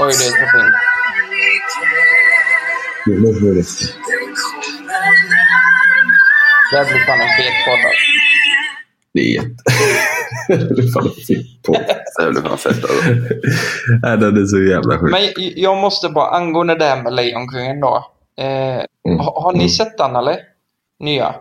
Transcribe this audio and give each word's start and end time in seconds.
Oj, 0.00 0.06
det 0.06 0.26
är 0.26 0.30
så 0.30 0.46
fint. 0.52 0.74
Det 6.70 6.78
här 6.78 6.84
blir 6.84 7.06
fan 7.06 7.20
en 7.20 7.28
fet 7.36 7.54
podd. 7.66 7.84
alltså. 7.84 8.02
Det 9.14 9.20
är 9.20 9.34
jätte... 9.34 9.62
det 10.74 10.82
är 10.82 10.92
fan 10.92 11.06
en 11.06 11.24
fitt 11.26 11.62
på. 11.62 11.72
Det 12.18 12.30
blir 12.30 12.42
fan 12.42 12.58
fett 12.58 12.84
alltså. 12.84 13.10
Nej, 14.02 14.18
den 14.18 14.42
är 14.42 14.46
så 14.46 14.62
jävla 14.62 14.98
sjuk. 14.98 15.10
Men 15.10 15.22
jag 15.56 15.76
måste 15.76 16.08
bara, 16.08 16.30
angående 16.30 16.74
det 16.74 16.84
här 16.84 17.02
med 17.02 17.12
Lejonkungen 17.12 17.80
då. 17.80 18.06
Eh, 18.38 18.82
har, 19.18 19.42
har 19.42 19.52
ni 19.52 19.58
mm. 19.58 19.68
sett 19.68 19.98
den 19.98 20.16
eller? 20.16 20.36
Nya? 21.00 21.34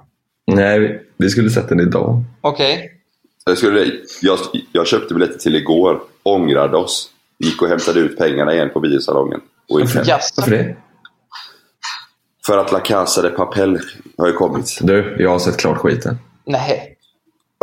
Nej, 0.47 0.79
vi- 0.79 0.99
vi 1.17 1.29
skulle 1.29 1.49
sett 1.49 1.69
den 1.69 1.79
idag. 1.79 2.23
Okej. 2.41 3.00
Jag, 3.45 3.57
skulle, 3.57 3.91
jag, 4.21 4.39
jag 4.71 4.87
köpte 4.87 5.13
biljetter 5.13 5.39
till 5.39 5.55
igår, 5.55 6.01
ångrade 6.23 6.77
oss, 6.77 7.09
gick 7.39 7.61
och 7.61 7.67
hämtade 7.67 7.99
ut 7.99 8.17
pengarna 8.17 8.53
igen 8.53 8.69
på 8.73 8.79
biosalongen. 8.79 9.39
Och 9.69 9.81
gick 9.81 9.95
hem. 9.95 10.03
Jaså? 10.07 10.33
Varför 10.37 10.51
det? 10.51 10.75
För 12.45 12.57
att 12.57 12.71
La 12.71 12.79
Casa 12.79 13.21
de 13.21 13.29
Papel 13.29 13.79
har 14.17 14.27
ju 14.27 14.33
kommit. 14.33 14.77
Du, 14.81 15.15
jag 15.19 15.29
har 15.29 15.39
sett 15.39 15.57
klart 15.57 15.77
skiten. 15.77 16.17
Nej. 16.45 16.97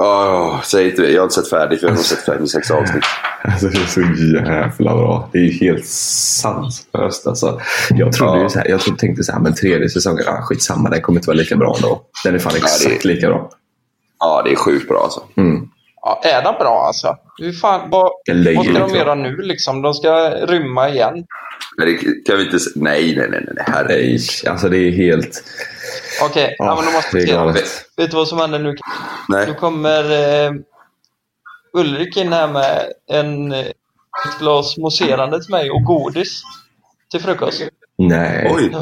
Åh, 0.01 0.63
säg 0.63 0.91
inte 0.91 1.03
det. 1.03 1.11
Jag 1.11 1.21
har 1.21 1.25
inte 1.25 1.35
sett 1.35 1.51
färdigt 1.51 1.81
för 1.81 1.87
jag 1.89 1.95
har 1.95 2.03
sett 2.03 2.25
fem, 2.25 2.47
sex 2.47 2.71
avsnitt. 2.71 3.05
Alltså 3.43 3.67
det 3.69 3.79
är 3.79 3.87
så 3.87 4.01
jävla 4.01 4.95
bra. 4.97 5.29
Det 5.33 5.39
är 5.39 5.43
ju 5.43 5.51
helt 5.69 5.87
sanslöst. 5.87 7.27
Alltså, 7.27 7.61
jag 7.91 8.13
trodde 8.13 8.37
Ja. 8.39 8.43
ju 8.43 8.49
så 8.49 8.59
här, 8.59 8.69
jag 8.69 8.81
trodde, 8.81 8.99
tänkte 9.01 9.25
så 9.25 9.33
här, 9.33 9.41
men 9.41 9.55
tredje 9.55 9.89
säsongen, 9.89 10.25
ah, 10.29 10.43
skitsamma, 10.43 10.91
den 10.91 11.01
kommer 11.03 11.19
inte 11.19 11.27
vara 11.27 11.37
lika 11.37 11.57
bra 11.57 11.75
ändå. 11.77 12.03
Den 12.25 12.35
är 12.35 12.39
fan 12.39 12.53
det- 12.53 12.59
exakt 12.59 13.05
lika 13.05 13.29
bra. 13.29 13.51
Ja, 14.19 14.43
det 14.43 14.53
är 14.53 14.57
sjukt 14.57 14.89
bra 14.89 15.03
alltså. 15.03 15.23
Mm. 15.37 15.69
Ja, 16.03 16.21
är 16.25 16.43
den 16.43 16.55
bra 16.55 16.85
alltså? 16.87 17.17
Hur 17.39 17.53
fan, 17.53 17.91
vad 17.91 18.11
Eller 18.31 18.55
måste 18.55 18.73
de 18.73 18.79
bra. 18.79 18.97
göra 18.97 19.15
nu 19.15 19.37
liksom? 19.37 19.83
De 19.83 19.95
ska 19.95 20.31
rymma 20.31 20.89
igen. 20.89 21.25
Men 21.77 21.87
det 21.87 21.95
kan 22.27 22.37
vi 22.37 22.45
inte... 22.45 22.59
Nej, 22.75 23.17
nej, 23.17 23.29
nej, 23.31 23.49
nej. 23.55 23.65
Herre. 23.67 23.89
Nej, 23.89 24.19
alltså 24.47 24.69
det 24.69 24.77
är 24.79 24.91
helt... 24.91 25.45
Okej, 26.23 26.55
ja, 26.59 26.75
men 26.77 26.85
då 26.85 26.91
måste 26.91 27.17
det 27.17 27.31
är. 27.31 27.53
Vet, 27.53 27.85
vet 27.97 28.11
du 28.11 28.17
vad 28.17 28.29
som 28.29 28.39
händer 28.39 28.59
nu? 28.59 28.69
Nu 28.69 28.77
Nej. 29.29 29.55
kommer 29.55 30.05
eh, 30.47 30.53
Ulrik 31.73 32.17
in 32.17 32.33
här 32.33 32.49
med 32.49 32.93
en, 33.11 33.53
eh, 33.53 33.67
ett 34.27 34.39
glas 34.41 34.77
mousserande 34.79 35.43
till 35.43 35.51
mig 35.51 35.71
och 35.71 35.83
godis 35.85 36.43
till 37.11 37.21
frukost. 37.21 37.63
Nej. 37.99 38.51
Oj. 38.55 38.77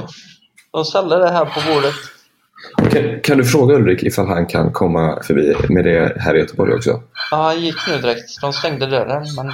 De 0.73 0.85
ställer 0.85 1.19
det 1.19 1.31
här 1.31 1.45
på 1.45 1.61
bordet. 1.75 1.95
Kan, 2.93 3.21
kan 3.23 3.39
du 3.39 3.45
fråga 3.45 3.75
Ulrik 3.75 4.03
ifall 4.03 4.27
han 4.29 4.47
kan 4.47 4.73
komma 4.73 5.23
förbi 5.23 5.55
med 5.69 5.85
det 5.85 6.17
här 6.21 6.35
i 6.37 6.39
Göteborg 6.39 6.75
också? 6.75 7.03
Ja, 7.31 7.37
han 7.37 7.61
gick 7.61 7.77
nu 7.89 7.99
direkt. 7.99 8.41
De 8.41 8.53
stängde 8.53 8.87
dörren. 8.87 9.25
Men... 9.37 9.53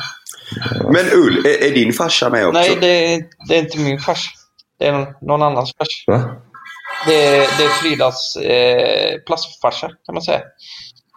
Men 0.93 1.05
Ull, 1.13 1.47
är, 1.47 1.65
är 1.67 1.75
din 1.75 1.93
farsa 1.93 2.31
med 2.31 2.47
också? 2.47 2.61
Nej, 2.61 2.79
det 2.81 3.15
är, 3.15 3.23
det 3.49 3.55
är 3.55 3.59
inte 3.59 3.79
min 3.79 3.99
fars. 3.99 4.27
Det 4.79 4.87
är 4.87 5.15
någon, 5.27 5.43
annans 5.43 5.73
fars. 5.79 6.05
Va? 6.07 6.23
Det 7.07 7.15
är, 7.27 7.39
det 7.59 7.65
är 7.65 7.69
Fridas 7.69 8.37
eh, 8.37 9.19
plastfarsa 9.27 9.89
kan 10.07 10.15
man 10.15 10.23
säga. 10.23 10.41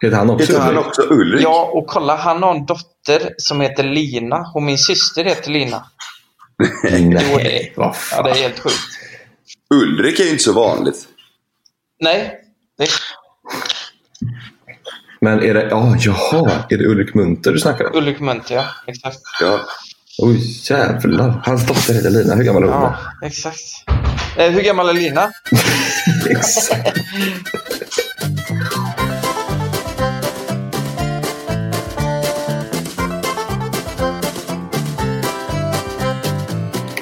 Heter 0.02 0.16
han 0.16 0.30
också 0.30 0.46
Heter 0.46 0.60
han 0.60 0.70
Ulrik? 0.74 0.86
också 0.86 1.02
Ulrik? 1.02 1.42
Ja, 1.44 1.70
och 1.72 1.86
kolla, 1.86 2.16
han 2.16 2.42
har 2.42 2.54
en 2.54 2.66
dotter 2.66 3.34
som 3.38 3.60
heter 3.60 3.82
Lina 3.84 4.50
och 4.54 4.62
min 4.62 4.78
syster 4.78 5.24
heter 5.24 5.50
Lina. 5.50 5.84
Jo, 6.58 6.90
det 6.90 6.98
Nej, 7.00 7.72
är- 7.76 7.82
Ja, 8.12 8.22
det 8.24 8.30
är 8.30 8.34
helt 8.34 8.58
sjukt. 8.58 8.76
Ulrik 9.74 10.20
är 10.20 10.24
ju 10.24 10.30
inte 10.30 10.42
så 10.42 10.52
vanligt. 10.52 10.96
Nej, 12.00 12.40
det, 12.78 12.88
Men 15.20 15.42
är 15.42 15.54
det... 15.54 15.68
Ja, 15.70 15.96
jaha. 15.98 16.64
Är 16.70 16.78
det 16.78 16.84
Ulrik 16.86 17.14
Munter 17.14 17.52
du 17.52 17.58
snackar 17.58 17.84
om? 17.84 17.98
Ulrik 17.98 18.20
Munthe, 18.20 18.54
ja. 18.54 18.64
Exakt. 18.86 19.18
Ja. 19.40 19.60
Oj, 20.18 20.36
jävlar. 20.70 21.42
Hans 21.44 21.66
dotter 21.66 21.94
heter 21.94 22.10
Lina. 22.10 22.34
Hur 22.34 22.44
gammal 22.44 22.62
är 22.62 22.68
hon? 22.68 22.82
Ja, 22.82 22.96
exakt. 23.22 23.60
Eh, 24.36 24.50
hur 24.50 24.62
gammal 24.62 24.88
är 24.88 24.92
Lina? 24.92 25.30
Exakt. 26.30 26.98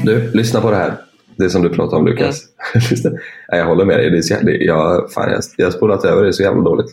Du, 0.03 0.31
lyssna 0.35 0.61
på 0.61 0.71
det 0.71 0.77
här. 0.77 0.97
Det 1.37 1.51
som 1.51 1.63
du 1.63 1.69
pratar 1.69 1.97
om 1.97 2.07
Lukas. 2.07 2.41
Nej, 3.49 3.61
jag 3.61 3.67
håller 3.67 3.85
med 3.85 3.99
dig. 3.99 4.11
Det 4.11 4.19
är 4.19 4.23
så 4.23 4.35
jävla, 4.35 4.51
jag, 4.51 5.13
fan, 5.13 5.31
jag, 5.31 5.43
jag 5.57 5.67
har 5.67 5.73
spolat 5.73 6.05
över 6.05 6.25
det. 6.25 6.33
Så 6.33 6.43
jävla 6.43 6.63
dåligt. 6.63 6.87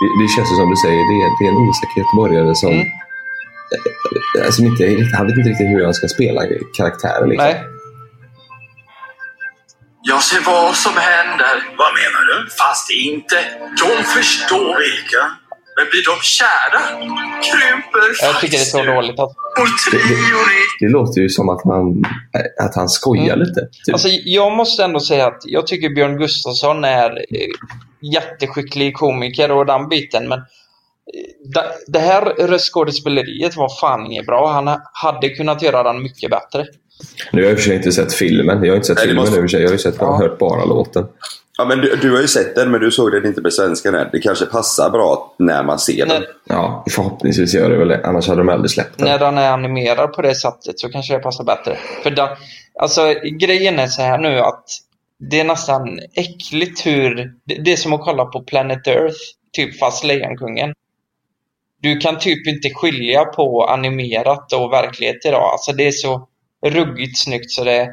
Det, 0.00 0.22
det 0.22 0.28
känns 0.36 0.52
ju 0.52 0.56
som 0.56 0.70
du 0.70 0.76
säger. 0.76 1.02
Det 1.10 1.16
är, 1.22 1.28
det 1.38 1.44
är 1.46 1.50
en 1.52 1.68
osäker 1.68 2.00
göteborgare 2.00 2.54
som... 2.54 2.72
Mm. 2.72 2.86
Alltså 4.44 4.62
inte, 4.62 4.84
han 5.16 5.26
vet 5.26 5.36
inte 5.36 5.50
riktigt 5.50 5.66
hur 5.66 5.84
han 5.84 5.94
ska 5.94 6.08
spela 6.08 6.42
karaktären. 6.76 7.28
Liksom. 7.28 7.46
Nej. 7.46 7.64
Jag 10.02 10.22
ser 10.22 10.40
vad 10.46 10.74
som 10.76 10.92
händer. 10.96 11.54
Vad 11.78 11.92
menar 12.00 12.22
du? 12.30 12.50
Fast 12.50 12.90
inte. 12.90 13.36
De 13.82 14.04
förstår. 14.04 14.78
Vilka? 14.78 15.41
Men 15.76 15.86
blir 15.90 16.04
de 16.10 16.16
kära? 16.22 16.80
Krymper 17.42 18.24
Jag 18.26 18.40
tycker 18.40 18.56
det 18.56 18.62
är 18.62 18.64
så 18.64 18.82
dåligt. 18.82 19.20
Att, 19.20 19.32
Vår 19.58 19.90
trio 19.90 20.36
Det 20.80 20.88
låter 20.88 21.20
ju 21.20 21.28
som 21.28 21.48
att 21.48 21.60
han, 21.64 22.04
att 22.66 22.74
han 22.74 22.88
skojar 22.88 23.34
Mm. 23.34 23.38
lite. 23.38 23.60
Typ. 23.86 23.92
alltså, 23.94 24.08
jag 24.24 24.52
måste 24.52 24.84
ändå 24.84 25.00
säga 25.00 25.26
att 25.26 25.40
jag 25.44 25.66
tycker 25.66 25.88
Björn 25.94 26.18
Gustafsson 26.18 26.84
är 26.84 27.10
eh, 27.10 27.48
jätteskicklig 28.12 28.94
komiker 28.96 29.50
och 29.50 29.66
den 29.66 29.88
biten. 29.88 30.28
Men 30.28 30.38
eh, 30.38 30.44
det- 31.54 31.72
det 31.92 31.98
här 31.98 32.22
röstskådespeleriet 32.22 33.56
var 33.56 33.68
fan 33.80 34.06
inget 34.06 34.26
bra. 34.26 34.52
Han 34.52 34.68
ha- 34.68 34.90
hade 34.92 35.28
kunnat 35.28 35.62
göra 35.62 35.82
den 35.82 36.02
mycket 36.02 36.30
bättre. 36.30 36.66
Nu 37.32 37.42
har 37.42 37.48
jag 37.48 37.52
i 37.52 37.54
och 37.54 37.58
för 37.58 37.64
sig 37.66 37.76
inte 37.76 37.92
sett 37.92 38.14
filmen. 38.14 38.64
Jag 38.64 38.70
har 38.72 38.76
inte 38.76 38.86
sett 38.86 38.96
Nej, 38.96 39.06
det 39.06 39.08
filmen 39.10 39.22
måste- 39.24 39.36
i 39.36 39.40
och 39.40 39.42
för 39.42 39.48
sig. 39.48 39.60
Jag 39.60 39.68
har 39.68 39.72
ju 39.72 39.78
sett, 39.78 39.94
Ja. 39.98 40.16
hört 40.16 40.38
bara 40.38 40.64
låten. 40.64 41.04
Ja, 41.58 41.64
men 41.64 41.78
du, 41.78 41.96
du 41.96 42.12
har 42.12 42.20
ju 42.20 42.28
sett 42.28 42.54
den, 42.54 42.70
men 42.70 42.80
du 42.80 42.90
såg 42.90 43.12
den 43.12 43.26
inte 43.26 43.42
på 43.42 43.50
svenska. 43.50 43.88
än. 43.88 44.08
Det 44.12 44.18
kanske 44.18 44.46
passar 44.46 44.90
bra 44.90 45.34
när 45.38 45.62
man 45.62 45.78
ser 45.78 46.06
den. 46.06 46.08
När, 46.08 46.26
Ja, 46.44 46.84
förhoppningsvis 46.90 47.54
gör 47.54 47.70
det 47.70 47.76
väl 47.76 47.88
det. 47.88 48.06
Annars 48.06 48.28
hade 48.28 48.40
de 48.40 48.48
aldrig 48.48 48.70
släppt 48.70 48.98
den. 48.98 49.08
när 49.08 49.18
den 49.18 49.38
är 49.38 49.50
animerad 49.50 50.12
på 50.12 50.22
det 50.22 50.34
sättet 50.34 50.80
så 50.80 50.88
kanske 50.88 51.14
det 51.14 51.20
passar 51.20 51.44
bättre. 51.44 51.76
För 52.02 52.10
den, 52.10 52.28
alltså, 52.80 53.14
grejen 53.40 53.78
är 53.78 53.86
så 53.86 54.02
här 54.02 54.18
nu 54.18 54.38
att 54.38 54.64
det 55.30 55.40
är 55.40 55.44
nästan 55.44 56.00
äckligt 56.14 56.86
hur... 56.86 57.14
Det, 57.44 57.54
det 57.54 57.72
är 57.72 57.76
som 57.76 57.92
att 57.92 58.00
kolla 58.00 58.24
på 58.24 58.42
Planet 58.42 58.86
Earth, 58.86 59.18
typ 59.52 59.78
fast 59.78 60.04
Lejonkungen. 60.04 60.72
Du 61.80 61.98
kan 61.98 62.18
typ 62.18 62.46
inte 62.46 62.70
skilja 62.74 63.24
på 63.24 63.66
animerat 63.66 64.52
och 64.52 64.72
verklighet 64.72 65.26
idag. 65.26 65.52
Alltså 65.52 65.72
det 65.72 65.86
är 65.86 65.90
så 65.92 66.28
ruggigt 66.66 67.18
snyggt 67.18 67.50
så 67.50 67.64
det... 67.64 67.88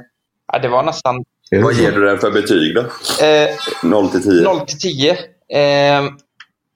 Ja, 0.54 0.60
det 0.60 0.68
var 0.68 0.84
nästan... 0.84 1.24
Vad 1.52 1.74
ger 1.74 1.92
du 1.92 2.06
den 2.06 2.18
för 2.20 2.32
betyg 2.32 2.76
då? 2.76 2.82
Eh, 3.26 3.50
0 3.84 4.10
till 4.10 4.24
10? 4.24 4.42
0 4.44 4.60
till 4.60 4.80
10. 4.80 5.12
Eh, 5.54 6.10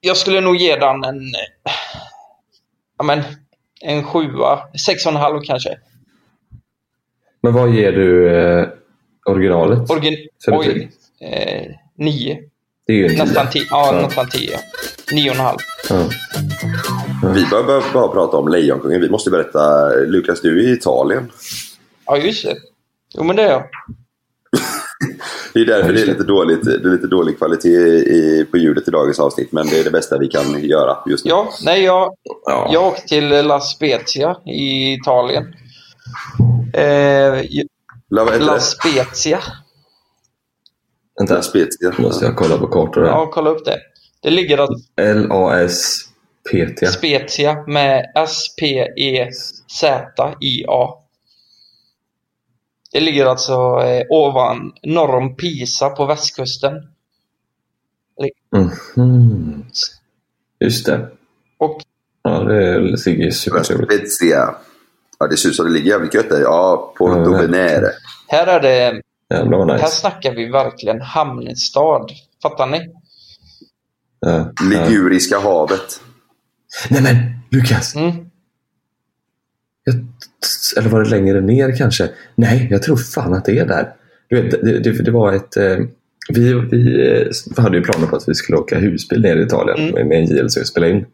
jag 0.00 0.16
skulle 0.16 0.40
nog 0.40 0.56
ge 0.56 0.76
den 0.76 1.04
en... 1.04 1.20
Ja 2.98 3.04
men, 3.04 3.22
en 3.80 4.04
sjua. 4.04 4.58
Sex 4.86 5.06
och 5.06 5.12
en 5.12 5.18
halv 5.18 5.40
kanske. 5.44 5.78
Men 7.42 7.52
vad 7.52 7.70
ger 7.70 7.92
du 7.92 8.36
eh, 8.36 8.68
originalet? 9.26 9.90
Origin... 9.90 10.16
För 10.44 10.58
Oj. 10.58 10.66
betyg? 10.66 10.90
Eh, 11.20 11.70
nio. 11.98 12.38
Det 12.86 12.92
är 12.92 12.96
ju 12.96 13.06
en 13.06 13.16
Nästan. 13.18 13.50
10. 13.50 13.62
Ja, 13.70 13.90
Ja. 13.94 14.02
nästan 14.06 14.28
10. 14.28 14.58
9,5. 15.12 15.56
Ja. 15.90 16.08
Vi 17.34 17.46
bör 17.46 17.64
bara, 17.64 17.82
bara 17.92 18.08
prata 18.08 18.36
om 18.36 18.48
Lejonkungen. 18.48 19.00
Vi 19.00 19.10
måste 19.10 19.30
berätta, 19.30 19.88
Lukas, 19.88 20.40
du 20.40 20.64
är 20.64 20.68
i 20.68 20.72
Italien. 20.72 21.32
Ja, 22.06 22.16
just 22.16 22.44
det. 22.44 22.56
Jo, 23.14 23.24
men 23.24 23.36
det 23.36 23.42
är 23.42 23.50
jag. 23.50 23.62
Det 25.54 25.60
är 25.60 25.64
därför 25.66 25.92
det 25.92 26.02
är 26.02 26.06
lite, 26.06 26.24
dåligt, 26.24 26.64
det 26.64 26.74
är 26.74 26.92
lite 26.92 27.06
dålig 27.06 27.38
kvalitet 27.38 27.68
i, 27.68 28.46
på 28.50 28.56
ljudet 28.56 28.88
i 28.88 28.90
dagens 28.90 29.20
avsnitt. 29.20 29.52
Men 29.52 29.66
det 29.66 29.78
är 29.80 29.84
det 29.84 29.90
bästa 29.90 30.18
vi 30.18 30.28
kan 30.28 30.64
göra 30.64 30.96
just 31.06 31.24
nu. 31.24 31.28
Ja, 31.30 31.48
nej, 31.64 31.82
jag, 31.84 32.14
Ja. 32.46 32.68
jag 32.72 32.86
åkte 32.86 33.02
till 33.08 33.28
La 33.28 33.60
Spezia 33.60 34.36
i 34.46 34.92
Italien. 34.94 35.54
Eh, 36.74 37.44
La, 38.10 38.24
La? 38.38 38.60
Spezia. 38.60 39.40
Vänta, 41.18 41.34
La 41.34 41.42
Spezia. 41.42 41.92
måste 41.98 42.24
jag 42.24 42.36
kolla 42.36 42.58
på 42.58 42.66
kartor 42.66 43.00
här. 43.00 43.08
Ja, 43.10 43.30
kolla 43.32 43.50
upp 43.50 43.64
det. 43.64 43.78
Det 44.22 44.30
ligger 44.30 44.58
att 44.58 44.70
L-A-S-P-T. 45.00 46.86
Spezia 46.86 47.64
med 47.66 48.00
E 48.00 48.12
S-P-E-Z-I-A. 49.74 51.03
Det 52.94 53.00
ligger 53.00 53.26
alltså 53.26 53.52
eh, 53.82 54.02
ovan, 54.10 54.72
norr 54.82 55.14
om 55.16 55.36
Pisa 55.36 55.90
på 55.90 56.06
västkusten. 56.06 56.72
Mhm. 58.96 59.64
Just 60.60 60.86
det. 60.86 61.08
Och 61.58 61.82
Ja, 62.22 62.38
det 62.38 62.78
ligger 62.80 63.30
supertrevligt. 63.30 64.18
Ja, 65.18 65.26
det 65.30 65.36
ser 65.36 65.48
ut 65.48 65.56
som 65.56 65.66
det 65.66 65.72
ligger 65.72 65.90
jävligt 65.90 66.14
gött 66.14 66.28
där. 66.28 66.40
Ja, 66.40 66.94
Porto 66.98 67.12
Ja, 67.18 67.18
verkligen. 67.30 67.50
Venere. 67.50 67.90
här 68.28 68.46
är 68.46 68.60
det, 68.60 69.02
Jävlar 69.30 69.58
vad 69.58 69.70
här 69.70 69.76
nice. 69.78 69.90
snackar 69.96 70.34
vi 70.34 70.50
verkligen 70.50 71.00
hamnstad. 71.00 72.06
Fattar 72.42 72.66
ni? 72.66 72.78
Ja. 74.20 74.52
Ja. 74.60 74.64
Liguriska 74.88 75.38
havet. 75.38 76.00
Nej 76.90 77.02
men, 77.02 77.16
Lukas! 77.50 77.94
Mm. 77.96 78.30
Jag, 79.84 79.94
eller 80.76 80.88
var 80.88 81.02
det 81.04 81.10
längre 81.10 81.40
ner 81.40 81.76
kanske? 81.76 82.08
Nej, 82.34 82.68
jag 82.70 82.82
tror 82.82 82.96
fan 82.96 83.34
att 83.34 83.44
det 83.44 83.58
är 83.58 83.66
där. 83.66 83.88
Du 84.28 84.42
vet, 84.42 84.50
det, 84.50 84.78
det, 84.78 85.02
det 85.04 85.10
var 85.10 85.32
ett... 85.32 85.56
Eh, 85.56 85.78
vi, 86.28 86.54
vi 86.70 87.10
eh, 87.10 87.62
hade 87.62 87.76
ju 87.76 87.82
planer 87.82 88.06
på 88.06 88.16
att 88.16 88.28
vi 88.28 88.34
skulle 88.34 88.58
åka 88.58 88.78
husbil 88.78 89.22
ner 89.22 89.36
i 89.36 89.42
Italien 89.42 89.88
Mm. 89.88 90.08
med, 90.08 90.18
en 90.18 90.24
JLC 90.36 90.56
och 90.56 90.66
spela 90.66 90.88
in. 90.88 91.04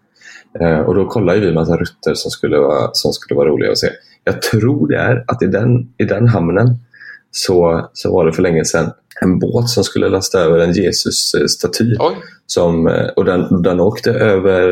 Eh, 0.60 0.78
och 0.80 0.94
då 0.94 1.06
kollade 1.06 1.40
vi 1.40 1.48
en 1.48 1.54
massa 1.54 1.76
rutter 1.76 2.14
som 2.14 2.30
skulle, 2.30 2.58
vara, 2.58 2.90
som 2.92 3.12
skulle 3.12 3.36
vara 3.38 3.48
roliga 3.48 3.70
att 3.70 3.78
se. 3.78 3.88
Jag 4.24 4.42
tror 4.42 4.88
det 4.88 4.96
är 4.96 5.24
att 5.26 5.42
i 5.42 5.46
den, 5.46 5.88
i 5.98 6.04
den 6.04 6.28
hamnen 6.28 6.76
så, 7.30 7.88
så 7.92 8.12
var 8.12 8.26
det 8.26 8.32
för 8.32 8.42
länge 8.42 8.64
sedan 8.64 8.90
en 9.22 9.38
båt 9.38 9.68
som 9.68 9.84
skulle 9.84 10.08
lasta 10.08 10.40
över 10.40 10.58
en 10.58 10.72
Jesus-staty. 10.72 11.94
Som, 12.46 12.86
eh, 12.86 13.06
och 13.16 13.24
den, 13.24 13.62
den 13.62 13.80
åkte 13.80 14.10
över, 14.12 14.62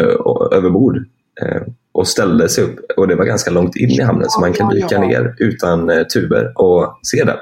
ö, 0.00 0.16
över 0.52 0.70
bord 0.70 0.96
eh, 1.42 1.62
och 1.96 2.08
ställde 2.08 2.48
sig 2.48 2.64
upp. 2.64 2.78
Och 2.96 3.08
det 3.08 3.14
var 3.14 3.24
ganska 3.24 3.50
långt 3.50 3.76
in 3.76 3.90
i 3.90 4.02
hamnen 4.02 4.30
så 4.30 4.40
man 4.40 4.52
kan 4.52 4.68
dyka 4.68 4.98
ner 5.00 5.34
utan 5.38 5.90
eh, 5.90 6.02
tuber 6.02 6.52
och 6.54 6.98
se 7.02 7.24
den. 7.24 7.36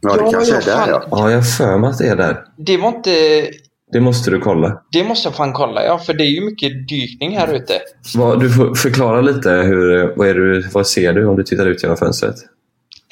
Ja, 0.00 0.16
det 0.16 0.22
Ja, 0.24 0.30
kanske 0.30 0.52
är 0.56 0.60
där 0.62 0.76
fan. 0.76 0.88
ja. 0.88 1.04
Ja, 1.10 1.30
jag 1.30 1.36
har 1.38 1.42
för 1.42 1.78
mig 1.78 1.90
att 1.90 1.98
det 1.98 2.08
är 2.08 2.16
där. 2.16 2.44
Det 2.56 2.76
var 2.76 2.88
inte... 2.88 3.46
Det 3.92 4.00
måste 4.00 4.30
du 4.30 4.40
kolla. 4.40 4.82
Det 4.92 5.04
måste 5.04 5.28
jag 5.28 5.34
fan 5.36 5.52
kolla, 5.52 5.84
ja. 5.84 5.98
För 5.98 6.14
det 6.14 6.24
är 6.24 6.30
ju 6.30 6.40
mycket 6.40 6.88
dykning 6.88 7.36
här 7.38 7.54
ute. 7.54 7.80
Vad, 8.14 8.40
du 8.40 8.50
får 8.50 8.74
förklara 8.74 9.20
lite. 9.20 9.50
Hur, 9.50 10.12
vad, 10.16 10.28
är 10.28 10.34
du, 10.34 10.60
vad 10.72 10.86
ser 10.86 11.12
du 11.12 11.26
om 11.26 11.36
du 11.36 11.42
tittar 11.42 11.66
ut 11.66 11.82
genom 11.82 11.96
fönstret? 11.96 12.34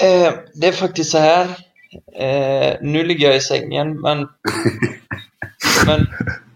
Eh, 0.02 0.32
det 0.55 0.67
är 0.69 0.73
faktiskt 0.73 1.11
så 1.11 1.19
här. 1.19 1.43
Eh, 2.19 2.76
nu 2.81 3.02
ligger 3.05 3.26
jag 3.26 3.37
i 3.37 3.40
sängen, 3.40 4.00
men... 4.00 4.19
men 5.87 6.06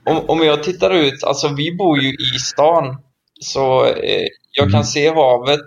om, 0.05 0.20
om 0.26 0.43
jag 0.43 0.62
tittar 0.62 0.90
ut, 0.90 1.25
alltså 1.25 1.49
vi 1.56 1.75
bor 1.76 1.99
ju 1.99 2.08
i 2.08 2.38
stan. 2.38 2.96
Så 3.42 3.86
eh, 3.86 4.26
jag 4.50 4.70
kan 4.70 4.84
se 4.84 5.08
havet 5.08 5.60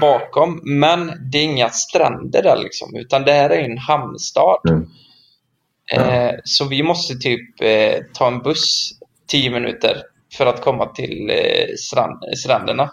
bakom, 0.00 0.60
men 0.64 1.30
det 1.32 1.38
är 1.38 1.44
inga 1.44 1.68
stränder 1.68 2.42
där 2.42 2.56
liksom. 2.56 2.96
Utan 2.96 3.22
det 3.22 3.32
här 3.32 3.50
är 3.50 3.64
en 3.64 3.78
hamnstad. 3.78 4.60
Mm. 4.68 4.88
Eh, 5.92 6.34
så 6.44 6.68
vi 6.68 6.82
måste 6.82 7.14
typ 7.14 7.62
eh, 7.62 8.02
ta 8.14 8.26
en 8.26 8.38
buss 8.38 8.92
10 9.26 9.50
minuter 9.50 10.02
för 10.36 10.46
att 10.46 10.62
komma 10.62 10.86
till 10.86 11.30
eh, 11.30 11.74
strand, 11.78 12.38
stränderna. 12.38 12.90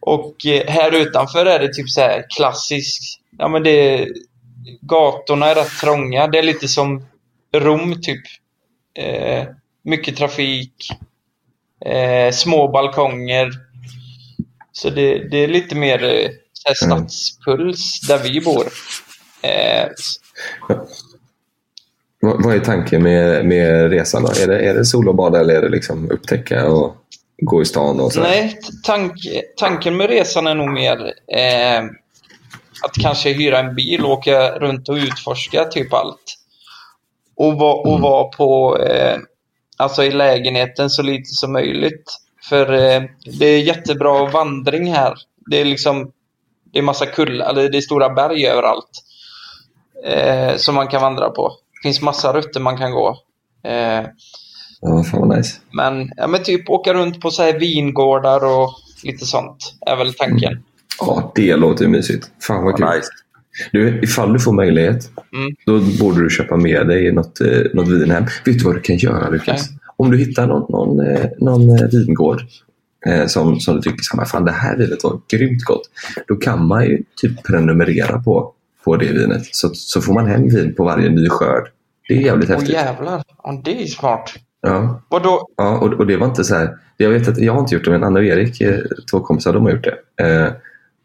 Och 0.00 0.46
eh, 0.46 0.66
här 0.68 0.94
utanför 0.94 1.46
är 1.46 1.58
det 1.58 1.74
typ 1.74 1.90
så 1.90 2.00
här 2.00 2.26
klassiskt. 2.36 3.20
Ja, 3.38 3.48
men 3.48 3.62
det 3.62 4.08
gatorna 4.80 5.46
är 5.46 5.54
rätt 5.54 5.78
trånga. 5.80 6.26
Det 6.26 6.38
är 6.38 6.42
lite 6.42 6.68
som 6.68 7.06
Rom 7.54 8.02
typ. 8.02 8.22
Eh, 8.98 9.46
mycket 9.82 10.16
trafik. 10.16 10.90
Eh, 11.84 12.32
små 12.32 12.68
balkonger. 12.68 13.50
Så 14.72 14.90
det, 14.90 15.18
det 15.30 15.38
är 15.44 15.48
lite 15.48 15.74
mer 15.74 16.04
eh, 16.04 16.30
Mm. 16.82 17.08
stadspuls 17.08 18.00
där 18.08 18.18
vi 18.18 18.40
bor. 18.40 18.64
Eh, 19.42 19.88
Vad, 22.20 22.44
vad 22.44 22.54
är 22.54 22.60
tanken 22.60 23.02
med, 23.02 23.44
med 23.46 23.90
resan? 23.90 24.22
Då? 24.22 24.28
Är, 24.28 24.46
det, 24.46 24.58
är 24.60 24.74
det 24.74 24.84
sol 24.84 25.08
och 25.08 25.14
bada 25.14 25.40
eller 25.40 25.54
är 25.54 25.62
det 25.62 25.68
liksom 25.68 26.10
upptäcka 26.10 26.66
och 26.68 26.96
gå 27.42 27.62
i 27.62 27.64
stan? 27.64 28.00
Och 28.00 28.12
så? 28.12 28.20
Nej, 28.20 28.58
tank, 28.84 29.12
tanken 29.56 29.96
med 29.96 30.10
resan 30.10 30.46
är 30.46 30.54
nog 30.54 30.70
mer 30.70 31.12
eh, 31.36 31.84
att 32.84 32.94
kanske 33.02 33.32
hyra 33.32 33.58
en 33.58 33.74
bil 33.74 34.04
och 34.04 34.10
åka 34.10 34.50
runt 34.58 34.88
och 34.88 34.94
utforska 34.96 35.64
typ 35.64 35.92
allt. 35.92 36.34
Och, 37.36 37.54
va, 37.58 37.72
och 37.74 37.88
Mm. 37.88 38.02
vara 38.02 38.24
på, 38.24 38.78
eh, 38.78 39.18
alltså 39.76 40.04
i 40.04 40.10
lägenheten 40.10 40.90
så 40.90 41.02
lite 41.02 41.30
som 41.30 41.52
möjligt. 41.52 42.18
För 42.48 42.72
eh, 42.72 43.02
det 43.38 43.46
är 43.46 43.58
jättebra 43.62 44.26
vandring 44.26 44.92
här. 44.92 45.14
Det 45.50 45.60
är 45.60 45.64
liksom, 45.64 46.12
det 46.72 46.78
är 46.78 46.82
massa 46.82 47.06
kullar, 47.06 47.50
eller 47.50 47.68
det 47.68 47.78
är 47.78 47.80
stora 47.82 48.10
berg 48.10 48.46
överallt. 48.46 48.90
Eh, 50.04 50.56
som 50.56 50.74
man 50.74 50.88
kan 50.88 51.02
vandra 51.02 51.30
på. 51.30 51.48
Det 51.48 51.88
finns 51.88 52.00
massa 52.02 52.32
rutter 52.32 52.60
man 52.60 52.76
kan 52.78 52.92
gå. 52.92 53.18
Eh, 53.64 54.04
Ja, 54.80 55.02
fan 55.04 55.28
vad 55.28 55.36
nice. 55.38 55.58
men, 55.70 56.10
ja, 56.16 56.26
men 56.26 56.42
typ 56.42 56.70
åka 56.70 56.94
runt 56.94 57.20
på 57.20 57.30
så 57.30 57.42
här 57.42 57.58
vingårdar 57.58 58.44
och 58.44 58.70
lite 59.04 59.26
sånt 59.26 59.74
är 59.86 59.96
väl 59.96 60.14
tanken. 60.14 60.62
Ja, 61.00 61.32
det 61.34 61.56
låter 61.56 61.84
ju 61.84 61.90
mysigt. 61.90 62.30
Fan 62.42 62.64
vad 62.64 62.76
kul. 62.76 62.86
Nice. 62.86 63.08
Du, 63.72 64.00
ifall 64.02 64.32
du 64.32 64.38
får 64.40 64.52
möjlighet, 64.52 65.10
Mm. 65.36 65.54
då 65.66 65.80
borde 66.04 66.22
du 66.24 66.30
köpa 66.30 66.56
med 66.56 66.88
dig 66.88 67.12
något, 67.12 67.40
eh, 67.40 67.60
något 67.74 67.88
vin 67.88 68.10
hem. 68.10 68.24
Vet 68.44 68.58
du 68.58 68.64
vad 68.64 68.74
du 68.74 68.80
kan 68.80 68.96
göra 68.96 69.30
Lukas? 69.30 69.68
Om 69.96 70.10
du 70.10 70.18
hittar 70.18 70.46
någon, 70.46 70.66
någon, 70.72 71.06
eh, 71.06 71.24
någon 71.38 71.70
eh, 71.70 71.88
vingård 71.92 72.40
eh, 73.06 73.26
som, 73.26 73.60
som 73.60 73.74
du 73.76 73.82
tycker 73.82 74.24
fan, 74.24 74.44
det 74.44 74.52
här 74.52 74.76
vinet 74.76 75.04
var 75.04 75.20
grymt 75.32 75.64
gott. 75.64 75.82
Då 76.28 76.36
kan 76.36 76.66
man 76.66 76.84
ju 76.84 77.02
typ 77.16 77.42
prenumerera 77.44 78.18
på, 78.18 78.52
på 78.84 78.96
det 78.96 79.12
vinet. 79.12 79.42
Så, 79.50 79.70
så 79.74 80.00
får 80.00 80.14
man 80.14 80.26
hem 80.26 80.48
vin 80.48 80.74
på 80.74 80.84
varje 80.84 81.10
ny 81.10 81.28
skörd. 81.28 81.68
Det 82.08 82.14
är 82.14 82.20
jävligt 82.20 82.50
Åh 82.50 82.54
häftigt. 82.56 82.74
jävlar, 82.74 83.22
ja, 83.42 83.60
det 83.64 83.76
är 83.76 83.80
ju 83.80 83.86
smart. 83.86 84.32
Ja. 84.62 85.02
Vadå? 85.08 85.48
Ja, 85.56 85.78
och, 85.78 85.92
och 85.92 86.06
det 86.06 86.16
var 86.16 86.26
inte 86.26 86.44
så 86.44 86.54
här. 86.54 86.76
Jag 86.96 87.10
vet 87.10 87.28
att 87.28 87.38
jag 87.38 87.52
har 87.52 87.60
inte 87.60 87.74
gjort 87.74 87.84
det, 87.84 87.90
men 87.90 88.04
Anna 88.04 88.18
och 88.18 88.24
Erik, 88.24 88.62
två 89.10 89.20
kompisar, 89.20 89.52
de 89.52 89.64
har 89.64 89.70
gjort 89.72 89.84
det. 90.16 90.24
Eh, 90.24 90.52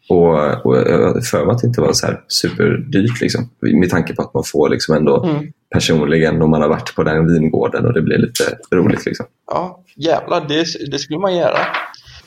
och, 0.10 0.66
och 0.66 0.78
jag 0.78 1.26
för 1.26 1.46
mig 1.46 1.54
att 1.56 1.62
det 1.62 1.68
inte 1.68 1.82
var 1.82 1.94
så 1.94 2.06
här 2.06 2.22
superdyrt. 2.28 3.22
Liksom, 3.22 3.50
med 3.62 3.90
tanke 3.90 4.16
på 4.16 4.22
att 4.22 4.34
man 4.34 4.44
får 4.44 4.70
liksom 4.70 4.96
ändå 4.96 5.24
Mm. 5.24 5.46
personligen 5.74 6.42
om 6.42 6.50
man 6.50 6.62
har 6.62 6.70
varit 6.70 6.96
på 6.96 7.04
den 7.04 7.34
vingården 7.34 7.86
och 7.86 7.94
det 7.94 8.02
blir 8.02 8.18
lite 8.18 8.58
roligt. 8.76 9.06
Liksom. 9.06 9.26
Ja, 9.48 9.84
jävlar, 9.96 10.46
det, 10.48 10.66
det 10.92 11.00
skulle 11.00 11.20
man 11.20 11.36
göra. 11.38 11.58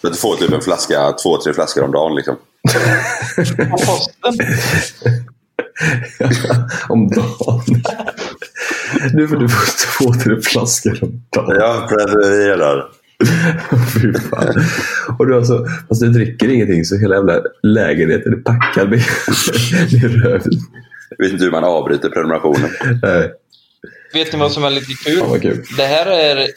Så 0.00 0.09
du 0.09 0.14
får 0.14 0.37
typ 0.37 0.52
en 0.52 0.61
flaska, 0.61 1.12
två, 1.23 1.37
tre 1.45 1.52
flaskor 1.54 1.85
om 1.85 1.93
dagen 1.93 2.14
liksom. 2.16 2.37
På 3.71 3.76
posten. 3.76 4.35
om 6.88 7.09
dagen. 7.09 7.83
Nu 9.14 9.28
får 9.28 9.37
du 9.37 9.49
få 9.49 9.66
två, 10.04 10.12
tre 10.12 10.40
flaskor 10.43 10.99
om 11.02 11.23
dagen. 11.31 11.57
Ja, 11.61 11.87
prenumererar. 11.88 12.85
Fy 14.02 14.12
fan. 14.14 14.54
Och 15.18 15.26
du 15.26 15.37
alltså, 15.37 15.66
fast 15.88 16.00
du 16.00 16.09
dricker 16.09 16.49
ingenting 16.49 16.85
så 16.85 16.97
hela 16.99 17.14
jävla 17.14 17.40
lägenheten 17.62 18.33
är 18.33 18.37
packad 18.37 18.90
med, 18.90 18.99
med 20.02 20.23
rödvin. 20.25 20.61
Jag 21.18 21.25
vet 21.25 21.33
inte 21.33 21.44
hur 21.44 21.50
man 21.52 21.64
avbryter 21.64 22.09
prenumerationen. 22.11 22.71
Nej, 23.02 23.33
Vet 24.12 24.33
ni 24.33 24.38
vad 24.38 24.52
som 24.52 24.64
är 24.64 24.71
lite 24.71 24.92
kul? 25.04 25.21
vad 25.28 25.42
kul. 25.42 25.64
Det 25.76 25.87
här 25.87 26.06
är 26.06 26.49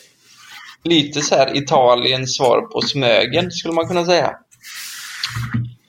lite 0.83 1.21
så 1.21 1.35
här 1.35 1.57
Italiens 1.57 2.35
svar 2.35 2.61
på 2.61 2.81
Smögen, 2.81 3.51
skulle 3.51 3.73
man 3.73 3.87
kunna 3.87 4.05
säga. 4.05 4.31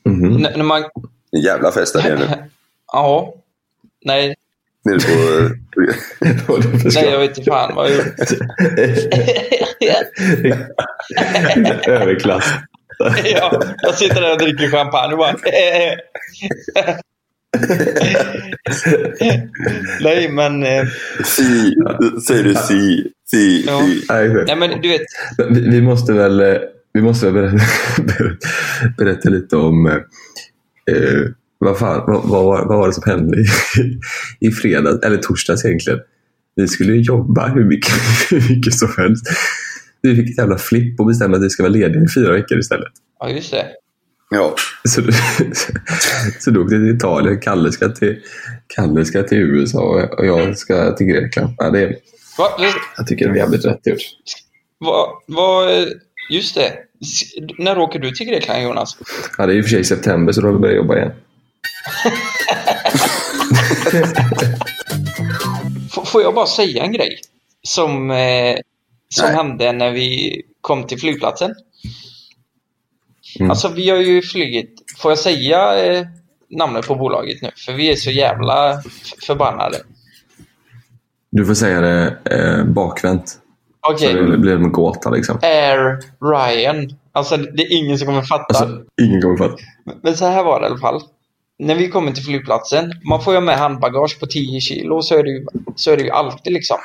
Mhm. 0.04 0.36
N- 0.44 0.52
när 0.56 0.64
man... 0.64 0.82
En 1.32 1.40
jävla 1.40 1.72
fest 1.72 1.94
där 1.94 2.16
nu. 2.18 2.26
Ja. 2.92 3.34
Nej, 4.04 4.34
Nere 4.84 4.98
på... 4.98 6.52
Nej, 6.94 7.04
jag 7.04 7.18
vet 7.18 7.38
inte 7.38 7.50
fan 7.50 7.74
vad 7.74 7.90
jag 7.90 7.96
gjort. 7.96 8.06
Överklass. 11.88 12.44
ja, 13.24 13.60
jag 13.82 13.94
sitter 13.94 14.20
där 14.20 14.32
och 14.32 14.38
dricker 14.38 14.70
champagne 14.70 15.12
och 15.12 15.18
bara... 15.18 15.34
Nej, 20.00 20.28
men... 20.32 20.62
Eh, 20.62 20.86
Si, 21.24 21.74
säger 22.28 22.44
du 22.44 22.54
si, 22.54 23.10
si, 23.30 23.64
Ja. 23.66 23.80
si. 23.80 24.02
Nej, 24.08 24.28
nej, 24.46 24.56
men 24.56 24.80
du 24.80 24.88
vet. 24.88 25.00
vi, 25.50 25.70
vi 25.70 25.82
måste 25.82 26.12
väl, 26.12 26.40
eh, 26.40 26.56
vi 26.92 27.02
måste 27.02 27.30
väl 27.30 27.34
berätta, 27.34 27.64
berätta 28.98 29.28
lite 29.28 29.56
om 29.56 29.86
eh, 29.86 29.94
eh, 30.96 31.20
vad, 31.58 31.78
fan, 31.78 32.02
vad, 32.06 32.22
vad, 32.22 32.44
var- 32.44 32.64
vad 32.66 32.78
var 32.78 32.86
det 32.86 32.92
som 32.94 33.02
hände 33.06 33.36
i, 33.40 33.46
i 34.48 34.50
fredags, 34.50 35.02
eller 35.04 35.16
torsdags 35.16 35.64
egentligen. 35.64 36.00
Vi 36.56 36.68
skulle 36.68 36.92
ju 36.92 37.00
jobba 37.02 37.46
hur 37.46 37.64
mycket, 37.64 37.92
hur 38.30 38.56
mycket 38.56 38.74
som 38.74 38.88
helst. 38.96 39.26
Vi 40.02 40.16
fick 40.16 40.30
ett 40.30 40.38
jävla 40.38 40.58
flipp 40.58 41.00
och 41.00 41.06
bestämde 41.06 41.36
att 41.38 41.44
vi 41.44 41.50
ska 41.50 41.62
vara 41.62 41.72
lediga 41.72 42.02
i 42.02 42.08
fyra 42.14 42.32
veckor 42.32 42.58
istället. 42.58 42.92
Ja, 43.20 43.30
just 43.30 43.50
det. 43.50 43.66
Ja. 44.30 44.54
Så, 44.88 45.02
så 46.38 46.50
då 46.50 46.60
åkte 46.62 46.74
jag 46.74 46.84
till 46.84 46.96
Italien, 46.96 47.40
Kalle 47.40 47.72
ska 47.72 47.88
till, 47.88 48.16
Kalle 48.66 49.04
ska 49.04 49.22
till 49.22 49.38
USA 49.38 50.08
och 50.18 50.26
jag 50.26 50.58
ska 50.58 50.92
till 50.96 51.06
Grekland. 51.06 51.54
Ja, 51.58 51.70
det, 51.70 51.86
Va, 52.38 52.48
jag 52.96 53.06
tycker 53.06 53.26
det 53.28 53.32
är 53.32 53.36
jävligt 53.36 53.64
rätt 53.64 53.86
gjort. 53.86 53.98
va, 54.80 55.22
va, 55.26 55.68
just 56.30 56.54
det. 56.54 56.72
S- 57.00 57.34
När 57.58 57.78
åker 57.78 57.98
du 57.98 58.10
till 58.10 58.26
Grekland, 58.26 58.62
Jonas? 58.62 58.96
Ja, 59.38 59.46
det 59.46 59.52
är 59.52 59.56
i 59.56 59.60
och 59.60 59.64
för 59.64 59.70
sig 59.70 59.84
september 59.84 60.32
så 60.32 60.40
då 60.40 60.46
har 60.46 60.52
vi 60.54 60.58
börjat 60.60 60.76
jobba 60.76 60.96
igen. 60.96 61.10
Får 66.04 66.22
jag 66.22 66.34
bara 66.34 66.46
säga 66.46 66.82
en 66.82 66.92
grej? 66.92 67.18
Som, 67.62 68.10
eh, 68.10 68.56
som 69.08 69.26
Nej. 69.26 69.36
hände 69.36 69.72
när 69.72 69.90
vi 69.90 70.42
kom 70.60 70.86
till 70.86 70.98
flygplatsen. 70.98 71.54
Mm. 73.38 73.50
Alltså, 73.50 73.68
vi 73.68 73.90
har 73.90 73.98
ju 73.98 74.22
flugit... 74.22 74.70
Får 74.98 75.10
jag 75.10 75.18
säga 75.18 75.84
eh, 75.84 76.06
namnet 76.50 76.86
på 76.86 76.94
bolaget 76.94 77.42
nu? 77.42 77.50
För 77.66 77.72
vi 77.72 77.92
är 77.92 77.96
så 77.96 78.10
jävla 78.10 78.82
förbannade. 79.26 79.76
Du 81.30 81.46
får 81.46 81.54
säga 81.54 81.80
det 81.80 82.16
eh, 82.24 82.64
bakvänt. 82.64 83.38
Okej. 83.80 84.12
Så 84.12 84.20
det 84.20 84.38
blir 84.38 84.54
en 84.54 84.72
gåta 84.72 85.10
liksom. 85.10 85.38
Air 85.42 85.98
Ryan. 86.20 86.90
Alltså, 87.12 87.36
det 87.36 87.62
är 87.62 87.72
ingen 87.78 87.98
som 87.98 88.06
kommer 88.06 88.22
fatta. 88.22 88.44
Alltså, 88.58 88.84
ingen 89.02 89.22
kommer 89.22 89.36
fatta. 89.36 89.56
Men 90.02 90.16
så 90.16 90.26
här 90.26 90.44
var 90.44 90.60
det 90.60 90.66
i 90.66 90.70
alla 90.70 90.78
fall. 90.78 91.02
När 91.58 91.74
vi 91.74 91.88
kommer 91.88 92.12
till 92.12 92.24
flygplatsen, 92.24 92.92
man 93.08 93.22
får 93.22 93.34
ju 93.34 93.40
med 93.40 93.58
handbagage 93.58 94.20
på 94.20 94.26
10 94.26 94.60
kilo, 94.60 95.02
så 95.02 95.18
är 95.18 95.22
det 95.22 95.30
ju, 95.30 95.46
så 95.76 95.90
är 95.90 95.96
det 95.96 96.02
ju 96.02 96.10
alltid 96.10 96.52
liksom. 96.52 96.76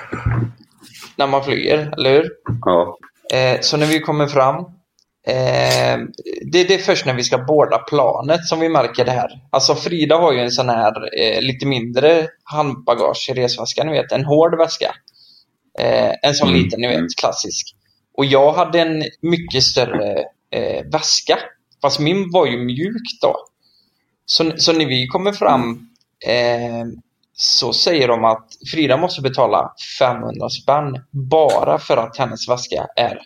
När 1.16 1.28
man 1.28 1.44
flyger, 1.44 1.94
eller 1.98 2.12
hur? 2.14 2.30
Ja. 2.66 2.98
Eh, 3.34 3.60
så 3.62 3.78
när 3.78 3.86
vi 3.86 4.00
kommer 4.00 4.28
fram, 4.28 4.56
eh, 5.28 5.98
det, 6.52 6.64
det 6.64 6.74
är 6.74 6.78
först 6.78 7.06
när 7.06 7.14
vi 7.14 7.24
ska 7.24 7.38
borda 7.38 7.78
planet 7.78 8.46
som 8.46 8.60
vi 8.60 8.70
märker 8.70 9.06
det 9.06 9.12
här. 9.12 9.30
Alltså 9.52 9.76
Frida 9.76 10.18
har 10.18 10.34
ju 10.34 10.40
en 10.40 10.52
sån 10.52 10.70
här 10.70 10.94
eh, 11.20 11.42
lite 11.42 11.66
mindre 11.66 12.28
handbagage 12.44 13.30
i 13.30 13.34
resväskan, 13.34 13.88
ni 13.88 13.94
vet, 13.94 14.12
en 14.12 14.26
hård 14.26 14.58
väska. 14.58 14.96
Eh, 15.80 16.12
en 16.22 16.34
sån 16.34 16.50
Mm. 16.50 16.62
liten, 16.64 16.82
ni 16.82 16.88
vet, 16.88 17.16
klassisk. 17.20 17.76
Och 18.18 18.26
jag 18.26 18.54
hade 18.54 18.80
en 18.82 19.04
mycket 19.22 19.64
större 19.64 20.20
eh, 20.52 20.86
väska. 20.92 21.40
Fast 21.82 22.00
min 22.00 22.32
var 22.32 22.46
ju 22.46 22.58
mjuk 22.58 23.02
då. 23.22 23.36
Så, 24.26 24.52
så 24.58 24.74
när 24.74 24.86
vi 24.86 25.08
kommer 25.08 25.32
fram 25.32 25.88
eh, 26.26 26.86
så 27.36 27.74
säger 27.74 28.08
de 28.08 28.26
att 28.26 28.48
Frida 28.72 28.98
måste 28.98 29.22
betala 29.22 29.74
500 30.00 30.50
spänn 30.50 31.04
bara 31.12 31.80
för 31.80 31.98
att 31.98 32.18
hennes 32.18 32.50
väska 32.50 32.88
är 32.96 33.20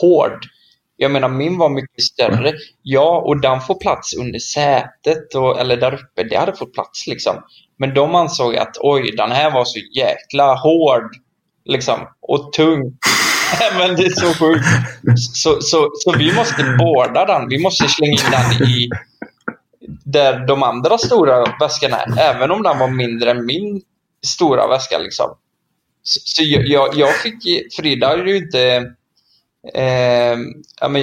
hård. 0.00 0.44
Jag 0.96 1.10
menar 1.10 1.28
min 1.28 1.58
var 1.58 1.68
mycket 1.68 2.02
större. 2.02 2.52
Ja, 2.82 3.22
och 3.26 3.40
den 3.40 3.60
får 3.60 3.74
plats 3.74 4.16
under 4.16 4.38
sätet 4.38 5.34
och, 5.34 5.60
eller 5.60 5.76
där 5.76 5.94
uppe. 5.94 6.24
Det 6.24 6.36
hade 6.36 6.56
fått 6.56 6.74
plats 6.74 7.06
liksom. 7.06 7.36
Men 7.78 7.94
de 7.94 8.14
ansåg 8.14 8.56
att 8.56 8.76
oj, 8.80 9.14
den 9.16 9.30
här 9.32 9.50
var 9.50 9.64
så 9.64 9.78
jäkla 9.96 10.54
hård. 10.54 11.10
Liksom. 11.64 12.00
Och 12.20 12.52
tung. 12.52 12.80
Men 13.78 13.96
det 13.96 14.04
är 14.04 14.10
så 14.10 14.34
sjukt. 14.34 14.64
Så, 15.34 15.60
så, 15.60 15.90
så 15.94 16.18
vi 16.18 16.32
måste 16.32 16.76
båda 16.78 17.24
den. 17.24 17.48
Vi 17.48 17.58
måste 17.58 17.88
slänga 17.88 18.12
in 18.12 18.30
den 18.30 18.68
i 18.68 18.88
där 20.04 20.46
de 20.46 20.62
andra 20.62 20.98
stora 20.98 21.44
väskorna 21.60 21.96
är. 21.96 22.34
Även 22.34 22.50
om 22.50 22.62
den 22.62 22.78
var 22.78 22.88
mindre 22.88 23.30
än 23.30 23.46
min 23.46 23.82
stora 24.26 24.68
väska. 24.68 24.98
Liksom. 24.98 25.26
Så, 26.02 26.20
så 26.24 26.42
jag, 26.42 26.94
jag, 26.94 27.14
fick... 27.14 27.72
Frida 27.76 28.08
hade 28.08 28.30
ju 28.30 28.36
inte... 28.36 28.60
Eh, 29.74 30.38
ja, 30.80 30.88
men, 30.88 31.02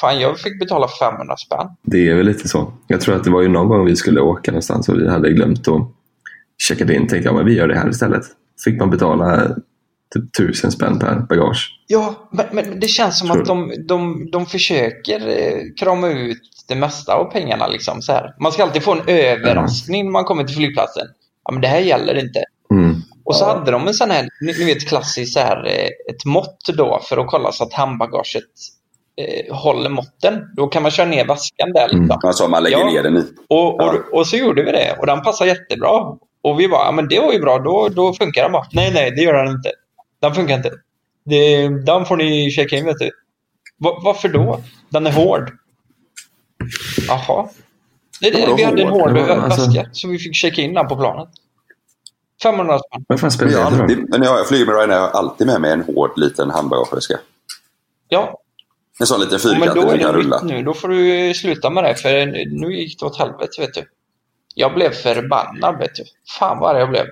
fan, 0.00 0.20
jag 0.20 0.38
fick 0.38 0.60
betala 0.60 0.88
500 0.88 1.36
spänn. 1.36 1.68
Det 1.82 2.08
är 2.08 2.14
väl 2.14 2.26
lite 2.26 2.48
så. 2.48 2.72
Jag 2.86 3.00
tror 3.00 3.16
att 3.16 3.24
det 3.24 3.30
var 3.30 3.42
ju 3.42 3.48
någon 3.48 3.68
gång 3.68 3.84
vi 3.84 3.96
skulle 3.96 4.20
åka 4.20 4.50
någonstans 4.50 4.88
och 4.88 5.00
vi 5.00 5.08
hade 5.08 5.30
glömt 5.30 5.68
att 5.68 5.82
checka 6.58 6.84
in. 6.84 7.08
Tänkte 7.08 7.28
jag, 7.28 7.34
men 7.34 7.44
vi 7.44 7.54
gör 7.54 7.68
det 7.68 7.78
här 7.78 7.90
istället. 7.90 8.22
Fick 8.64 8.78
man 8.78 8.90
betala 8.90 9.56
typ 10.14 10.36
tusen 10.36 10.72
spänn 10.72 10.98
per 10.98 11.14
bagage. 11.14 11.80
Ja, 11.86 12.28
men, 12.32 12.46
men 12.52 12.80
det 12.80 12.88
känns 12.88 13.18
som 13.18 13.28
Tror 13.28 13.40
att 13.40 13.46
de, 13.46 13.72
de, 13.88 14.28
de 14.32 14.46
försöker 14.46 15.28
eh, 15.28 15.62
krama 15.80 16.08
ut 16.08 16.42
det 16.68 16.74
mesta 16.74 17.14
av 17.14 17.24
pengarna. 17.24 17.66
Liksom, 17.66 18.02
så 18.02 18.12
här. 18.12 18.34
Man 18.40 18.52
ska 18.52 18.62
alltid 18.62 18.82
få 18.82 18.92
en 18.92 19.02
överraskning 19.06 20.04
när 20.04 20.12
man 20.12 20.24
kommer 20.24 20.44
till 20.44 20.56
flygplatsen. 20.56 21.06
Ja, 21.44 21.52
men 21.52 21.60
det 21.62 21.68
här 21.68 21.78
gäller 21.80 22.18
inte. 22.18 22.44
Mm. 22.70 22.96
Och 23.24 23.36
så 23.36 23.44
hade 23.44 23.70
de 23.70 23.86
en 23.88 23.94
sån 23.94 24.10
här, 24.10 24.28
ni, 24.40 24.52
ni 24.58 24.64
vet 24.64 24.88
klassiskt 24.88 25.32
så 25.32 25.40
här, 25.40 25.66
eh, 25.66 26.14
ett 26.14 26.24
mått 26.24 26.60
då 26.76 27.00
för 27.08 27.16
att 27.16 27.26
kolla 27.26 27.52
så 27.52 27.64
att 27.64 27.72
handbagaget 27.72 28.44
eh, 29.20 29.56
håller 29.56 29.90
måtten. 29.90 30.42
Då 30.56 30.66
kan 30.66 30.82
man 30.82 30.90
köra 30.90 31.06
ner 31.06 31.24
väskan 31.26 31.72
där. 31.72 31.86
Liksom. 31.88 32.04
Mm. 32.04 32.18
Alltså 32.24 32.48
man 32.48 32.62
lägger 32.62 32.78
Ja. 32.78 32.86
ner 32.86 33.02
den 33.02 33.16
i. 33.16 33.24
Och, 33.48 33.74
och, 33.74 33.82
Ja. 33.82 33.94
och 34.12 34.26
så 34.26 34.36
gjorde 34.36 34.62
vi 34.62 34.72
det 34.72 34.96
och 35.00 35.06
den 35.06 35.22
passar 35.22 35.46
jättebra. 35.46 35.90
Och 36.42 36.60
vi 36.60 36.68
bara, 36.68 36.84
ja 36.84 36.92
men 36.92 37.08
det 37.08 37.20
var 37.20 37.32
ju 37.32 37.38
bra, 37.40 37.58
då, 37.58 37.88
då 37.88 38.12
funkar 38.12 38.42
den 38.42 38.52
bara. 38.52 38.66
Nej, 38.72 38.90
nej, 38.94 39.10
det 39.10 39.22
gör 39.22 39.44
den 39.44 39.48
inte. 39.54 39.70
Den 40.20 40.34
funkar 40.34 40.54
inte. 40.56 40.70
Det, 41.24 41.68
den 41.68 42.04
får 42.06 42.16
ni 42.16 42.50
checka 42.50 42.76
in, 42.76 42.84
vet 42.84 42.98
du. 42.98 43.10
Va, 43.78 44.00
varför 44.04 44.28
då? 44.28 44.62
Den 44.88 45.06
är 45.06 45.12
hård. 45.12 45.50
Jaha. 47.08 47.48
Det, 48.20 48.30
det, 48.30 48.54
vi 48.56 48.62
hade 48.64 48.82
en 48.82 48.88
hård? 48.88 49.14
Det 49.14 49.22
var- 49.22 49.36
alltså- 49.36 49.66
väska, 49.66 49.88
så 49.92 50.08
vi 50.08 50.18
fick 50.18 50.34
checka 50.34 50.62
in 50.62 50.74
den 50.74 50.88
på 50.88 50.96
planet. 50.96 51.28
500 52.42 52.78
spänn. 52.78 53.04
Vad 53.08 53.20
fan 53.20 53.30
spelar 53.30 53.52
jag, 53.52 53.72
det 53.72 53.82
alltid, 53.82 54.08
men 54.10 54.20
när 54.20 54.26
jag 54.26 54.48
flyger 54.48 54.66
med 54.66 54.74
Ryanair 54.74 54.98
har 55.00 55.06
jag 55.06 55.16
alltid 55.16 55.46
med 55.46 55.60
mig 55.60 55.72
en 55.72 55.82
hård 55.82 56.18
liten 56.18 56.50
handbagageväska. 56.50 57.18
Ja, 58.08 58.38
En 59.00 59.06
sån 59.06 59.20
liten 59.20 59.32
men 59.32 59.40
fyrkantig 59.40 59.82
som 59.82 59.90
är 59.90 59.98
kan 59.98 60.12
det 60.12 60.18
rulla. 60.18 60.42
nu. 60.42 60.62
Då 60.62 60.74
får 60.74 60.88
du 60.88 61.34
sluta 61.34 61.70
med 61.70 61.84
det, 61.84 61.94
för 61.94 62.26
nu 62.60 62.76
gick 62.76 63.00
det 63.00 63.06
åt 63.06 63.18
helvete, 63.18 63.60
vet 63.60 63.74
du. 63.74 63.84
Jag 64.54 64.74
blev 64.74 64.90
förbannad, 64.90 65.78
vet 65.78 65.94
du. 65.94 66.04
Fan 66.38 66.58
vad 66.58 66.70
arg 66.70 66.78
jag 66.80 66.90
blev. 66.90 67.06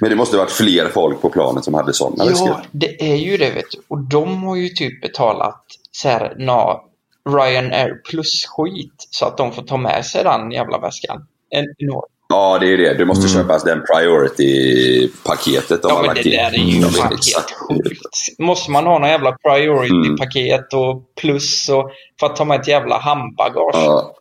Men 0.00 0.10
det 0.10 0.16
måste 0.16 0.36
ha 0.36 0.42
varit 0.44 0.52
fler 0.52 0.88
folk 0.88 1.20
på 1.22 1.30
planet 1.30 1.64
som 1.64 1.74
hade 1.74 1.92
sådana 1.92 2.24
väskor. 2.24 2.48
Ja, 2.48 2.62
det 2.72 3.12
är 3.12 3.16
ju 3.16 3.36
det 3.36 3.50
vet 3.50 3.70
du. 3.70 3.78
Och 3.88 3.98
de 3.98 4.42
har 4.42 4.56
ju 4.56 4.68
typ 4.68 5.02
betalat 5.02 5.64
så 5.92 6.08
här, 6.08 6.34
na, 6.38 6.80
Ryanair 7.28 7.94
plus-skit 8.10 9.06
så 9.10 9.26
att 9.26 9.36
de 9.38 9.52
får 9.52 9.62
ta 9.62 9.76
med 9.76 10.04
sig 10.06 10.24
den 10.24 10.50
jävla 10.50 10.78
väskan. 10.78 11.26
En 11.50 11.64
enorm. 11.78 12.04
Ja, 12.28 12.58
det 12.58 12.72
är 12.72 12.76
det. 12.76 12.94
Du 12.94 13.04
måste 13.04 13.26
Mm. 13.26 13.42
köpa 13.42 13.52
alltså 13.52 13.68
den 13.68 13.82
priority-paketet 13.94 15.82
de 15.82 15.88
Ja, 15.88 15.94
har 15.94 16.00
men 16.02 16.06
lagt 16.06 16.22
det 16.24 16.30
in. 16.30 16.36
där 16.36 16.54
är 16.54 16.58
ju 16.58 16.82
fan 16.82 17.12
exakt 17.12 17.50
helt 17.70 17.84
sjukt. 17.84 18.38
Måste 18.38 18.70
man 18.70 18.86
ha 18.86 18.98
någon 18.98 19.08
jävla 19.08 19.32
priority-paket 19.32 20.72
och 20.74 21.02
plus 21.20 21.68
och 21.68 21.90
för 22.20 22.26
att 22.26 22.36
ta 22.36 22.44
med 22.44 22.60
ett 22.60 22.68
jävla 22.68 22.98
handbagage? 22.98 23.70
Ja, 23.74 24.14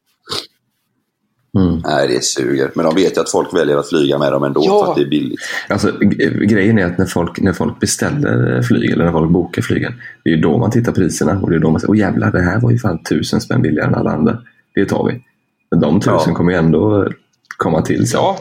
Mm. 1.55 1.81
nej, 1.85 2.07
det 2.07 2.24
suger. 2.24 2.71
Men 2.75 2.85
de 2.85 2.95
vet 2.95 3.17
ju 3.17 3.21
att 3.21 3.31
folk 3.31 3.53
väljer 3.55 3.77
att 3.77 3.89
flyga 3.89 4.17
med 4.17 4.31
dem 4.31 4.43
ändå 4.43 4.62
Ja. 4.65 4.83
för 4.85 4.91
att 4.91 4.97
det 4.97 5.03
är 5.03 5.09
billigt. 5.09 5.39
Alltså, 5.69 5.91
grejen 6.47 6.79
är 6.79 6.85
att 6.85 6.97
när 6.97 7.05
folk, 7.05 7.41
när 7.41 7.53
folk 7.53 7.79
beställer 7.79 8.62
flyg 8.62 8.91
eller 8.91 9.05
när 9.05 9.12
folk 9.12 9.31
bokar 9.31 9.62
flygen, 9.62 9.93
det 10.24 10.29
är 10.29 10.35
ju 10.35 10.41
då 10.41 10.57
man 10.57 10.71
tittar 10.71 10.91
priserna 10.91 11.39
och 11.41 11.50
det 11.50 11.55
är 11.55 11.59
då 11.59 11.71
man 11.71 11.79
säger 11.81 11.91
åh 11.91 11.97
jävlar, 11.97 12.31
det 12.31 12.41
här 12.41 12.59
var 12.59 12.71
ju 12.71 12.77
fan 12.77 13.03
tusen 13.03 13.41
spänn 13.41 13.62
billigare 13.62 13.88
än 13.88 13.95
alla 13.95 14.12
andra. 14.12 14.38
Det 14.75 14.85
tar 14.85 15.05
vi. 15.07 15.24
Men 15.71 15.79
de 15.79 16.00
tusen 16.00 16.13
Ja. 16.27 16.33
kommer 16.33 16.51
ju 16.51 16.57
ändå 16.57 17.07
komma 17.57 17.81
till 17.81 18.07
sen. 18.07 18.19
Ja, 18.19 18.38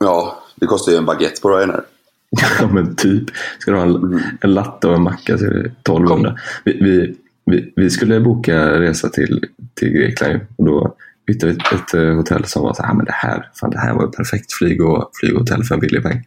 Ja, 0.00 0.42
det 0.56 0.66
kostar 0.66 0.92
ju 0.92 0.98
en 0.98 1.04
baguette 1.06 1.40
på 1.40 1.48
Ryanair. 1.50 1.82
Ja, 2.60 2.66
men 2.72 2.96
typ. 2.96 3.24
Ska 3.58 3.70
du 3.70 3.76
ha 3.76 3.84
en, 3.84 4.22
en 4.40 4.54
latte 4.54 4.88
och 4.88 4.94
en 4.94 5.02
macka 5.02 5.38
så 5.38 5.44
är 5.44 5.50
det 5.50 5.60
1200. 5.60 6.36
Vi, 6.64 6.72
vi, 6.80 7.14
vi, 7.46 7.72
vi 7.76 7.90
skulle 7.90 8.20
boka 8.20 8.80
resa 8.80 9.08
till, 9.08 9.44
till 9.74 9.88
Grekland 9.88 10.40
och 10.56 10.64
då 10.64 10.94
hittade 11.26 11.52
ett, 11.52 11.72
ett 11.72 11.94
eh, 11.94 12.14
hotell 12.14 12.44
som 12.44 12.62
var 12.62 12.74
så 12.74 12.82
här, 12.82 12.90
"Ah, 12.90 12.94
men 12.94 13.06
det 13.06 13.12
här, 13.12 13.50
fan, 13.60 13.70
det 13.70 13.78
här 13.78 13.94
var 13.94 14.04
ett 14.08 14.12
perfekt 14.16 14.52
flyg 14.52 14.82
och, 14.82 15.10
hotell 15.38 15.64
för 15.64 15.74
en 15.74 15.80
billig 15.80 16.02
peng. 16.02 16.24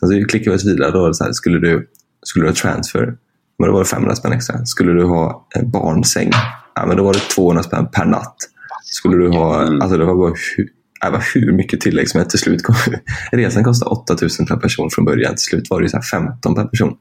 Sen 0.00 0.08
så 0.08 0.24
klickade 0.28 0.50
vi 0.50 0.56
oss 0.56 0.66
vidare. 0.66 0.90
Då, 0.90 1.14
så 1.14 1.24
här, 1.24 1.32
skulle, 1.32 1.58
du, 1.58 1.88
skulle 2.22 2.44
du 2.44 2.48
ha 2.48 2.54
transfer? 2.54 3.14
Men 3.58 3.66
då 3.68 3.72
var 3.72 3.80
det 3.80 3.86
500 3.86 4.16
spänn 4.16 4.32
extra. 4.32 4.64
Skulle 4.66 4.92
du 4.92 5.04
ha 5.04 5.48
en 5.56 5.70
barnsäng? 5.70 6.30
Ja, 6.74 6.86
men 6.86 6.96
då 6.96 7.04
var 7.04 7.12
det 7.12 7.18
200 7.20 7.62
spänn 7.62 7.86
per 7.92 8.04
natt. 8.04 8.36
Skulle 8.84 9.16
du 9.16 9.28
ha, 9.28 9.62
Mm. 9.66 9.80
alltså 9.82 9.98
det 9.98 10.04
var 10.04 10.14
bara 10.14 10.32
hur, 10.56 10.68
det 11.04 11.10
var 11.10 11.24
hur 11.34 11.52
mycket 11.52 11.80
tillägg 11.80 12.08
som 12.10 12.18
helst 12.18 12.30
till 12.30 12.38
slut. 12.38 12.62
kom- 12.62 12.74
Resan 13.32 13.64
kostade 13.64 13.90
8000 13.90 14.46
per 14.46 14.56
person 14.56 14.90
från 14.90 15.04
början. 15.04 15.30
Till 15.34 15.44
slut 15.44 15.70
var 15.70 15.80
det 15.82 15.88
så 15.88 15.96
här 15.96 16.02
15 16.02 16.54
per 16.54 16.64
person. 16.64 16.94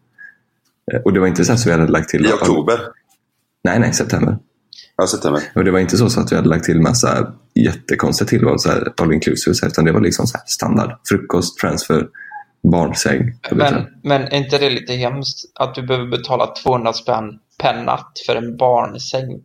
Eh, 0.93 1.01
Och 1.01 1.13
det 1.13 1.19
var 1.19 1.27
inte 1.27 1.45
så, 1.45 1.57
så 1.57 1.69
vi 1.69 1.75
hade 1.75 1.87
lagt 1.91 2.09
till... 2.09 2.25
I 2.25 2.29
oktober. 2.33 2.79
Nej, 3.63 3.79
nej, 3.79 3.93
september. 3.93 4.37
Ja, 4.99 5.07
september. 5.07 5.41
Och 5.55 5.63
det 5.63 5.71
var 5.71 5.79
inte 5.79 5.97
så, 5.97 6.09
så 6.09 6.19
att 6.19 6.31
vi 6.31 6.35
hade 6.35 6.49
lagt 6.49 6.63
till 6.65 6.81
massa 6.81 7.33
jättekonstigt 7.55 8.29
tillval, 8.29 8.59
så 8.59 8.69
här, 8.69 8.93
all 9.01 9.13
inclusive, 9.13 9.53
så 9.53 9.65
här, 9.65 9.71
utan 9.71 9.85
det 9.85 9.91
var 9.91 10.01
liksom 10.01 10.27
så 10.27 10.37
här, 10.37 10.43
standard. 10.47 10.91
Frukost, 11.09 11.59
transfer, 11.59 12.07
barnsäng. 12.71 13.33
Men, 13.51 13.85
men 14.03 14.21
är 14.21 14.35
inte 14.37 14.57
det 14.57 14.69
lite 14.69 14.93
hemskt 14.93 15.51
att 15.55 15.75
du 15.75 15.81
behöver 15.87 16.07
betala 16.07 16.47
200 16.63 16.93
spänn 16.93 17.39
per 17.61 17.83
natt 17.83 18.11
för 18.25 18.35
en 18.35 18.57
barnsäng? 18.57 19.41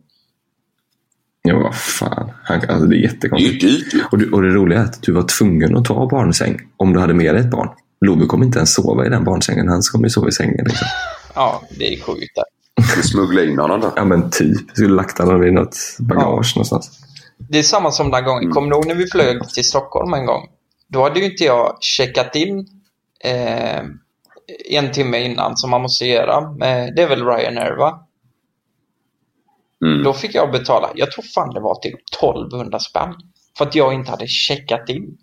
Ja, 1.41 1.59
vad 1.59 1.75
fan. 1.75 2.31
Han, 2.43 2.61
alltså, 2.69 2.85
det 2.85 2.95
är 2.95 2.99
Det 2.99 3.05
är 3.05 3.11
jättekonstigt. 3.11 3.61
dyrt. 3.61 4.05
Och, 4.11 4.17
du, 4.17 4.31
och 4.31 4.41
det 4.41 4.47
roliga 4.49 4.79
är 4.79 4.83
att 4.83 5.01
du 5.01 5.11
var 5.11 5.23
tvungen 5.23 5.77
att 5.77 5.85
ta 5.85 6.07
barnsäng 6.07 6.61
om 6.77 6.93
du 6.93 6.99
hade 6.99 7.13
med 7.13 7.35
dig 7.35 7.41
ett 7.43 7.51
barn. 7.51 7.69
Love 8.05 8.25
kommer 8.25 8.45
inte 8.45 8.57
ens 8.59 8.73
sova 8.73 9.05
i 9.05 9.09
den 9.09 9.23
barnsängen. 9.23 9.67
Han 9.67 9.81
kommer 9.91 10.05
ju 10.05 10.09
sova 10.09 10.27
i 10.27 10.31
sängen. 10.31 10.65
Liksom. 10.65 10.87
Ja, 11.35 11.63
det 11.79 11.93
är 11.93 12.01
sjukt. 12.01 12.37
Du 12.75 13.03
smuggla 13.03 13.43
in 13.43 13.59
honom 13.59 13.81
då. 13.81 13.93
Ja, 13.95 14.05
men 14.05 14.31
typ. 14.31 14.67
Jag 14.67 14.77
skulle 14.77 14.95
lagt 14.95 15.17
honom 15.17 15.43
i 15.43 15.51
något 15.51 15.77
bagage 15.99 16.53
någonstans. 16.55 16.99
Det 17.37 17.59
är 17.59 17.63
samma 17.63 17.91
som 17.91 18.11
den 18.11 18.25
gången. 18.25 18.51
Kommer 18.51 18.69
du 18.69 18.75
ihåg 18.75 18.87
när 18.87 18.95
vi 18.95 19.07
flög 19.07 19.49
till 19.49 19.63
Stockholm 19.63 20.13
en 20.13 20.25
gång? 20.25 20.47
Då 20.87 21.03
hade 21.03 21.19
ju 21.19 21.25
inte 21.25 21.43
jag 21.43 21.77
checkat 21.79 22.35
in 22.35 22.67
eh, 23.23 23.83
en 24.69 24.91
timme 24.91 25.19
innan 25.19 25.57
som 25.57 25.69
man 25.69 25.81
måste 25.81 26.05
göra. 26.05 26.51
Med, 26.51 26.95
det 26.95 27.01
är 27.03 27.07
väl 27.07 27.25
Ryanair 27.25 27.77
va? 27.77 28.07
Mm. 29.85 30.03
Då 30.03 30.13
fick 30.13 30.35
jag 30.35 30.51
betala, 30.51 30.91
jag 30.95 31.11
tror 31.11 31.23
fan 31.23 31.53
det 31.53 31.59
var 31.59 31.75
typ 31.75 31.99
1200 32.13 32.79
spänn. 32.79 33.13
För 33.57 33.65
att 33.65 33.75
jag 33.75 33.93
inte 33.93 34.11
hade 34.11 34.27
checkat 34.27 34.89
in. 34.89 35.17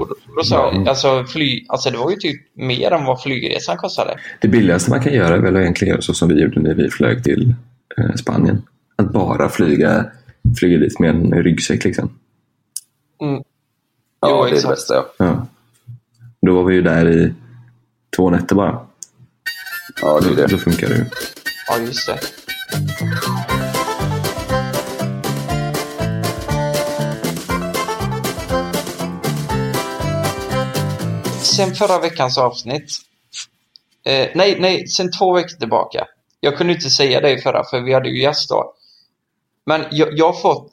Och 0.00 0.08
då, 0.08 0.14
då 0.36 0.42
sa 0.44 0.72
jag, 0.74 0.88
alltså, 0.88 1.24
fly, 1.24 1.64
alltså 1.68 1.90
det 1.90 1.98
var 1.98 2.10
ju 2.10 2.16
typ 2.16 2.42
mer 2.56 2.90
än 2.90 3.04
vad 3.04 3.22
flygresan 3.22 3.76
kostade. 3.76 4.18
Det 4.40 4.48
billigaste 4.48 4.90
man 4.90 5.02
kan 5.02 5.12
göra 5.12 5.34
är 5.34 5.38
väl 5.40 5.56
egentligen 5.56 5.92
göra 5.92 6.02
så 6.02 6.14
som 6.14 6.28
vi 6.28 6.40
gjorde 6.42 6.60
när 6.60 6.74
vi 6.74 6.90
flög 6.90 7.24
till 7.24 7.54
eh, 7.98 8.14
Spanien. 8.14 8.62
Att 8.96 9.12
bara 9.12 9.48
flyga, 9.48 10.06
flyga 10.58 10.78
dit 10.78 10.98
med 10.98 11.10
en 11.10 11.42
ryggsäck. 11.42 11.84
Liksom. 11.84 12.10
Mm. 13.22 13.42
Ja, 14.20 14.28
Jo, 14.30 14.42
det 14.42 14.48
är 14.48 14.50
det 14.50 14.56
exakt. 14.56 14.70
bästa. 14.74 14.94
Ja. 14.94 15.06
Ja. 15.18 15.46
Då 16.46 16.54
var 16.54 16.64
vi 16.64 16.74
ju 16.74 16.82
där 16.82 17.08
i 17.10 17.32
två 18.16 18.30
nätter 18.30 18.54
bara. 18.56 18.80
ja, 20.02 20.20
det 20.20 20.26
är 20.42 20.48
Då 20.48 20.56
det. 20.56 20.58
funkar 20.58 20.88
det 20.88 20.94
ju. 20.94 21.04
Ja, 21.68 21.78
just 21.78 22.06
det. 22.08 22.18
Sen 31.56 31.74
förra 31.74 31.98
veckans 31.98 32.38
avsnitt. 32.38 32.90
Eh, 34.06 34.28
nej, 34.34 34.56
nej, 34.60 34.86
sen 34.86 35.10
två 35.10 35.32
veckor 35.32 35.58
tillbaka. 35.58 36.06
Jag 36.40 36.56
kunde 36.56 36.72
inte 36.72 36.90
säga 36.90 37.20
det 37.20 37.30
i 37.30 37.38
förra 37.38 37.64
för 37.64 37.80
vi 37.80 37.92
hade 37.92 38.08
ju 38.08 38.22
gäst 38.22 38.48
då. 38.48 38.74
Men 39.66 39.84
jag, 39.90 40.08
jag 40.18 40.26
har 40.26 40.40
fått 40.40 40.70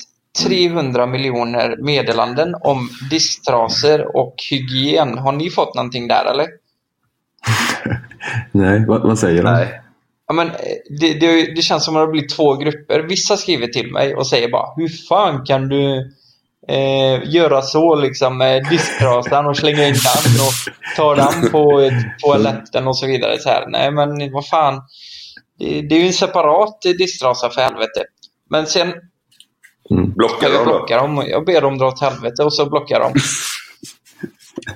300 0.48 1.06
miljoner 1.06 1.78
meddelanden 1.78 2.56
om 2.62 2.90
disktraser 3.10 4.18
och 4.18 4.36
hygien. 4.52 5.18
Har 5.18 5.32
ni 5.32 5.50
fått 5.50 5.76
någonting 5.76 6.08
där 6.08 6.26
eller? 6.26 6.48
Nej, 8.52 8.86
vad, 8.88 9.02
vad 9.02 9.20
säger 9.20 9.44
de? 9.44 9.52
Nej. 9.52 9.82
Ja, 10.28 10.34
men 10.34 10.48
eh, 10.48 10.54
det, 11.00 11.14
det, 11.14 11.56
det 11.56 11.62
känns 11.62 11.86
som 11.86 11.96
att 11.96 12.08
det 12.08 12.12
blir 12.12 12.28
två 12.28 12.56
grupper. 12.56 13.00
Vissa 13.00 13.38
skriver 13.38 13.68
till 13.68 13.92
mig 13.92 14.16
och 14.16 14.28
säger 14.28 14.50
bara 14.50 14.74
Hur 14.76 14.90
fan 14.90 15.46
kan 15.46 15.70
du 15.70 16.14
eh, 16.72 17.30
göra 17.30 17.62
så 17.62 17.96
liksom 17.96 18.38
med 18.38 18.64
disktrasan 18.70 19.46
och 19.46 19.58
slänga 19.58 19.88
in 19.88 19.94
den 19.94 20.42
och 20.42 20.76
ta 20.96 21.16
den 21.16 21.52
på 21.52 21.92
toaletten 22.20 22.88
och 22.88 22.98
så 22.98 23.08
vidare. 23.08 23.40
Så 23.40 23.50
här. 23.50 23.66
Nej 23.68 23.92
men 23.92 24.32
vad 24.32 24.48
fan. 24.48 24.82
Det, 25.60 25.82
det 25.82 25.96
är 25.96 26.00
ju 26.00 26.08
en 26.08 26.14
separat 26.14 26.82
disktrasa 26.82 27.50
för 27.50 27.62
helvete. 27.62 28.04
Men 28.50 28.68
sen 28.68 28.94
Blockar 29.90 30.50
jag 30.50 30.60
då? 30.60 30.66
blockar 30.66 30.98
dem. 30.98 31.26
Jag 31.28 31.46
ber 31.46 31.62
dem 31.62 31.78
dra 31.78 31.88
åt 31.88 32.02
helvete 32.02 32.44
och 32.44 32.54
så 32.54 32.70
blockar 32.70 33.00
dem. 33.00 33.14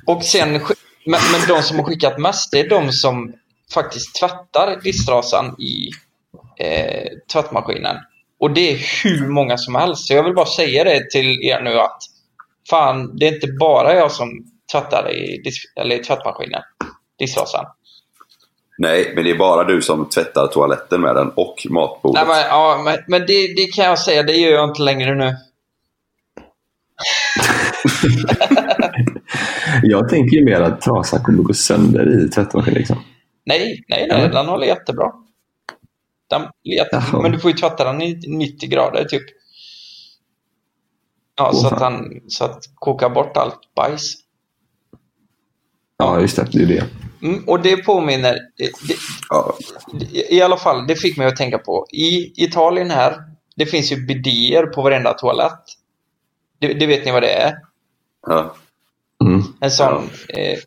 Och 0.05 0.23
sen, 0.23 0.51
men, 1.05 1.19
men 1.31 1.47
de 1.47 1.63
som 1.63 1.77
har 1.77 1.85
skickat 1.85 2.17
mest, 2.17 2.51
det 2.51 2.59
är 2.59 2.69
de 2.69 2.91
som 2.91 3.33
faktiskt 3.73 4.15
tvättar 4.15 4.81
disktrasan 4.83 5.55
i 5.61 5.89
eh, 6.59 7.07
tvättmaskinen. 7.33 7.95
Och 8.39 8.51
det 8.51 8.71
är 8.71 8.77
hur 9.03 9.27
många 9.27 9.57
som 9.57 9.75
helst. 9.75 10.07
Så 10.07 10.13
jag 10.13 10.23
vill 10.23 10.33
bara 10.33 10.45
säga 10.45 10.83
det 10.83 11.09
till 11.11 11.43
er 11.43 11.61
nu 11.61 11.79
att 11.79 11.97
fan, 12.69 13.17
det 13.17 13.27
är 13.27 13.33
inte 13.33 13.47
bara 13.59 13.93
jag 13.93 14.11
som 14.11 14.29
tvättar 14.71 15.11
i, 15.11 15.41
disk, 15.43 15.63
eller 15.75 15.95
i 15.95 16.03
tvättmaskinen. 16.03 16.61
Disktrasan. 17.19 17.65
Nej, 18.77 19.11
men 19.15 19.23
det 19.23 19.31
är 19.31 19.37
bara 19.37 19.63
du 19.63 19.81
som 19.81 20.09
tvättar 20.09 20.47
toaletten 20.47 21.01
med 21.01 21.15
den 21.15 21.29
och 21.29 21.67
matbordet. 21.69 22.27
Nej, 22.27 22.35
men, 22.35 22.49
ja, 22.49 22.81
men, 22.85 22.97
men 23.07 23.27
det, 23.27 23.53
det 23.55 23.65
kan 23.73 23.85
jag 23.85 23.99
säga, 23.99 24.23
det 24.23 24.33
gör 24.33 24.51
jag 24.51 24.69
inte 24.69 24.81
längre 24.81 25.15
nu. 25.15 25.35
Jag 29.83 30.09
tänker 30.09 30.37
ju 30.37 30.45
mer 30.45 30.61
att 30.61 30.81
trasan 30.81 31.23
kommer 31.23 31.43
gå 31.43 31.53
sönder 31.53 32.25
i 32.25 32.29
tvättmaskinen. 32.29 32.77
Liksom. 32.77 32.97
Nej, 33.45 33.83
nej, 33.87 34.07
nej. 34.09 34.29
Den 34.29 34.45
håller 34.45 34.67
jättebra. 34.67 35.11
Den. 36.27 36.41
Jaha. 36.61 37.21
Men 37.21 37.31
du 37.31 37.39
får 37.39 37.51
ju 37.51 37.57
tvätta 37.57 37.83
den 37.83 38.01
i 38.01 38.19
90 38.27 38.69
grader 38.69 39.03
typ. 39.03 39.23
Ja, 41.37 41.51
Åh, 41.53 41.61
så, 41.61 41.67
att 41.67 41.79
den, 41.79 42.21
så 42.27 42.45
att 42.45 42.63
koka 42.75 43.09
bort 43.09 43.37
allt 43.37 43.59
bajs. 43.75 44.13
Ja, 45.97 46.21
just 46.21 46.35
det. 46.35 46.47
Det 46.51 46.63
är 46.63 46.67
det. 46.67 46.85
Mm, 47.21 47.43
och 47.47 47.61
det 47.61 47.77
påminner... 47.77 48.39
Det, 48.57 48.95
Ja. 49.29 49.57
I 50.29 50.41
alla 50.41 50.57
fall, 50.57 50.87
det 50.87 50.95
fick 50.95 51.17
mig 51.17 51.27
att 51.27 51.35
tänka 51.35 51.57
på. 51.57 51.87
I 51.91 52.43
Italien 52.43 52.91
här, 52.91 53.23
det 53.55 53.65
finns 53.65 53.91
ju 53.91 54.05
bidéer 54.05 54.65
på 54.65 54.81
varenda 54.81 55.13
toalett. 55.13 55.63
Det, 56.59 56.73
det 56.73 56.85
vet 56.85 57.05
ni 57.05 57.11
vad 57.11 57.23
det 57.23 57.33
är? 57.33 57.55
Ja. 58.27 58.55
Mm. 59.25 59.43
En 59.59 59.71
sån... 59.71 60.09
Eh, 60.29 60.57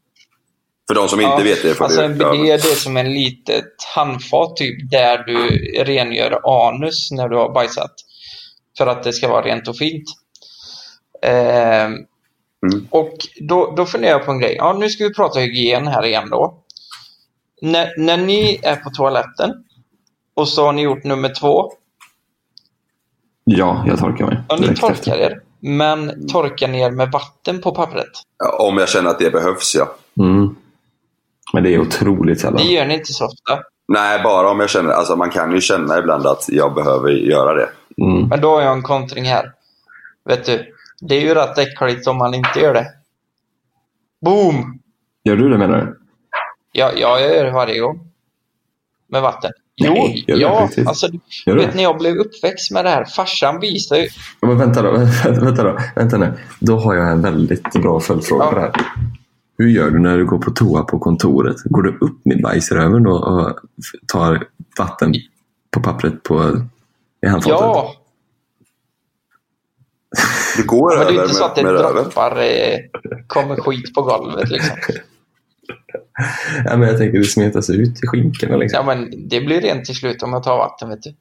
För 0.89 0.95
de 0.95 1.09
som 1.09 1.21
inte 1.21 1.33
Ja, 1.39 1.43
vet 1.45 1.63
det 1.63 1.75
får 1.75 1.85
Alltså 1.85 2.01
du... 2.01 2.07
en 2.07 2.19
bidé 2.19 2.57
det 2.57 2.71
är 2.71 2.75
som 2.75 2.97
en 2.97 3.13
litet 3.13 3.65
handfat 3.95 4.57
typ 4.57 4.91
där 4.91 5.19
du 5.19 5.49
rengör 5.85 6.41
anus 6.69 7.11
när 7.11 7.29
du 7.29 7.37
har 7.37 7.53
bajsat. 7.53 7.95
För 8.79 8.87
att 8.87 9.03
det 9.03 9.13
ska 9.13 9.29
vara 9.29 9.43
rent 9.45 9.69
och 9.69 9.77
fint. 9.77 10.05
Ehm, 11.23 11.93
Mm. 12.73 12.87
Och 12.91 13.17
då, 13.41 13.75
då 13.77 13.87
funderar 13.87 14.13
jag 14.13 14.25
på 14.25 14.31
en 14.33 14.41
grej. 14.41 14.55
Ja, 14.59 14.73
nu 14.73 14.89
ska 14.89 15.05
vi 15.05 15.15
prata 15.15 15.41
hygien 15.41 15.87
här 15.87 16.07
igen 16.07 16.31
då. 16.31 16.59
När, 17.63 17.95
när 17.99 18.17
ni 18.17 18.61
är 18.63 18.77
på 18.77 18.91
toaletten 18.91 19.51
och 20.35 20.49
så 20.49 20.65
har 20.65 20.73
ni 20.73 20.83
gjort 20.83 21.05
nummer 21.05 21.35
två. 21.41 21.73
Ja, 23.45 23.85
jag 23.87 23.99
torkar 23.99 24.27
mig. 24.27 24.37
Ja, 24.49 24.57
ni 24.57 24.67
torkar 24.67 24.91
efter. 24.93 25.17
er. 25.19 25.41
Men 25.61 26.29
torkar 26.29 26.69
ni 26.69 26.81
er 26.81 26.91
med 26.91 27.11
vatten 27.11 27.61
på 27.61 27.75
pappret? 27.75 28.11
Ja, 28.39 28.69
Om 28.69 28.79
jag 28.79 28.89
känner 28.89 29.11
att 29.11 29.19
det 29.19 29.31
behövs, 29.31 29.75
ja. 29.75 29.97
Mm. 30.25 30.57
Men 31.53 31.63
det 31.63 31.75
är 31.75 31.79
otroligt 31.81 32.41
sällan. 32.41 32.57
Det 32.57 32.63
gör 32.73 32.87
ni 32.87 32.95
inte 32.95 33.13
så 33.13 33.25
ofta. 33.25 33.63
Nej, 33.89 34.23
bara 34.23 34.51
om 34.51 34.61
jag 34.61 34.71
känner... 34.71 34.91
Alltså 34.93 35.17
man 35.17 35.31
kan 35.31 35.53
ju 35.53 35.61
känna 35.61 35.99
ibland 35.99 36.27
att 36.27 36.45
jag 36.49 36.75
behöver 36.75 37.11
göra 37.11 37.55
det. 37.55 37.69
Mm. 38.03 38.29
Men 38.29 38.41
då 38.41 38.51
har 38.51 38.63
jag 38.63 38.73
en 38.73 38.83
kontring 38.83 39.25
här. 39.25 39.53
Vet 40.25 40.45
du, 40.47 40.67
det 41.01 41.15
är 41.15 41.21
ju 41.21 41.35
rätt 41.35 41.59
äckligt 41.59 42.07
om 42.07 42.17
man 42.17 42.35
inte 42.35 42.61
gör 42.61 42.75
det. 42.75 42.87
Boom! 44.25 44.79
Gör 45.25 45.37
du 45.37 45.49
det 45.49 45.59
menar 45.59 45.79
du? 45.79 45.99
Ja, 46.73 46.91
ja 46.97 47.21
jag 47.21 47.35
gör 47.37 47.45
det 47.45 47.51
varje 47.51 47.81
gång. 47.81 48.01
Med 49.09 49.23
vatten. 49.23 49.51
Jo, 49.77 49.93
Nej, 49.93 50.25
gör 50.29 50.37
du 50.37 50.43
ja. 50.43 50.63
riktigt? 50.65 50.89
Alltså, 50.89 51.09
Gör 51.47 51.55
du 51.57 51.67
vet 51.67 51.75
när 51.75 51.83
jag 51.83 51.99
blev 51.99 52.17
uppväxt 52.17 52.71
med 52.71 52.85
det 52.85 52.89
här. 52.91 53.05
Farsan 53.05 53.61
visade 53.61 54.01
ju. 54.01 54.09
Men 54.43 54.59
vänta 54.59 54.83
då, 54.83 54.91
vänta 55.41 55.63
då, 55.63 55.79
vänta 55.97 56.17
nu. 56.17 56.33
Då 56.61 56.79
har 56.79 56.95
jag 56.95 57.11
en 57.11 57.23
väldigt 57.23 57.73
bra 57.73 58.01
följdfråga 58.01 58.45
Ja. 58.45 58.51
på 58.51 58.55
det 58.55 58.61
här. 58.61 58.73
Hur 59.59 59.69
gör 59.69 59.91
du 59.91 59.99
när 59.99 60.19
du 60.19 60.27
går 60.27 60.39
på 60.39 60.51
toa 60.51 60.83
på 60.83 60.99
kontoret? 60.99 61.57
Går 61.65 61.83
du 61.83 61.99
upp 62.01 62.25
med 62.25 62.43
bajs 62.43 62.71
i 62.71 62.75
röven 62.75 63.03
då 63.03 63.13
och 63.13 63.59
tar 64.07 64.47
vatten 64.79 65.15
på 65.71 65.81
pappret 65.81 66.23
på, 66.23 66.67
i 67.27 67.29
handfatet? 67.29 67.61
Ja, 67.61 67.95
Det 70.57 70.63
går 70.63 70.97
men 70.97 71.07
det 71.07 71.13
är 71.13 71.15
över 71.15 71.23
inte 71.23 71.35
så 71.35 71.45
att 71.45 71.57
det 71.57 71.63
med, 71.63 71.73
med 71.73 71.83
droppar, 71.83 72.37
eh, 72.37 72.79
kommer 73.27 73.57
skit 73.57 73.95
på 73.95 74.03
golvet 74.03 74.49
liksom. 74.51 74.77
Ja, 76.65 76.77
men 76.77 76.89
jag 76.89 76.99
tänker 76.99 77.19
det 77.19 77.25
smetas 77.25 77.71
ut 77.71 78.05
i 78.05 78.07
skinkorna. 78.07 78.57
Liksom. 78.57 78.77
Ja, 78.77 78.95
men 78.95 79.29
det 79.29 79.41
blir 79.41 79.61
rent 79.61 79.85
till 79.85 79.95
slut 79.95 80.23
om 80.23 80.33
jag 80.33 80.43
tar 80.43 80.57
vatten, 80.57 80.89
vet 80.89 81.03
du. 81.03 81.15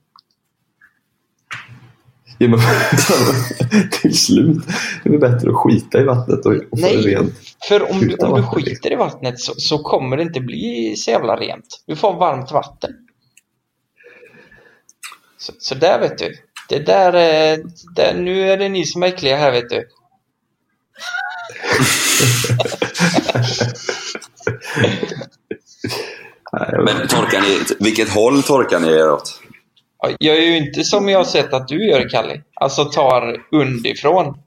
Till 4.02 4.18
slut 4.18 4.64
är 5.04 5.10
det 5.10 5.18
bättre 5.18 5.50
att 5.50 5.56
skita 5.56 6.00
i 6.00 6.04
vattnet 6.04 6.46
och, 6.46 6.54
och 6.54 6.60
få 6.62 6.76
det 6.76 6.82
Nej, 6.82 7.16
rent. 7.16 7.34
för 7.68 7.92
om 7.92 8.00
du, 8.00 8.16
om 8.16 8.42
du 8.42 8.44
skiter 8.44 8.92
i 8.92 8.96
vattnet 8.96 9.40
så, 9.40 9.54
så 9.58 9.78
kommer 9.78 10.18
det 10.18 10.24
inte 10.24 10.42
bli 10.42 10.96
så 10.98 11.12
jävla 11.12 11.36
rent. 11.36 11.84
Du 11.86 11.96
får 11.96 12.14
varmt 12.14 12.52
vatten. 12.52 12.92
Så, 15.38 15.54
så 15.60 15.76
där 15.76 16.00
vet 16.00 16.18
du. 16.18 16.36
Det 16.70 16.80
där, 16.80 17.14
eh, 17.14 17.58
där, 17.96 18.14
nu 18.14 18.52
är 18.52 18.58
det 18.58 18.70
ni 18.70 18.86
som 18.86 19.04
är 19.04 19.08
äckliga 19.08 19.38
här 19.38 19.52
vet 19.52 19.70
du. 19.70 19.90
Nej, 26.54 26.72
Men 26.86 27.08
torkar 27.08 27.42
ni... 27.42 27.60
Vilket 27.80 28.10
håll 28.10 28.44
torkar 28.44 28.80
ni 28.80 28.88
er 28.88 29.12
åt? 29.12 29.42
Ja, 30.00 30.10
Jag 30.20 30.38
är 30.38 30.42
ju 30.42 30.58
inte 30.58 30.84
som 30.84 31.10
jag 31.10 31.20
har 31.20 31.26
sett 31.26 31.54
att 31.54 31.68
du 31.68 31.88
gör, 31.90 32.10
Kalle. 32.10 32.42
Alltså 32.54 32.86
tar 32.86 33.38
underifrån. 33.52 34.38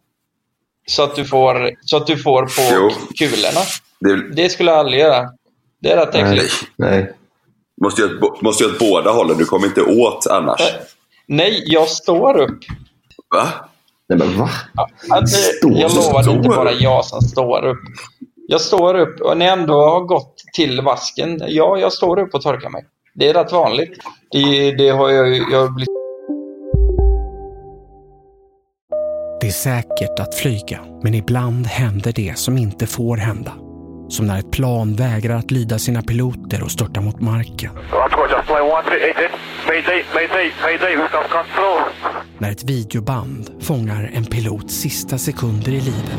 Så 0.86 1.02
att 1.02 1.16
du 1.16 1.24
får, 1.24 1.70
så 1.80 1.96
att 1.96 2.06
du 2.06 2.16
får 2.16 2.42
på 2.42 2.74
Jo. 2.74 2.90
kulorna. 3.18 3.60
Det, 4.00 4.34
Det 4.42 4.48
skulle 4.48 4.70
jag 4.70 4.78
aldrig 4.78 5.00
göra. 5.00 5.28
Det 5.82 5.90
är 5.92 5.96
rätt 5.96 6.14
Nej. 6.14 6.22
äckligt. 6.22 6.54
Nej. 6.76 7.12
måste 7.82 8.02
göra 8.02 8.24
åt- 8.26 8.42
måste 8.42 8.64
göra 8.64 8.72
åt 8.72 8.78
båda 8.78 9.10
hållen. 9.10 9.38
Du 9.38 9.44
kommer 9.44 9.66
inte 9.66 9.82
åt 9.82 10.26
annars. 10.26 10.60
Äh, 10.60 10.66
Nej, 11.26 11.62
jag 11.66 11.88
står 11.88 12.38
upp. 12.40 12.58
Va? 13.34 13.48
Nej 14.08 14.18
men 14.18 14.38
va? 14.38 14.48
Står- 15.26 15.72
jag 15.78 15.94
lovar, 15.94 16.22
det 16.24 16.30
är 16.30 16.34
inte 16.36 16.48
bara 16.48 16.72
jag 16.72 17.04
som 17.04 17.20
står 17.20 17.66
upp. 17.66 17.78
Jag 18.48 18.60
står 18.60 18.94
upp 18.94 19.20
och 19.20 19.36
när 19.38 19.46
jag 19.46 19.58
ändå 19.58 19.74
har 19.74 20.00
gått 20.00 20.34
till 20.54 20.80
vasken, 20.80 21.42
ja, 21.48 21.78
jag 21.78 21.92
står 21.92 22.18
upp 22.18 22.34
och 22.34 22.42
torkar 22.42 22.70
mig. 22.70 22.84
Det 23.20 23.28
är 23.28 23.35
rätt 23.35 23.52
vanligt. 23.52 23.98
Det, 24.30 24.72
det 24.72 24.88
har 24.88 25.11
jag, 25.11 25.37
jag 25.37 25.61
har 25.61 25.68
blivit 25.68 25.88
Det 29.40 29.46
är 29.46 29.50
säkert 29.50 30.20
att 30.20 30.35
flyga, 30.35 30.80
men 31.02 31.14
ibland 31.14 31.66
händer 31.66 32.12
det 32.12 32.38
som 32.38 32.59
inte 32.59 32.87
får 32.87 33.16
hända. 33.16 33.52
Som 34.09 34.26
när 34.26 34.38
ett 34.38 34.50
plan 34.50 34.94
vägrar 34.94 35.37
att 35.37 35.50
lyda 35.50 35.78
sina 35.78 36.02
piloter 36.02 36.62
och 36.62 36.70
störtar 36.70 37.00
mot 37.00 37.20
marken. 37.20 37.70
När 42.38 42.50
ett 42.50 42.64
videoband 42.64 43.50
fångar 43.61 44.11
en 44.14 44.24
pilots 44.24 44.74
sista 44.74 45.18
sekunder 45.18 45.72
i 45.72 45.80
livet. 45.80 46.18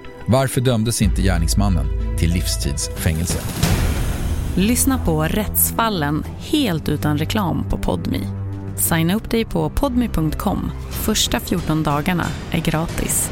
Varför 0.27 0.61
dömdes 0.61 1.01
inte 1.01 1.21
gärningsmannen 1.21 2.17
till 2.17 2.33
livstidsfängelse? 2.33 3.39
Lyssna 4.55 4.97
på 4.97 5.23
Rättsfallen 5.23 6.23
helt 6.37 6.89
utan 6.89 7.17
reklam 7.17 7.65
på 7.69 7.77
Podmi. 7.77 8.27
Signa 8.75 9.15
upp 9.15 9.29
dig 9.29 9.45
på 9.45 9.69
podmi.com. 9.69 10.71
Första 10.89 11.39
14 11.39 11.83
dagarna 11.83 12.25
är 12.51 12.59
gratis. 12.59 13.31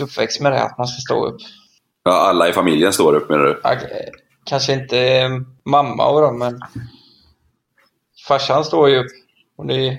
Uppväxt 0.00 0.40
med 0.40 0.52
det, 0.52 0.62
att 0.62 0.78
man 0.78 0.86
ska 0.86 1.00
stå 1.00 1.26
upp. 1.26 1.40
Ja, 2.04 2.12
alla 2.12 2.48
i 2.48 2.52
familjen 2.52 2.92
står 2.92 3.14
upp 3.14 3.28
menar 3.30 3.44
du? 3.44 3.60
Ja, 3.64 3.76
Kanske 4.44 4.72
inte 4.72 4.98
eh, 4.98 5.28
mamma 5.64 6.06
och 6.08 6.20
dem, 6.20 6.38
men 6.38 6.60
farsan 8.28 8.64
står 8.64 8.88
ju 8.88 8.98
upp. 8.98 9.10
Och 9.58 9.66
det... 9.66 9.98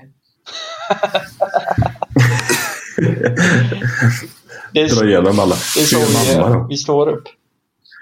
det 4.72 4.86
Dra 4.86 5.04
igenom 5.08 5.40
alla. 5.40 5.54
det 5.74 5.80
är 5.80 5.84
så 5.84 5.98
vi, 5.98 6.34
då. 6.40 6.66
vi 6.68 6.76
står 6.76 7.08
upp. 7.08 7.24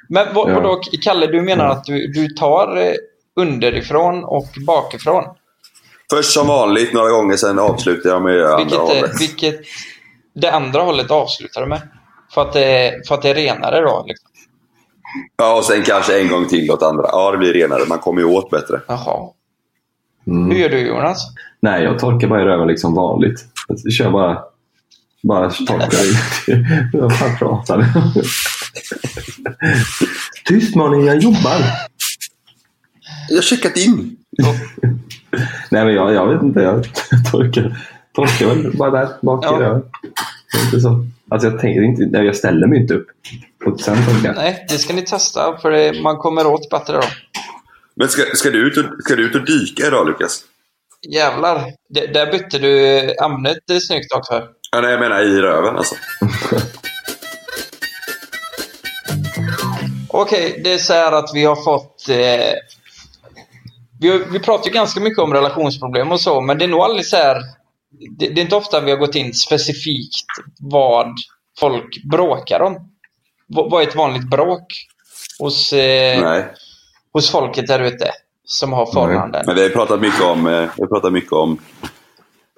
Men 0.09 0.35
vad, 0.35 0.50
Ja. 0.50 0.55
vadå, 0.55 0.81
Kalle, 1.05 1.26
du 1.26 1.42
menar 1.42 1.64
Ja. 1.64 1.72
att 1.72 1.85
du, 1.85 2.07
du 2.12 2.29
tar 2.29 2.76
eh, 2.76 2.92
underifrån 3.37 4.24
och 4.24 4.48
bakifrån? 4.66 5.24
Först 6.11 6.33
som 6.33 6.46
vanligt 6.46 6.92
några 6.92 7.11
gånger, 7.11 7.37
sen 7.37 7.59
avslutar 7.59 8.11
jag 8.11 8.22
med 8.22 8.42
andra 8.44 8.57
Vilket, 8.57 8.79
eh, 8.79 8.85
hållet. 8.87 9.20
vilket 9.20 9.61
det 10.34 10.50
andra 10.50 10.82
hållet 10.82 11.10
avslutar 11.10 11.60
du 11.60 11.66
med? 11.66 11.80
För 12.34 12.42
att 12.42 12.52
det, 12.52 13.00
för 13.08 13.14
att 13.14 13.22
det 13.22 13.30
är 13.30 13.34
renare 13.34 13.80
då? 13.80 14.04
Liksom. 14.08 14.30
Ja, 15.36 15.58
och 15.58 15.64
sen 15.64 15.82
kanske 15.82 16.20
en 16.20 16.28
gång 16.28 16.48
till 16.48 16.70
åt 16.70 16.82
andra. 16.82 17.04
Ja, 17.06 17.30
det 17.30 17.38
blir 17.38 17.52
renare. 17.52 17.80
Man 17.88 17.98
kommer 17.98 18.20
ju 18.20 18.26
åt 18.26 18.50
bättre. 18.50 18.80
Jaha. 18.88 19.30
Mm. 20.26 20.50
Hur 20.50 20.58
gör 20.58 20.68
du 20.68 20.86
Jonas? 20.86 21.26
Nej, 21.60 21.84
jag 21.84 21.98
torkar 21.98 22.28
bara 22.28 22.42
i 22.42 22.44
röven 22.44 22.68
liksom 22.68 22.94
vanligt. 22.94 23.44
Jag 23.68 23.92
kör 23.92 24.10
bara... 24.10 24.38
Bara 25.22 25.50
torkar 25.50 26.04
i. 26.04 26.14
Jag 26.92 27.18
fan 27.18 27.36
pratar. 27.38 27.84
Tyst 30.44 30.76
mannen, 30.76 31.04
jag 31.04 31.18
jobbar. 31.18 31.60
Jag 33.28 33.36
har 33.36 33.42
checkat 33.42 33.76
in. 33.76 34.16
Nej, 35.70 35.84
men 35.84 35.94
jag, 35.94 36.14
jag 36.14 36.26
vet 36.26 36.42
inte. 36.42 36.60
Jag 36.60 36.84
torkar, 37.32 37.76
torkar 38.20 38.46
väl 38.46 38.76
bara 38.76 38.90
där 38.90 39.09
bak 39.20 39.44
Ja. 39.44 39.56
i 39.56 39.62
röven. 39.62 39.83
Inte 40.64 40.80
så. 40.80 41.06
Alltså 41.30 41.48
jag 41.48 41.61
tänker 41.61 41.83
inte... 41.83 42.18
Jag 42.18 42.37
ställer 42.37 42.66
mig 42.66 42.80
inte 42.80 42.94
upp. 42.94 43.06
Och 43.64 43.80
sen 43.80 43.96
torkar. 43.96 44.35
Nej, 44.35 44.66
det 44.68 44.78
ska 44.78 44.94
ni 44.94 45.02
testa 45.02 45.56
för 45.56 45.70
det, 45.70 46.02
man 46.02 46.16
kommer 46.16 46.46
åt 46.46 46.70
bättre 46.70 46.92
då. 46.92 47.02
Men 47.94 48.09
ska, 48.09 48.22
ska, 48.35 48.50
du 48.50 48.66
ut 48.68 48.76
och, 48.78 48.85
ska 49.04 49.16
du 49.16 49.26
ut 49.26 49.35
och 49.35 49.44
dyka 49.44 49.87
idag, 49.87 50.06
Lukas? 50.06 50.42
Jävlar, 51.09 51.64
det, 51.88 52.06
där 52.06 52.33
bytte 52.33 52.59
du 52.59 53.00
ämnet 53.24 53.59
det 53.66 53.74
är 53.74 53.80
snyggt 53.80 54.12
också. 54.14 54.42
Ja, 54.72 54.80
nej, 54.80 54.90
jag 54.90 55.00
menar 55.00 55.20
i 55.20 55.40
röven 55.40 55.76
alltså. 55.76 55.94
Okej, 60.09 60.61
det 60.64 60.72
är 60.72 60.78
så 60.78 60.92
här 60.92 61.12
att 61.12 61.30
vi 61.35 61.44
har 61.44 61.56
fått... 61.56 62.09
Eh, 62.09 62.54
vi, 64.00 64.24
vi 64.33 64.38
pratar 64.38 64.66
ju 64.66 64.72
ganska 64.72 65.00
mycket 65.00 65.18
om 65.18 65.33
relationsproblem 65.35 66.12
och 66.12 66.20
så, 66.20 66.40
men 66.40 66.59
det 66.59 66.64
är 66.64 66.68
nog 66.68 66.80
aldrig 66.80 67.06
så 67.06 67.16
här... 67.16 67.42
Det, 67.90 68.29
det 68.29 68.40
är 68.40 68.42
inte 68.42 68.57
ofta 68.57 68.81
vi 68.81 68.90
har 68.90 68.98
gått 68.98 69.14
in 69.14 69.35
specifikt 69.35 70.26
vad 70.61 71.14
folk 71.59 72.03
bråkar 72.11 72.61
om. 72.61 72.74
V- 73.57 73.66
vad 73.70 73.83
är 73.83 73.87
ett 73.88 73.96
vanligt 73.96 74.31
bråk 74.31 74.66
hos, 75.38 75.72
eh, 75.72 76.44
hos 77.12 77.31
folket 77.31 77.66
där 77.66 77.81
ute 77.81 78.11
som 78.44 78.72
har 78.72 78.87
förhållanden? 78.87 79.42
Men 79.46 79.55
vi 79.55 79.62
har 79.62 79.68
pratat 79.68 80.00
mycket 80.00 80.22
om, 80.22 80.46
eh, 80.46 80.53
vi 80.76 80.83
har 80.83 80.87
pratat 80.88 81.12
mycket 81.12 81.33
om 81.33 81.59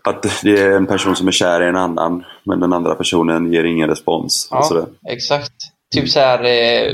att 0.05 0.23
det 0.43 0.61
är 0.61 0.71
en 0.71 0.87
person 0.87 1.17
som 1.17 1.29
är 1.29 1.33
kär 1.33 1.63
i 1.63 1.69
en 1.69 1.77
annan, 1.77 2.25
men 2.45 2.61
den 2.61 2.73
andra 2.73 2.95
personen 2.95 3.53
ger 3.53 3.65
ingen 3.65 3.89
respons. 3.89 4.49
Ja, 4.51 4.87
exakt. 5.09 5.53
Typ 5.95 6.09
så 6.09 6.21
här 6.21 6.45
eh, 6.45 6.93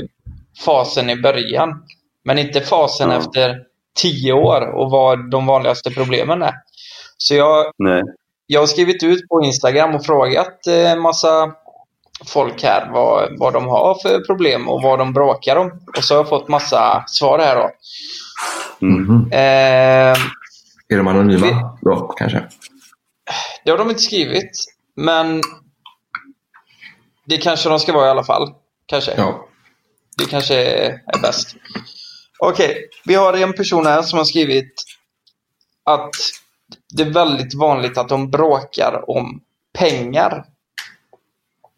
fasen 0.65 1.09
i 1.09 1.15
början. 1.15 1.83
Men 2.25 2.37
inte 2.37 2.61
fasen 2.61 3.09
Ja. 3.09 3.17
efter 3.17 3.55
tio 3.95 4.33
år 4.33 4.61
och 4.75 4.91
vad 4.91 5.31
de 5.31 5.45
vanligaste 5.45 5.91
problemen 5.91 6.41
är. 6.41 6.53
Så 7.17 7.35
jag, 7.35 7.71
Nej. 7.77 8.03
Jag 8.51 8.59
har 8.59 8.67
skrivit 8.67 9.03
ut 9.03 9.27
på 9.29 9.41
Instagram 9.43 9.95
och 9.95 10.05
frågat 10.05 10.67
eh, 10.67 10.95
massa 10.95 11.51
folk 12.25 12.63
här 12.63 12.89
vad, 12.93 13.39
vad 13.39 13.53
de 13.53 13.65
har 13.67 13.99
för 14.01 14.19
problem 14.25 14.69
och 14.69 14.81
vad 14.81 14.99
de 14.99 15.13
bråkar 15.13 15.55
om. 15.55 15.71
Och 15.97 16.03
så 16.03 16.13
har 16.13 16.19
jag 16.19 16.29
fått 16.29 16.47
massa 16.47 17.03
svar 17.07 17.39
här 17.39 17.55
då. 17.55 17.71
Mhm. 18.87 19.31
Eh, 19.31 20.17
Är 20.89 20.97
de 20.97 21.07
anonyma 21.07 21.77
då, 21.81 22.07
kanske? 22.17 22.47
det 23.65 23.71
har 23.71 23.77
de 23.77 23.89
inte 23.89 24.01
skrivit. 24.01 24.51
Men 24.95 25.41
det 27.25 27.37
kanske 27.37 27.69
de 27.69 27.79
ska 27.79 27.93
vara 27.93 28.07
i 28.07 28.09
alla 28.09 28.23
fall. 28.23 28.53
Kanske. 28.85 29.13
Ja. 29.17 29.47
Det 30.17 30.25
kanske 30.25 30.55
är 30.65 31.21
bäst. 31.21 31.55
Okej, 32.39 32.89
vi 33.05 33.15
har 33.15 33.33
en 33.33 33.53
person 33.53 33.85
här 33.85 34.01
som 34.01 34.17
har 34.17 34.25
skrivit 34.25 34.73
att 35.85 36.15
det 36.93 37.03
är 37.03 37.09
väldigt 37.13 37.53
vanligt 37.53 37.97
att 37.97 38.09
de 38.09 38.29
bråkar 38.31 39.09
om 39.09 39.41
pengar. 39.73 40.45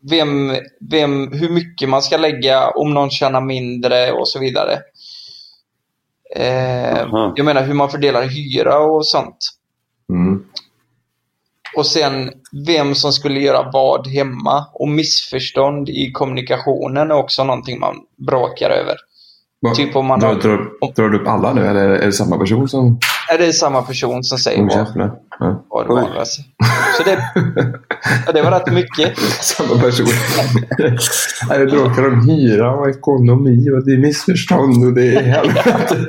Vem, 0.10 0.56
vem, 0.92 1.32
hur 1.32 1.50
mycket 1.50 1.90
man 1.90 2.02
ska 2.02 2.18
lägga, 2.18 2.70
om 2.70 2.94
någon 2.94 3.10
tjänar 3.10 3.42
mindre 3.42 4.12
och 4.12 4.28
så 4.28 4.40
vidare. 4.40 4.80
Eh, 6.36 7.08
jag 7.36 7.46
menar 7.46 7.64
hur 7.64 7.74
man 7.74 7.90
fördelar 7.90 8.24
hyra 8.24 8.80
och 8.80 9.08
sånt. 9.08 9.38
Mm. 10.10 10.44
och 11.78 11.86
sen 11.86 12.32
vem 12.68 12.96
som 12.96 13.12
skulle 13.14 13.40
göra 13.40 13.70
vad 13.74 14.08
hemma. 14.08 14.66
Och 14.74 14.88
missförstånd 14.88 15.90
i 15.90 16.12
kommunikationen 16.12 17.12
är 17.12 17.16
också 17.16 17.44
någonting 17.44 17.80
man 17.80 17.96
bråkar 18.28 18.70
över. 18.70 18.96
Va? 19.62 19.76
Typ 19.76 19.96
om 19.96 20.06
man 20.06 20.24
har- 20.24 20.36
drar, 20.36 20.94
drar 20.96 21.10
du 21.10 21.20
upp 21.20 21.28
alla 21.28 21.54
nu 21.54 21.68
eller 21.68 21.90
är 21.90 22.06
det 22.06 22.12
samma 22.12 22.38
person 22.38 22.70
som... 22.70 23.00
Är 23.34 23.38
det 23.38 23.54
samma 23.54 23.82
person 23.82 24.24
som 24.24 24.38
säger 24.38 24.64
vad. 24.64 25.12
Ja. 25.40 25.66
vad 25.70 25.88
det 25.88 25.94
var? 25.94 26.20
Alltså. 26.20 26.42
Så 26.98 27.04
det, 27.04 27.32
ja, 28.26 28.32
det 28.32 28.42
var 28.42 28.52
rätt 28.52 28.74
mycket. 28.74 29.18
Samma 29.42 29.82
person. 29.82 30.08
Nej, 31.50 31.60
det 31.60 31.66
bråkar 31.66 32.08
om 32.08 32.30
hyra 32.30 32.72
och 32.72 32.90
ekonomi 32.90 33.70
och 33.70 33.86
det 33.86 33.92
är 33.92 33.98
missförstånd 33.98 34.86
och 34.86 34.94
det 34.94 35.16
är 35.16 35.22
helvete. 35.22 35.96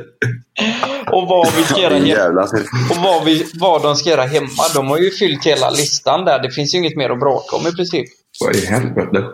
Och 1.13 1.29
vad 1.29 1.55
vi 1.57 1.63
ska 1.63 1.81
göra 1.81 1.95
hemma. 1.95 2.43
Och 2.91 2.97
vad, 2.97 3.25
vi, 3.25 3.47
vad 3.55 3.83
de 3.83 3.97
ska 3.97 4.11
göra 4.11 4.23
hemma. 4.23 4.63
De 4.75 4.87
har 4.89 4.99
ju 4.99 5.11
fyllt 5.11 5.47
hela 5.47 5.71
listan 5.71 6.25
där. 6.25 6.43
Det 6.43 6.51
finns 6.51 6.75
ju 6.75 6.79
inget 6.79 6.97
mer 6.97 7.11
att 7.11 7.21
bråka 7.21 7.57
om 7.57 7.67
i 7.67 7.73
princip. 7.73 8.07
Vad 8.41 8.57
i 8.57 8.67
helvete? 8.67 9.25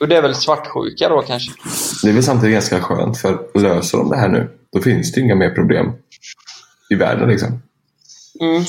Och 0.00 0.08
det 0.08 0.16
är 0.16 0.22
väl 0.22 0.34
svartsjuka 0.34 1.08
då 1.08 1.22
kanske. 1.22 1.52
Det 2.02 2.08
är 2.08 2.12
väl 2.12 2.22
samtidigt 2.22 2.54
ganska 2.54 2.80
skönt 2.80 3.18
för 3.18 3.38
löser 3.54 3.98
de 3.98 4.10
det 4.10 4.16
här 4.16 4.28
nu 4.28 4.48
då 4.72 4.80
finns 4.80 5.12
det 5.12 5.20
inga 5.20 5.34
mer 5.34 5.50
problem 5.50 5.92
i 6.90 6.94
världen 6.94 7.28
liksom. 7.28 7.62
Mm. 8.40 8.62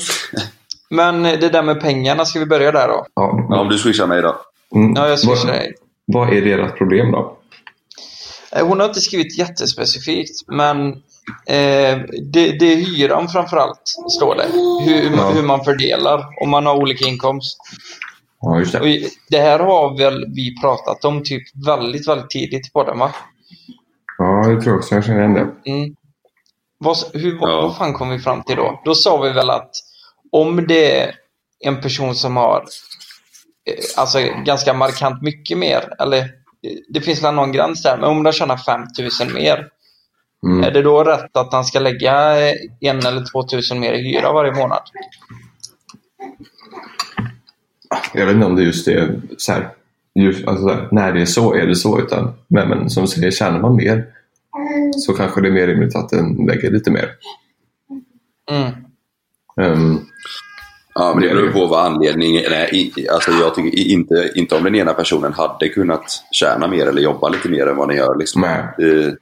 Men 0.90 1.24
det 1.24 1.50
där 1.50 1.64
med 1.64 1.82
pengarna, 1.82 2.26
ska 2.26 2.40
vi 2.40 2.46
börja 2.46 2.72
där 2.72 2.88
då? 2.88 3.06
Ja, 3.16 3.48
Ja, 3.50 3.60
om 3.60 3.70
du 3.70 3.78
swishar 3.78 4.08
mig 4.08 4.22
då. 4.22 4.36
Mm. 4.76 4.94
Ja, 4.96 5.10
jag 5.10 5.20
swishar 5.20 5.46
vad, 5.48 5.56
dig. 5.56 5.74
vad 6.06 6.34
är 6.34 6.42
deras 6.42 6.74
problem 6.74 7.12
då? 7.12 7.38
Eh, 8.56 8.68
Hon 8.68 8.80
har 8.80 8.88
inte 8.88 9.02
skrivit 9.02 9.38
jättespecifikt, 9.38 10.48
men 10.48 10.88
eh, 11.46 12.00
det, 12.34 12.52
det 12.60 12.74
är 12.74 12.76
hyran 12.76 13.28
framförallt, 13.28 13.82
står 14.18 14.36
det. 14.36 14.46
Hur, 14.92 15.18
Ja. 15.18 15.30
hur 15.36 15.44
man 15.44 15.64
fördelar, 15.64 16.26
om 16.44 16.50
man 16.50 16.66
har 16.66 16.76
olika 16.76 17.06
inkomst. 17.08 17.58
Ja, 18.42 18.60
just 18.60 18.76
Och 18.76 18.82
det. 18.82 18.90
i- 18.90 19.10
det 19.30 19.38
här 19.40 19.60
har 19.60 19.98
väl 19.98 20.26
vi 20.36 20.62
pratat 20.62 21.06
om 21.06 21.24
typ 21.24 21.44
väldigt, 21.68 22.08
väldigt 22.08 22.30
tidigt 22.30 22.74
på 22.74 22.84
den 22.84 23.00
va? 23.00 23.12
Ja, 24.18 24.48
det 24.48 24.62
tror 24.62 24.66
jag 24.74 24.78
också. 24.78 24.96
Jag 24.96 25.06
känner 25.06 25.20
igen 25.20 25.34
det. 25.34 25.72
Mm. 25.72 25.96
Vad, 26.84 26.98
hur, 27.14 27.38
Ja. 27.42 27.62
vad 27.62 27.78
fan 27.78 27.94
kom 27.94 28.10
vi 28.10 28.20
fram 28.20 28.44
till 28.44 28.56
då? 28.56 28.82
Då 28.86 28.96
sa 28.96 29.22
vi 29.22 29.30
väl 29.32 29.50
att 29.50 29.70
om 30.32 30.68
det 30.68 31.00
är 31.00 31.16
en 31.60 31.82
person 31.82 32.16
som 32.16 32.38
har 32.38 32.58
eh, 33.70 34.02
alltså 34.02 34.20
ganska 34.46 34.74
markant 34.74 35.22
mycket 35.22 35.58
mer, 35.58 35.94
eller 36.00 36.18
eh, 36.18 36.26
det 36.90 37.02
finns 37.02 37.24
väl 37.24 37.34
någon 37.36 37.52
gräns 37.52 37.84
där, 37.84 37.98
men 37.98 38.10
om 38.10 38.24
de 38.24 38.32
tjänar 38.34 38.58
5000 38.58 39.34
mer, 39.34 39.68
Mm. 40.46 40.64
är 40.64 40.72
det 40.72 40.82
då 40.82 41.04
rätt 41.04 41.38
att 41.38 41.54
han 41.54 41.66
ska 41.66 41.80
lägga 41.80 42.48
eh, 42.50 42.56
en 42.80 43.06
eller 43.06 43.26
2000 43.32 43.80
mer 43.80 43.94
i 43.94 44.02
hyra 44.04 44.34
varje 44.34 44.52
månad? 44.52 44.82
Jag 48.14 48.26
vet 48.26 48.36
inte 48.36 48.46
om 48.48 48.56
det 48.56 48.64
just 48.64 48.88
är 48.88 49.22
så 49.38 49.52
här, 49.52 49.70
just, 50.16 50.48
alltså 50.48 50.88
när 50.92 51.14
det 51.14 51.22
är 51.22 51.26
så 51.26 51.54
är 51.54 51.68
det 51.68 51.76
så. 51.76 52.00
Utan, 52.00 52.34
men, 52.48 52.70
men 52.70 52.90
som 52.90 53.04
du 53.04 53.08
säger, 53.08 53.32
tjänar 53.32 53.60
man 53.60 53.76
mer 53.76 54.06
så 54.98 55.14
kanske 55.14 55.42
det 55.42 55.48
är 55.48 55.52
mer 55.52 55.68
rimligt 55.68 55.96
att 55.96 56.10
den 56.10 56.46
lägger 56.48 56.72
lite 56.72 56.92
mer. 56.92 57.10
Mm. 58.52 58.72
Ehm, 59.62 60.00
Ja, 60.94 61.14
men 61.14 61.24
det 61.24 61.34
beror 61.34 61.52
på 61.52 61.66
vad 61.66 61.86
anledningen 61.86 62.42
är. 62.54 63.12
Alltså 63.14 63.32
jag 63.32 63.56
tycker 63.56 63.80
inte, 63.80 64.32
inte 64.36 64.56
om 64.56 64.64
den 64.64 64.76
ena 64.76 64.94
personen 64.94 65.34
hade 65.34 65.70
kunnat 65.70 66.04
tjäna 66.32 66.68
mer 66.68 66.88
eller 66.88 67.02
jobba 67.02 67.30
lite 67.30 67.50
mer 67.50 67.68
än 67.68 67.78
vad 67.78 67.90
den 67.90 67.98
gör. 67.98 68.16
Liksom. 68.16 68.42
Nej. 68.42 68.64
Det, 68.78 69.16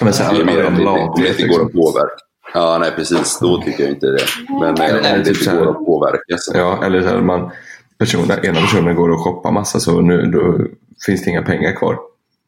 men 0.00 0.12
sen 0.12 0.34
det 0.34 0.40
är 0.40 0.44
mer 0.44 0.66
om 0.66 0.74
det, 0.74 0.86
om 0.86 1.22
det 1.22 1.28
inte 1.28 1.46
går 1.46 1.60
att 1.60 1.66
liksom. 1.66 1.82
påverka. 1.82 2.22
Ja, 2.54 2.78
nej 2.78 2.90
precis. 2.96 3.38
Då 3.40 3.62
tycker 3.62 3.82
jag 3.82 3.92
inte 3.92 4.06
det. 4.06 4.24
Men 4.48 4.62
eh, 4.62 4.68
om 4.68 4.80
Eller 4.80 5.18
det 5.18 5.24
typ 5.24 5.52
går 5.52 5.70
att 5.70 5.86
påverka. 5.86 6.38
Så. 6.38 6.58
Ja, 6.58 6.84
eller 6.84 7.02
så 7.02 7.08
här, 7.08 7.20
man, 7.20 7.50
personen, 7.98 8.44
ena 8.44 8.60
personen 8.60 8.96
går 8.96 9.08
och 9.08 9.20
shoppar 9.20 9.52
massa 9.52 9.80
så 9.80 10.00
nu 10.00 10.22
då 10.22 10.58
finns 11.06 11.24
det 11.24 11.30
inga 11.30 11.42
pengar 11.42 11.72
kvar. 11.72 11.98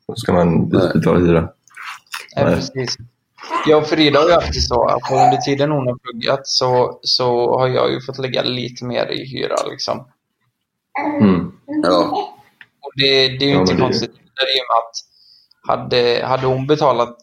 Då 0.09 0.15
ska 0.15 0.33
man 0.33 0.69
betala 0.69 1.19
hyra. 1.19 1.49
Nej, 2.45 2.45
Nej. 2.45 2.55
precis. 2.55 2.97
Jag 3.67 3.79
och 3.83 3.87
Frida 3.89 4.21
har 4.21 4.27
ju 4.29 4.33
alltid 4.35 4.65
så 4.67 4.85
att 4.85 5.11
under 5.13 5.37
tiden 5.37 5.71
hon 5.71 5.87
har 5.87 5.97
pluggat 5.99 6.47
så, 6.47 6.99
så 7.03 7.59
har 7.59 7.69
jag 7.69 7.91
ju 7.93 8.01
fått 8.01 8.19
lägga 8.19 8.43
lite 8.43 8.85
mer 8.85 9.07
i 9.13 9.25
hyra 9.27 9.57
liksom. 9.71 10.07
Mm. 11.21 11.53
Ja. 11.83 12.01
Och 12.83 12.93
det, 12.97 13.29
det 13.29 13.45
är 13.45 13.49
ju 13.49 13.53
Ja, 13.55 13.61
inte 13.61 13.75
det- 13.75 13.81
konstigt. 13.81 14.11
Det 14.13 14.43
är 14.43 14.47
ju 14.57 14.63
med 14.69 14.79
att 14.79 14.95
hade, 15.69 16.27
hade 16.27 16.47
hon 16.47 16.67
betalat 16.67 17.17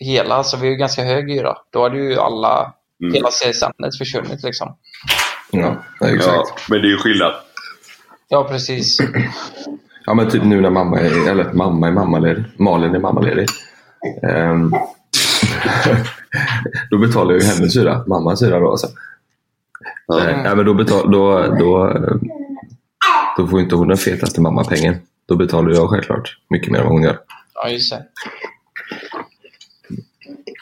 hela, 0.00 0.44
så 0.44 0.56
vi 0.56 0.66
har 0.66 0.70
ju 0.70 0.76
ganska 0.76 1.04
hög 1.04 1.30
hyra, 1.30 1.56
då 1.70 1.82
hade 1.82 1.96
ju 1.98 2.18
alla, 2.18 2.72
Mm. 3.02 3.14
hela 3.14 3.28
CSN 3.30 3.98
försvunnit 3.98 4.42
liksom. 4.42 4.76
Ja, 5.50 5.76
exakt. 6.00 6.26
ja, 6.36 6.44
men 6.68 6.80
det 6.82 6.88
är 6.88 6.90
ju 6.90 6.98
skillnad. 6.98 7.32
Ja, 8.28 8.44
precis. 8.44 8.98
Ja, 10.06 10.14
men 10.14 10.30
typ 10.30 10.44
nu 10.44 10.60
när 10.60 10.70
mamma 10.70 11.00
är, 11.00 11.30
eller 11.30 11.52
mamma 11.52 11.88
är 11.88 11.92
mammaledig, 11.92 12.44
Malin 12.58 12.94
är 12.94 12.98
mammaledig. 12.98 13.46
Ehm, 14.22 14.74
då 16.90 16.98
betalar 16.98 17.32
jag 17.32 17.42
ju 17.42 17.48
hennes 17.48 17.76
hyra, 17.76 18.04
mammas 18.06 18.42
hyra 18.42 18.60
då. 18.60 18.70
Alltså. 18.70 18.86
Ja. 20.06 20.28
Eh, 20.28 20.42
ja, 20.44 20.54
men 20.54 20.66
då, 20.66 20.74
betal, 20.74 21.10
då, 21.12 21.42
då, 21.58 21.90
eh, 21.90 22.14
då 23.36 23.46
får 23.46 23.60
inte 23.60 23.74
hon 23.74 23.88
den 23.88 23.96
fetaste 23.96 24.40
mammapengen. 24.40 24.96
Då 25.26 25.36
betalar 25.36 25.70
jag 25.70 25.90
självklart 25.90 26.38
mycket 26.50 26.72
mer 26.72 26.78
än 26.78 26.84
vad 26.84 26.92
hon 26.92 27.02
gör. 27.02 27.18
Ja, 27.54 27.68
just 27.68 27.92
det. 27.92 28.04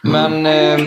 Men 0.02 0.46
eh, 0.46 0.80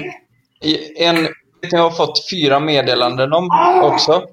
en, 0.96 1.28
jag 1.72 1.80
har 1.80 1.92
fått 1.92 2.30
fyra 2.32 2.60
meddelanden 2.60 3.34
om 3.34 3.50
också. 3.84 4.24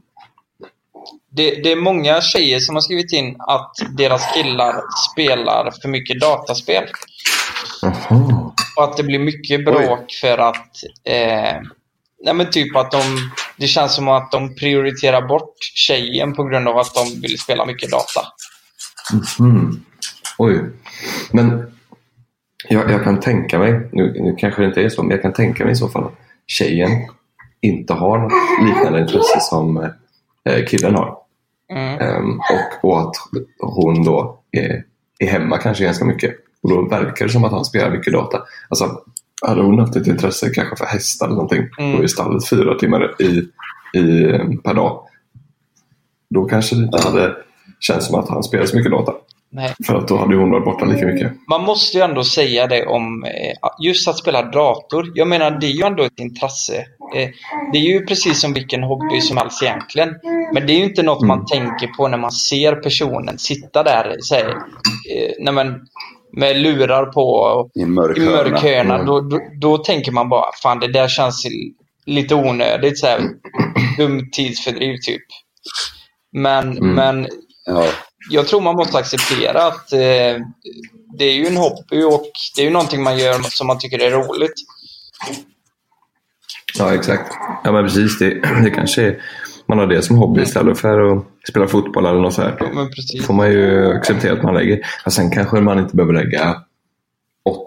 Det, 1.31 1.51
det 1.51 1.73
är 1.73 1.77
många 1.77 2.21
tjejer 2.21 2.59
som 2.59 2.75
har 2.75 2.81
skrivit 2.81 3.13
in 3.13 3.37
att 3.39 3.73
deras 3.97 4.35
killar 4.35 4.75
spelar 5.13 5.71
för 5.83 5.89
mycket 5.89 6.21
dataspel. 6.21 6.85
Jaha. 7.85 8.53
Och 8.77 8.85
att 8.85 8.97
det 8.97 9.03
blir 9.03 9.19
mycket 9.19 9.65
bråk 9.65 10.13
för 10.21 10.39
att 10.39 10.77
eh, 11.05 11.61
nej 12.25 12.35
men 12.35 12.51
typ 12.51 12.77
att 12.77 12.91
de 12.91 13.03
det 13.57 13.67
känns 13.67 13.95
som 13.95 14.09
att 14.09 14.33
de 14.33 14.55
prioriterar 14.55 15.29
bort 15.29 15.57
tjejen 15.75 16.35
på 16.35 16.45
grund 16.45 16.69
av 16.69 16.79
att 16.79 16.95
de 16.95 17.21
vill 17.21 17.39
spela 17.39 17.67
mycket 17.67 17.91
data. 17.91 18.21
Mhm. 19.39 19.85
Oj. 20.39 20.61
Men 21.31 21.75
jag, 22.69 22.91
jag 22.91 23.05
kan 23.05 23.21
tänka 23.21 23.59
mig, 23.59 23.89
nu, 23.93 24.13
nu 24.21 24.37
kanske 24.39 24.63
det 24.63 24.67
inte 24.67 24.83
är 24.83 24.89
så, 24.89 25.03
men 25.03 25.11
jag 25.11 25.23
kan 25.23 25.33
tänka 25.33 25.65
mig 25.65 25.73
i 25.73 25.77
så 25.77 25.89
fall 25.89 26.05
att 26.05 26.19
tjejen 26.47 26.91
inte 27.61 27.93
har 27.93 28.19
något 28.19 28.33
liknande 28.69 29.01
intresse 29.01 29.41
som 29.41 29.91
eh, 30.49 30.65
killen 30.67 30.95
har. 30.95 31.17
Mm. 31.71 32.01
Ehm, 32.01 32.39
och, 32.39 32.91
och 32.91 33.01
att 33.01 33.15
hon 33.59 34.05
då 34.05 34.41
är, 34.51 34.85
är 35.19 35.27
hemma 35.27 35.59
kanske 35.59 35.85
ganska 35.85 36.05
mycket. 36.05 36.35
Och 36.65 36.71
då 36.71 36.89
verkar 36.89 37.27
det 37.27 37.33
som 37.33 37.45
att 37.45 37.53
han 37.53 37.65
spelar 37.65 37.91
mycket 37.91 38.13
data. 38.13 38.43
Alltså, 38.69 39.01
hade 39.47 39.63
hon 39.63 39.79
haft 39.79 39.97
ett 39.97 40.07
intresse 40.07 40.51
kanske 40.55 40.77
för 40.77 40.85
hästar 40.85 41.27
eller 41.27 41.37
någonting 41.37 41.69
Mm. 41.79 41.99
och 41.99 42.05
i 42.05 42.09
stallet 42.09 42.49
fyra 42.49 42.75
timmar 42.75 43.23
i, 43.23 43.25
i, 43.99 44.29
per 44.65 44.75
dag. 44.75 45.01
Då 46.31 46.45
kanske 46.45 46.77
det 46.77 46.83
inte 46.85 47.03
hade 47.03 47.37
känts 47.81 48.07
som 48.07 48.19
att 48.21 48.29
han 48.29 48.43
spelar 48.43 48.67
så 48.67 48.77
mycket 48.77 48.93
data. 48.93 49.13
Nej. 49.51 49.75
För 49.87 49.95
att 49.95 50.09
då 50.09 50.17
hade 50.17 50.37
hon 50.37 50.51
varit 50.51 50.65
borta 50.65 50.85
lika 50.85 51.07
mycket. 51.07 51.33
Man 51.49 51.63
måste 51.63 51.99
ju 51.99 52.05
ändå 52.05 52.25
säga 52.25 52.67
det 52.67 52.87
om 52.87 53.25
eh, 53.25 53.71
just 53.85 54.09
att 54.09 54.19
spela 54.19 54.43
dator. 54.43 55.13
Jag 55.15 55.29
menar, 55.29 55.51
det 55.51 55.67
är 55.67 55.71
ju 55.71 55.83
ändå 55.83 56.03
ett 56.03 56.21
intresse. 56.21 56.77
Eh, 57.15 57.29
det 57.73 57.79
är 57.79 57.83
ju 57.83 58.07
precis 58.07 58.41
som 58.41 58.53
vilken 58.53 58.83
hobby 58.83 59.21
som 59.21 59.37
helst 59.37 59.63
egentligen. 59.63 60.15
Men 60.55 60.67
det 60.67 60.73
är 60.73 60.77
ju 60.77 60.85
inte 60.85 61.03
något 61.03 61.27
man 61.27 61.47
tänker 61.47 61.87
på 61.87 62.09
när 62.09 62.19
man 62.19 62.33
ser 62.33 62.75
personen 62.75 63.39
sitta 63.39 63.83
där 63.83 64.17
så 64.21 64.35
här, 64.35 64.49
eh, 64.49 65.33
nej 65.39 65.55
men, 65.55 65.87
med 66.37 66.57
lurar 66.61 67.07
på 67.07 67.21
och 67.31 67.71
I 67.75 67.83
en 67.83 67.95
mörk 67.95 68.19
i 68.19 68.21
mörk 68.21 68.47
hörna. 68.47 68.59
hörna. 68.61 68.95
Mm. 68.95 69.07
Då, 69.07 69.21
då, 69.21 69.41
då 69.61 69.79
tänker 69.79 70.13
man 70.13 70.29
bara, 70.29 70.45
fan 70.63 70.81
det 70.81 70.93
där 70.93 71.09
känns 71.09 71.47
lite 72.07 72.35
onödigt. 72.35 72.99
Så 72.99 73.07
här, 73.07 73.21
dumt 73.99 74.29
tidsfördriv 74.33 74.97
typ. 74.97 75.23
Men, 76.33 76.79
Mm. 76.79 76.95
men 76.95 77.29
Ja. 77.67 77.87
jag 78.31 78.49
tror 78.49 78.61
man 78.61 78.77
måste 78.77 78.99
acceptera 78.99 79.67
att 79.67 79.93
eh, 79.93 79.99
det 81.19 81.25
är 81.25 81.33
ju 81.35 81.47
en 81.47 81.57
hobby 81.57 82.03
och 82.03 82.31
det 82.57 82.63
är 82.63 82.65
ju 82.67 82.71
någonting 82.71 83.03
man 83.03 83.19
gör 83.19 83.39
som 83.43 83.67
man 83.67 83.79
tycker 83.79 83.99
är 83.99 84.11
roligt. 84.11 84.53
Ja, 86.79 86.95
exakt. 86.95 87.33
Ja, 87.65 87.73
men 87.73 87.85
precis. 87.85 88.19
Det, 88.19 88.31
det 88.65 88.71
kanske 88.71 89.03
är, 89.03 89.23
man 89.77 89.79
har 89.89 89.95
det 89.95 90.03
som 90.03 90.17
hobby 90.17 90.43
istället 90.43 90.79
för 90.79 91.13
att 91.17 91.25
spela 91.49 91.67
fotboll 91.67 92.07
eller 92.07 92.21
något 92.21 92.35
sånt. 92.35 92.55
Ja, 92.59 92.67
men 92.75 92.87
precis. 92.91 93.27
får 93.27 93.35
man 93.35 93.53
ju 93.53 93.93
acceptera 93.93 94.33
att 94.33 94.43
man 94.43 94.55
lägger. 94.55 94.81
Ja, 95.05 95.11
sen 95.11 95.31
kanske 95.31 95.61
man 95.61 95.79
inte 95.79 95.97
behöver 95.97 96.15
lägga 96.15 96.57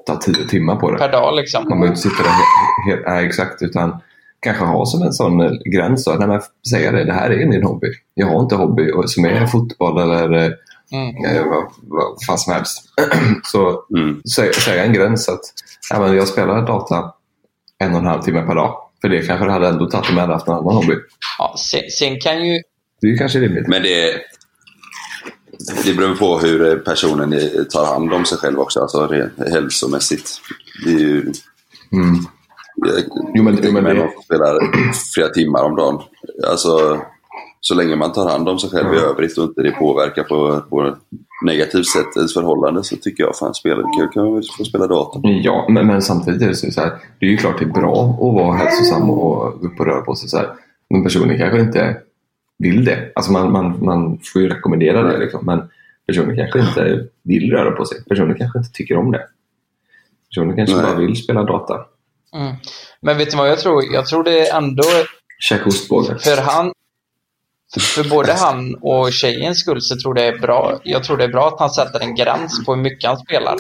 8-10 0.10 0.48
timmar 0.48 0.76
på 0.76 0.92
det. 0.92 0.98
Per 0.98 1.12
dag 1.12 1.36
liksom. 1.36 1.64
Man 1.70 1.80
behöver 1.80 1.88
inte 1.88 2.02
sitta 2.02 2.24
där 2.24 2.30
helt, 2.30 2.96
helt 2.98 3.08
nej, 3.08 3.26
exakt, 3.26 3.62
utan 3.62 3.98
kanske 4.40 4.66
ha 4.66 4.86
som 4.86 5.02
en 5.02 5.14
sån 5.14 5.42
eh, 5.42 5.52
gräns. 5.66 6.04
Så, 6.04 6.16
nej, 6.16 6.28
men 6.28 6.42
säga 6.70 6.92
det, 6.92 7.04
det 7.04 7.14
här 7.14 7.30
är 7.30 7.46
min 7.48 7.64
hobby. 7.64 7.88
Jag 8.14 8.28
har 8.28 8.40
inte 8.42 8.56
hobby 8.56 8.92
som 9.06 9.26
är 9.26 9.46
fotboll 9.46 9.98
eller 10.02 10.46
eh, 10.46 10.52
Mm. 10.92 11.26
eh, 11.26 11.44
vad, 11.46 11.64
vad 11.82 12.18
fan 12.28 12.38
som 12.38 12.54
helst. 12.54 12.84
så 13.44 13.84
Mm. 13.98 14.22
sä- 14.38 14.52
säga 14.60 14.86
en 14.86 14.94
gräns 14.94 15.30
att 15.30 15.40
ja, 15.90 16.00
men 16.00 16.16
jag 16.16 16.28
spelar 16.28 16.62
data 16.68 17.14
en 17.80 17.94
och 17.94 18.00
en 18.00 18.06
halv 18.06 18.22
timme 18.22 18.42
per 18.42 18.56
dag. 18.56 18.76
För 19.02 19.10
det 19.10 19.22
kanske 19.28 19.46
det 19.46 19.52
hade 19.52 19.68
ändå 19.68 19.86
tagit 19.90 20.10
om 20.10 20.16
jag 20.16 20.22
hade 20.22 20.34
haft 20.34 20.48
en 20.48 20.54
annan 20.54 20.76
hobby. 20.76 20.94
Ja, 21.40 21.56
sen, 21.58 21.82
sen 22.00 22.20
kan 22.20 22.48
ju 22.48 22.62
Det 23.02 23.08
är 23.08 23.18
kanske 23.18 23.40
rimligt. 23.40 23.68
Men 23.68 23.82
det, 23.84 24.14
det 25.86 25.94
beror 25.94 26.16
på 26.16 26.40
hur 26.40 26.76
personen 26.80 27.40
tar 27.70 27.86
hand 27.86 28.14
om 28.14 28.26
sig 28.26 28.38
själv 28.38 28.60
också, 28.60 28.80
alltså 28.80 29.08
rent 29.08 29.34
hälsomässigt. 29.52 30.30
Det 30.86 30.90
är 30.94 31.00
ju... 31.00 31.22
Mm. 31.92 32.16
Jag, 32.76 33.04
Jo, 33.36 33.44
men- 33.44 33.60
jo, 33.64 33.72
men 33.72 33.84
men 33.84 33.96
det- 33.96 34.02
man 34.02 34.10
spelar 34.24 34.60
flera 35.14 35.30
timmar 35.30 35.64
om 35.64 35.76
dagen. 35.76 36.02
Alltså, 36.48 37.02
så 37.62 37.76
länge 37.76 37.96
man 37.96 38.14
tar 38.14 38.30
hand 38.30 38.50
om 38.50 38.60
sig 38.60 38.70
själv 38.70 38.94
i 38.94 38.98
övrigt 38.98 39.38
och 39.38 39.44
inte 39.44 39.62
det 39.62 39.72
påverkar 39.72 40.24
på, 40.24 40.62
på 40.70 40.96
negativt 41.46 41.88
sätt 41.88 42.18
ens 42.18 42.34
förhållande 42.34 42.84
så 42.84 42.96
tycker 42.96 43.24
jag 43.24 43.38
fan 43.38 43.54
spela, 43.54 43.82
kan, 43.82 44.10
kan 44.14 44.32
man 44.32 44.44
få 44.58 44.64
spela 44.66 44.88
dator. 44.88 45.22
Ja, 45.26 45.66
men, 45.70 45.88
men 45.88 46.02
samtidigt 46.02 46.42
är 46.42 46.48
det 46.48 46.56
så 46.56 46.72
så 46.72 46.82
här, 46.82 46.92
det 47.20 47.26
är 47.26 47.30
ju 47.30 47.38
klart 47.38 47.60
det 47.60 47.66
är 47.66 47.70
bra 47.70 48.10
att 48.10 48.34
vara 48.34 48.58
hälsosam 48.58 49.10
och 49.10 49.60
gå 49.60 49.68
upp 49.68 49.80
och 49.80 49.86
röra 49.86 50.02
på 50.02 50.16
sig. 50.16 50.30
Så 50.30 50.38
här. 50.38 50.50
Men 50.90 51.04
personen 51.04 51.38
kanske 51.38 51.60
inte 51.60 51.98
vill 52.60 52.86
det. 52.86 53.12
Alltså 53.16 53.32
man, 53.32 53.52
man, 53.52 53.86
man 53.86 54.20
får 54.34 54.42
ju 54.42 54.50
rekommendera 54.50 55.04
det, 55.04 55.18
liksom. 55.18 55.46
men 55.46 55.70
personen 56.08 56.36
kanske 56.36 56.60
inte 56.60 57.08
vill 57.24 57.52
röra 57.52 57.72
på 57.72 57.86
sig. 57.86 58.04
Personen 58.04 58.36
kanske 58.38 58.60
inte 58.60 58.72
tycker 58.72 58.98
om 58.98 59.12
det. 59.12 59.22
Personen 60.30 60.56
kanske 60.56 60.76
Nej. 60.76 60.86
bara 60.86 60.96
vill 60.96 61.16
spela 61.16 61.44
data. 61.44 61.74
Mm. 62.36 62.56
Men 63.02 63.18
vet 63.18 63.32
du 63.32 63.38
vad 63.38 63.50
jag 63.50 63.60
tror? 63.60 63.84
Jag 63.94 64.06
tror 64.06 64.24
det 64.24 64.48
är 64.48 64.58
ändå 64.58 64.84
Käka 65.40 65.66
ostbågar. 65.66 66.16
för 66.16 66.42
han 66.42 66.72
för, 67.76 68.10
både 68.10 68.34
han 68.34 68.76
och 68.82 69.14
tjejens 69.14 69.60
skull 69.60 69.82
så 69.82 69.96
tror 70.00 70.20
jag 70.20 70.34
det 70.34 70.38
är 70.38 70.42
bra. 70.42 70.80
Jag 70.84 71.04
tror 71.04 71.18
det 71.18 71.24
är 71.24 71.28
bra 71.28 71.48
att 71.48 71.60
han 71.60 71.70
sätter 71.70 72.00
en 72.00 72.16
gräns 72.16 72.66
på 72.66 72.76
hur 72.76 72.82
mycket 72.82 73.10
han 73.10 73.20
spelar. 73.20 73.56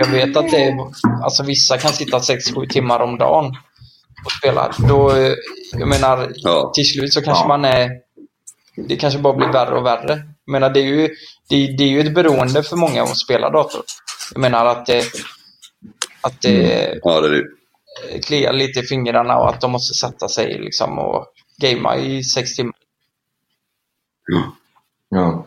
Jag 0.00 0.06
vet 0.06 0.36
att 0.36 0.50
det 0.50 0.64
är, 0.64 0.76
alltså 1.24 1.42
vissa 1.42 1.78
kan 1.78 1.92
sitta 1.92 2.18
6-7 2.18 2.68
timmar 2.68 3.00
om 3.00 3.18
dagen 3.18 3.56
och 4.24 4.32
spela. 4.32 4.74
Då, 4.88 5.12
jag 5.72 5.88
menar, 5.88 6.32
till 6.74 6.86
slut 6.86 7.12
så 7.12 7.22
kanske 7.22 7.48
man 7.48 7.64
är, 7.64 7.90
det 8.76 8.96
kanske 8.96 9.18
bara 9.18 9.34
blir 9.34 9.48
värre 9.48 9.78
och 9.78 9.86
värre. 9.86 10.22
Jag 10.44 10.52
menar, 10.52 10.70
det 10.70 10.80
är 10.80 10.84
ju, 10.84 11.08
det, 11.48 11.76
det 11.78 11.84
är 11.84 11.88
ju 11.88 12.00
ett 12.00 12.14
beroende 12.14 12.62
för 12.62 12.76
många 12.76 13.02
att 13.02 13.16
spela 13.18 13.50
dator. 13.50 13.82
Jag 14.34 14.40
menar 14.40 14.66
att 14.66 14.86
det, 14.86 15.04
att 16.20 16.40
det, 16.42 16.98
Ja, 17.02 17.20
det 17.20 17.28
det. 18.12 18.18
kliar 18.24 18.52
lite 18.52 18.80
i 18.80 18.82
fingrarna 18.82 19.36
och 19.38 19.48
att 19.48 19.60
de 19.60 19.70
måste 19.70 19.94
sätta 19.94 20.28
sig 20.28 20.58
liksom 20.58 20.98
och 20.98 21.26
gamea 21.62 21.96
i 21.96 22.24
sex 22.24 22.56
timmar. 22.56 22.74
Ja. 25.08 25.46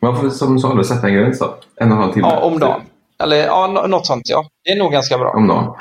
Man 0.00 0.16
får 0.20 0.30
som 0.30 0.54
du 0.54 0.60
sa, 0.60 0.74
då, 0.74 0.84
sätta 0.84 1.08
en 1.08 1.14
gräns 1.14 1.38
då. 1.38 1.58
En 1.76 1.92
och 1.92 1.96
en 1.96 2.02
halv 2.02 2.12
timme. 2.12 2.26
Ja, 2.30 2.40
om 2.40 2.58
dagen. 2.58 2.80
Eller 3.22 3.36
ja, 3.36 3.66
nå- 3.66 3.86
något 3.86 4.06
sånt 4.06 4.28
ja. 4.28 4.48
Det 4.64 4.70
är 4.70 4.78
nog 4.78 4.92
ganska 4.92 5.18
bra. 5.18 5.30
Om 5.30 5.46
dagen. 5.46 5.74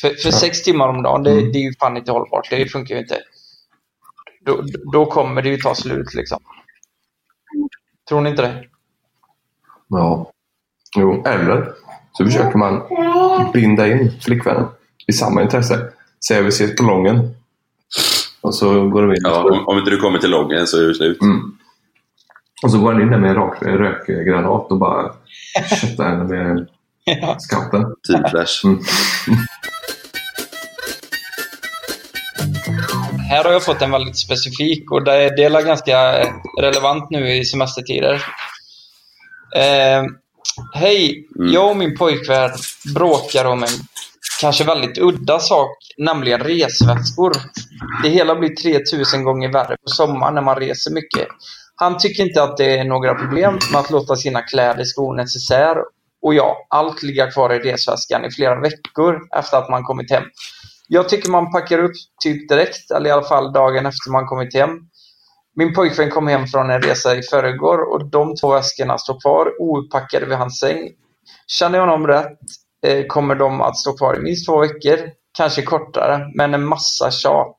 För, 0.00 0.08
för 0.08 0.30
sex 0.30 0.62
timmar 0.62 0.88
om 0.88 1.02
dagen, 1.02 1.22
det, 1.22 1.52
det 1.52 1.58
är 1.58 1.62
ju 1.62 1.74
fan 1.80 1.96
inte 1.96 2.12
hållbart. 2.12 2.50
Det 2.50 2.66
funkar 2.66 2.94
ju 2.94 3.00
inte. 3.00 3.18
Då, 4.46 4.62
då 4.92 5.06
kommer 5.06 5.42
det 5.42 5.48
ju 5.48 5.56
ta 5.56 5.74
slut 5.74 6.14
liksom. 6.14 6.38
Tror 8.08 8.20
ni 8.20 8.30
inte 8.30 8.42
det? 8.42 8.64
Ja. 9.88 10.30
Jo, 10.96 11.22
eller 11.26 11.72
så 12.12 12.24
försöker 12.24 12.58
man 12.58 12.82
binda 13.52 13.86
in 13.88 14.12
flickvännen 14.20 14.66
i 15.06 15.12
samma 15.12 15.42
intresse. 15.42 15.92
Säger 16.26 16.42
vi 16.42 16.48
ses 16.48 16.76
på 16.76 16.82
lången. 16.82 17.34
Och 18.40 18.54
så 18.54 18.88
går 18.88 19.02
de 19.02 19.10
in. 19.10 19.20
Ja, 19.22 19.44
om, 19.52 19.68
om 19.68 19.78
inte 19.78 19.90
du 19.90 19.96
kommer 19.96 20.18
till 20.18 20.30
loggen 20.30 20.66
så 20.66 20.82
är 20.82 20.88
det 20.88 20.94
slut. 20.94 21.22
Mm. 21.22 21.40
Och 22.62 22.70
så 22.70 22.78
går 22.78 22.92
han 22.92 23.02
in 23.02 23.10
där 23.10 23.18
med 23.18 23.30
en 23.30 23.36
rak, 23.36 23.62
rökgranat 23.62 24.70
och 24.70 24.78
bara 24.78 25.12
köttar 25.80 26.08
henne 26.08 26.24
med 26.24 26.66
scouten. 27.38 27.84
Teamflash. 28.08 28.64
Mm. 28.64 28.80
Här 33.30 33.44
har 33.44 33.52
jag 33.52 33.64
fått 33.64 33.82
en 33.82 33.90
väldigt 33.90 34.16
specifik 34.16 34.90
och 34.90 35.04
det 35.04 35.12
är, 35.12 35.36
det 35.36 35.44
är 35.44 35.66
ganska 35.66 36.26
relevant 36.60 37.10
nu 37.10 37.36
i 37.36 37.44
semestertider. 37.44 38.14
Eh, 39.56 40.04
Hej, 40.74 41.28
jag 41.34 41.70
och 41.70 41.76
min 41.76 41.96
pojkvän 41.96 42.50
bråkar 42.94 43.44
om 43.44 43.62
en 43.62 43.68
kanske 44.40 44.64
väldigt 44.64 44.98
udda 44.98 45.38
sak, 45.38 45.76
nämligen 45.98 46.40
resväskor. 46.40 47.32
Det 48.02 48.08
hela 48.08 48.36
blir 48.36 48.54
3000 48.54 49.24
gånger 49.24 49.52
värre 49.52 49.76
på 49.76 49.88
sommaren 49.88 50.34
när 50.34 50.42
man 50.42 50.56
reser 50.56 50.90
mycket. 50.90 51.28
Han 51.74 51.98
tycker 51.98 52.26
inte 52.26 52.42
att 52.42 52.56
det 52.56 52.78
är 52.78 52.84
några 52.84 53.14
problem 53.14 53.58
med 53.72 53.80
att 53.80 53.90
låta 53.90 54.16
sina 54.16 54.42
kläder 54.42 54.84
skonas 54.84 55.36
isär 55.36 55.76
och 56.22 56.34
ja, 56.34 56.66
allt 56.70 57.02
ligga 57.02 57.30
kvar 57.30 57.54
i 57.54 57.58
resväskan 57.58 58.24
i 58.24 58.30
flera 58.30 58.60
veckor 58.60 59.18
efter 59.38 59.58
att 59.58 59.70
man 59.70 59.84
kommit 59.84 60.10
hem. 60.10 60.24
Jag 60.88 61.08
tycker 61.08 61.30
man 61.30 61.52
packar 61.52 61.78
upp 61.78 61.92
typ 62.22 62.48
direkt, 62.48 62.90
eller 62.90 63.10
i 63.10 63.12
alla 63.12 63.28
fall 63.28 63.52
dagen 63.52 63.86
efter 63.86 64.10
man 64.10 64.26
kommit 64.26 64.54
hem. 64.54 64.70
Min 65.56 65.74
pojkvän 65.74 66.10
kom 66.10 66.26
hem 66.26 66.46
från 66.46 66.70
en 66.70 66.82
resa 66.82 67.16
i 67.16 67.22
förrgår 67.22 67.92
och 67.92 68.10
de 68.10 68.36
två 68.36 68.52
väskorna 68.52 68.98
står 68.98 69.20
kvar 69.20 69.46
ouppackade 69.60 70.26
vid 70.26 70.38
hans 70.38 70.58
säng. 70.58 70.88
Känner 71.46 71.78
jag 71.78 71.86
honom 71.86 72.06
rätt 72.06 72.38
Eh, 72.86 73.06
kommer 73.06 73.34
de 73.34 73.60
att 73.60 73.76
stå 73.76 73.96
kvar 73.96 74.16
i 74.16 74.20
minst 74.20 74.46
två 74.46 74.58
veckor, 74.60 74.98
kanske 75.38 75.62
kortare, 75.62 76.30
men 76.34 76.54
en 76.54 76.64
massa 76.64 77.10
tjat. 77.10 77.56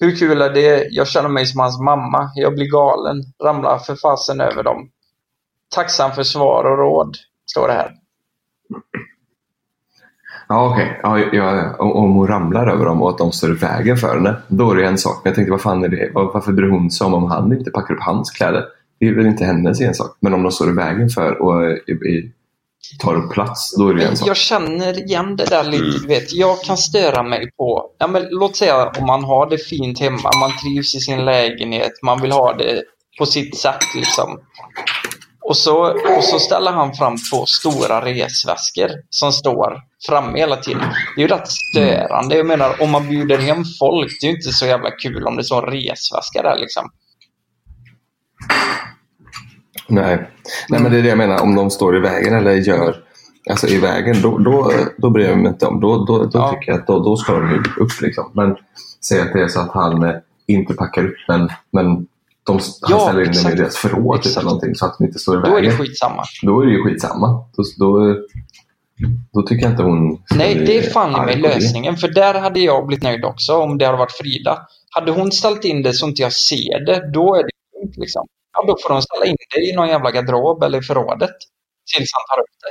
Hur 0.00 0.16
kul 0.16 0.42
är 0.42 0.50
det? 0.50 0.86
Jag 0.90 1.08
känner 1.08 1.28
mig 1.28 1.46
som 1.46 1.60
hans 1.60 1.80
mamma. 1.80 2.30
Jag 2.34 2.54
blir 2.54 2.70
galen, 2.70 3.22
ramlar 3.44 3.78
för 3.78 3.96
fasen 3.96 4.40
över 4.40 4.62
dem. 4.62 4.90
Tacksam 5.74 6.12
för 6.12 6.22
svar 6.22 6.64
och 6.64 6.78
råd, 6.78 7.16
står 7.46 7.68
det 7.68 7.74
här. 7.74 7.92
Ja, 10.48 10.70
okej. 10.72 11.00
Ja, 11.02 11.18
ja, 11.18 11.76
om 11.78 11.92
om 11.92 12.14
hon 12.14 12.28
ramlar 12.28 12.66
över 12.66 12.84
dem 12.84 13.02
och 13.02 13.10
att 13.10 13.18
de 13.18 13.32
står 13.32 13.50
i 13.50 13.54
vägen 13.54 13.96
för 13.96 14.14
henne, 14.14 14.36
då 14.48 14.70
är 14.70 14.76
det 14.76 14.86
en 14.86 14.98
sak. 14.98 15.20
Men 15.24 15.30
jag 15.30 15.34
tänkte, 15.34 15.50
vad 15.50 15.60
fan 15.60 15.84
är 15.84 15.88
det? 15.88 16.10
Varför 16.14 16.52
bryr 16.52 16.70
hon 16.70 16.90
sig 16.90 17.04
om 17.06 17.14
om 17.14 17.24
han 17.24 17.52
inte 17.52 17.70
packar 17.70 17.94
upp 17.94 18.02
hans 18.02 18.30
kläder? 18.30 18.64
Det 19.00 19.06
är 19.08 19.14
väl 19.14 19.26
inte 19.26 19.44
hennes 19.44 19.80
ensak. 19.80 20.16
Men 20.20 20.34
om 20.34 20.42
de 20.42 20.52
står 20.52 20.68
i 20.68 20.72
vägen 20.72 21.08
för 21.08 21.42
och 21.42 21.70
i, 21.70 21.92
i, 21.92 22.32
tar 23.00 23.14
upp 23.14 23.32
plats, 23.32 23.76
då 23.78 23.88
är 23.88 23.94
det 23.94 24.04
en 24.04 24.16
sak. 24.16 24.28
Jag 24.28 24.36
känner 24.36 25.04
igen 25.04 25.36
det 25.36 25.44
där 25.44 25.64
lite. 25.64 25.98
Du 25.98 26.06
vet, 26.06 26.32
jag 26.32 26.62
kan 26.62 26.76
störa 26.76 27.22
mig 27.22 27.50
på... 27.56 27.90
Ja, 27.98 28.06
men 28.06 28.28
låt 28.30 28.56
säga 28.56 28.92
om 28.98 29.06
man 29.06 29.24
har 29.24 29.50
det 29.50 29.58
fint 29.58 30.00
hemma, 30.00 30.30
man 30.40 30.52
trivs 30.62 30.94
i 30.94 31.00
sin 31.00 31.24
lägenhet, 31.24 31.92
man 32.02 32.22
vill 32.22 32.32
ha 32.32 32.52
det 32.52 32.82
på 33.18 33.26
sitt 33.26 33.58
sätt. 33.58 33.94
Liksom. 33.94 34.40
Och, 35.46 35.56
så, 35.56 35.76
och 36.16 36.24
så 36.24 36.38
ställer 36.38 36.72
han 36.72 36.94
fram 36.94 37.16
två 37.30 37.46
stora 37.46 38.04
resväskor 38.04 38.90
som 39.10 39.32
står 39.32 39.80
framme 40.06 40.38
hela 40.38 40.56
tiden. 40.56 40.82
Det 41.16 41.22
är 41.22 41.28
ju 41.28 41.34
rätt 41.34 41.48
störande. 41.48 42.36
Jag 42.36 42.46
menar, 42.46 42.82
om 42.82 42.90
man 42.90 43.08
bjuder 43.08 43.38
hem 43.38 43.64
folk, 43.78 44.12
det 44.20 44.26
är 44.26 44.30
ju 44.30 44.36
inte 44.36 44.52
så 44.52 44.66
jävla 44.66 44.90
kul 44.90 45.26
om 45.26 45.36
det 45.36 45.44
står 45.44 45.66
en 45.66 45.72
resväska 45.72 46.42
där 46.42 46.58
liksom. 46.58 46.90
Nej. 49.88 50.30
Nej, 50.68 50.80
men 50.80 50.92
det 50.92 50.98
är 50.98 51.02
det 51.02 51.08
jag 51.08 51.18
menar. 51.18 51.42
Om 51.42 51.54
de 51.54 51.70
står 51.70 51.96
i 51.96 52.00
vägen 52.00 52.34
eller 52.34 52.52
gör 52.52 52.96
alltså 53.50 53.66
i 53.66 53.78
vägen, 53.78 54.16
då, 54.22 54.38
då, 54.38 54.72
då 54.98 55.10
bryr 55.10 55.24
jag 55.28 55.38
mig 55.38 55.48
inte 55.48 55.66
om. 55.66 55.80
Då, 55.80 56.04
då, 56.04 56.18
då 56.18 56.50
tycker 56.52 56.72
jag 56.72 56.80
att 56.80 56.86
då, 56.86 56.98
då 56.98 57.16
ska 57.16 57.32
de 57.32 57.54
upp. 57.80 58.00
Liksom. 58.02 58.30
Men 58.34 58.56
säg 59.08 59.20
att 59.20 59.32
det 59.32 59.42
är 59.42 59.48
så 59.48 59.60
att 59.60 59.72
han 59.72 60.02
eh, 60.02 60.14
inte 60.46 60.74
packar 60.74 61.04
upp, 61.06 61.14
men, 61.28 61.48
men 61.72 61.84
de, 62.46 62.52
han 62.52 62.60
Ja, 62.88 62.98
ställer 63.00 63.20
in 63.20 63.24
dem 63.26 63.34
i 63.34 63.38
exakt. 63.38 63.56
deras 63.56 63.76
förråd 63.76 64.22
typ, 64.22 64.32
eller 64.36 64.44
någonting, 64.44 64.74
så 64.74 64.86
att 64.86 64.98
de 64.98 65.04
inte 65.04 65.18
står 65.18 65.36
i 65.38 65.40
Då 65.40 65.46
är 65.46 65.52
vägen. 65.54 65.70
det 65.70 65.76
skitsamma. 65.76 66.22
Då 66.42 66.60
är 66.60 66.66
det 66.66 66.72
ju 66.72 66.82
skitsamma. 66.84 67.26
Då, 67.56 67.62
då, 67.78 68.16
då 69.32 69.42
tycker 69.42 69.62
jag 69.62 69.72
inte 69.72 69.82
hon 69.82 70.18
Nej, 70.34 70.54
det 70.54 70.78
är 70.78 70.82
fan 70.90 71.26
det. 71.26 71.34
lösningen. 71.36 71.96
För 71.96 72.08
där 72.08 72.34
hade 72.40 72.60
jag 72.60 72.86
blivit 72.86 73.02
nöjd 73.04 73.24
också 73.24 73.54
om 73.56 73.78
det 73.78 73.84
hade 73.86 73.98
varit 73.98 74.12
Frida. 74.12 74.58
Hade 74.90 75.12
hon 75.12 75.32
ställt 75.32 75.64
in 75.64 75.82
det 75.82 75.92
så 75.92 76.06
inte 76.08 76.22
jag 76.22 76.32
ser 76.32 76.86
det, 76.86 77.10
då 77.12 77.34
är 77.34 77.42
det 77.42 77.48
lugnt 77.80 77.96
liksom. 77.96 78.26
Ja, 78.54 78.64
då 78.66 78.76
får 78.82 78.88
de 78.88 79.02
ställa 79.02 79.24
in 79.26 79.36
det 79.54 79.60
i 79.60 79.76
någon 79.76 79.88
jävla 79.88 80.10
garderob 80.10 80.62
eller 80.62 80.78
i 80.78 80.82
förrådet. 80.82 81.30
Tills 81.96 82.10
han 82.12 82.36
tar 82.36 82.42
upp 82.42 82.54
det. 82.62 82.70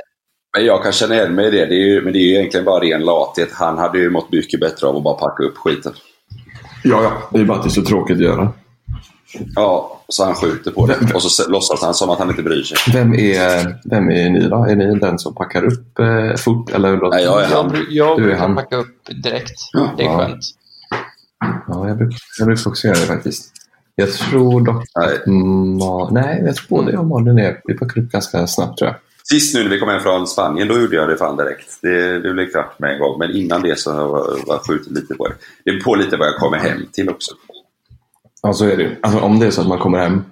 Men 0.58 0.66
jag 0.66 0.82
kan 0.82 0.92
känna 0.92 1.14
igen 1.14 1.34
mig 1.34 1.46
i 1.46 1.50
det. 1.50 1.66
det 1.66 1.74
är 1.74 1.86
ju, 1.86 2.02
men 2.04 2.12
det 2.12 2.18
är 2.18 2.20
ju 2.22 2.34
egentligen 2.34 2.64
bara 2.64 2.80
ren 2.84 3.04
lathet. 3.04 3.48
Han 3.52 3.78
hade 3.78 3.98
ju 3.98 4.10
mått 4.10 4.32
mycket 4.32 4.60
bättre 4.60 4.86
av 4.86 4.96
att 4.96 5.02
bara 5.02 5.14
packa 5.14 5.42
upp 5.42 5.56
skiten. 5.56 5.92
Ja, 6.84 7.02
ja. 7.02 7.12
Det 7.32 7.38
är 7.40 7.44
bara 7.44 7.58
att 7.58 7.64
det 7.64 7.68
är 7.68 7.70
så 7.70 7.82
tråkigt 7.82 8.16
att 8.16 8.22
göra. 8.22 8.52
Ja, 9.54 10.00
så 10.08 10.24
han 10.24 10.34
skjuter 10.34 10.70
på 10.70 10.86
det. 10.86 11.14
Och 11.14 11.22
så 11.22 11.50
låtsas 11.50 11.82
han 11.82 11.94
som 11.94 12.10
att 12.10 12.18
han 12.18 12.30
inte 12.30 12.42
bryr 12.42 12.62
sig. 12.62 12.78
Vem 12.92 13.14
är, 13.14 13.78
vem 13.90 14.10
är 14.10 14.30
ni 14.30 14.40
då? 14.48 14.56
Är 14.64 14.76
ni 14.76 14.98
den 14.98 15.18
som 15.18 15.34
packar 15.34 15.64
upp 15.64 15.98
eh, 15.98 16.34
fort? 16.36 16.70
Eller? 16.70 16.96
Nej, 17.10 17.24
jag 17.24 17.44
är 17.44 17.50
Jag, 17.50 17.56
han. 17.56 17.70
bru- 17.70 17.86
jag 17.90 18.18
Du 18.18 18.22
är 18.22 18.26
brukar 18.26 18.40
han. 18.40 18.54
packa 18.56 18.76
upp 18.76 19.04
direkt. 19.24 19.52
Det 19.96 20.02
är 20.02 20.06
Ja. 20.06 20.18
skönt. 20.18 20.40
Ja, 21.68 21.88
jag 21.88 21.96
brukar, 21.98 22.18
jag 22.38 22.46
brukar 22.46 22.70
också 22.70 22.86
göra 22.86 22.96
det 22.98 23.06
faktiskt. 23.06 23.52
Jag 23.94 24.12
tror 24.12 24.60
dock 24.60 24.84
Nej. 26.10 26.42
jag 26.46 26.56
tror 26.56 26.68
både 26.68 26.92
jag 26.92 27.00
och 27.00 27.06
Malin 27.06 27.38
är, 27.38 27.60
vi 27.64 27.74
packar 27.78 28.00
upp 28.02 28.10
ganska 28.10 28.46
snabbt 28.46 28.78
tror 28.78 28.90
jag. 28.90 28.96
Sist 29.28 29.54
nu 29.54 29.62
när 29.62 29.70
vi 29.70 29.78
kom 29.78 29.88
hem 29.88 30.00
från 30.00 30.26
Spanien, 30.26 30.68
då 30.68 30.80
gjorde 30.80 30.96
jag 30.96 31.08
det 31.08 31.16
fan 31.16 31.36
direkt. 31.36 31.78
Det, 31.82 32.20
det 32.20 32.32
blev 32.32 32.46
klart 32.50 32.78
med 32.78 32.92
en 32.92 32.98
gång. 33.00 33.18
Men 33.18 33.30
innan 33.30 33.62
det 33.62 33.78
så 33.78 33.92
har 33.92 34.26
jag 34.46 34.66
skjutit 34.66 34.92
lite 34.92 35.14
på 35.14 35.28
det. 35.28 35.34
Det 35.64 35.70
är 35.70 35.80
på 35.80 35.94
lite 35.94 36.16
vad 36.16 36.28
jag 36.28 36.36
kommer 36.36 36.58
hem 36.58 36.78
till 36.92 37.10
också. 37.10 37.34
Ja, 38.42 38.52
så 38.52 38.64
är 38.64 38.76
det 38.76 38.96
alltså, 39.02 39.20
Om 39.20 39.38
det 39.40 39.46
är 39.46 39.50
så 39.50 39.60
att 39.60 39.68
man 39.68 39.78
kommer 39.78 39.98
hem 39.98 40.24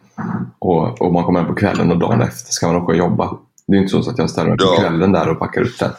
och, 0.58 1.02
och 1.02 1.12
man 1.12 1.24
kommer 1.24 1.40
hem 1.40 1.48
på 1.48 1.54
kvällen 1.54 1.90
och 1.90 1.98
dagen 1.98 2.22
efter 2.22 2.52
ska 2.52 2.66
man 2.66 2.76
åka 2.76 2.86
och 2.92 2.96
jobba. 2.98 3.38
Det 3.66 3.76
är 3.76 3.80
inte 3.80 4.02
så 4.02 4.10
att 4.10 4.18
jag 4.18 4.30
ställer 4.30 4.48
mig 4.48 4.58
på 4.58 4.64
Ja. 4.64 4.80
kvällen 4.80 5.12
där 5.12 5.28
och 5.28 5.38
packar 5.38 5.62
upp 5.62 5.78
den. 5.78 5.90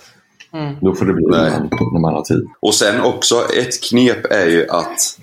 Mm. 0.54 0.76
Då 0.82 0.96
får 0.96 1.06
det 1.06 1.14
bli 1.14 1.26
när 1.30 2.00
man 2.00 2.14
har 2.14 2.22
tid. 2.22 2.48
Och 2.60 2.74
sen 2.74 3.02
också 3.02 3.36
ett 3.58 3.84
knep 3.90 4.26
är 4.32 4.46
ju 4.48 4.70
att 4.70 5.20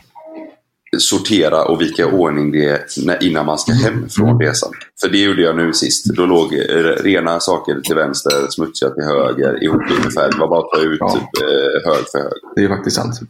sortera 0.98 1.64
och 1.64 1.80
vika 1.80 2.02
i 2.02 2.04
ordning 2.04 2.52
det 2.52 2.96
innan 3.20 3.46
man 3.46 3.58
ska 3.58 3.72
hem 3.72 4.08
från 4.08 4.40
resan. 4.40 4.70
För 5.00 5.08
det 5.08 5.18
gjorde 5.18 5.42
jag 5.42 5.56
nu 5.56 5.72
sist. 5.72 6.06
Då 6.16 6.26
låg 6.26 6.54
eh, 6.54 6.58
rena 7.02 7.40
saker 7.40 7.80
till 7.80 7.94
vänster, 7.94 8.46
smutsiga 8.50 8.90
till 8.90 9.04
höger, 9.04 9.64
ihopklippt 9.64 10.14
färg. 10.14 10.30
Det 10.32 10.38
var 10.38 10.48
bara 10.48 10.60
att 10.60 10.70
ta 10.70 10.80
ut 10.80 10.98
Ja. 11.00 11.10
typ, 11.10 11.42
hög 11.84 12.04
för 12.12 12.18
hög. 12.18 12.32
Det 12.56 12.64
är 12.64 12.68
faktiskt 12.68 12.96
sant. 12.96 13.20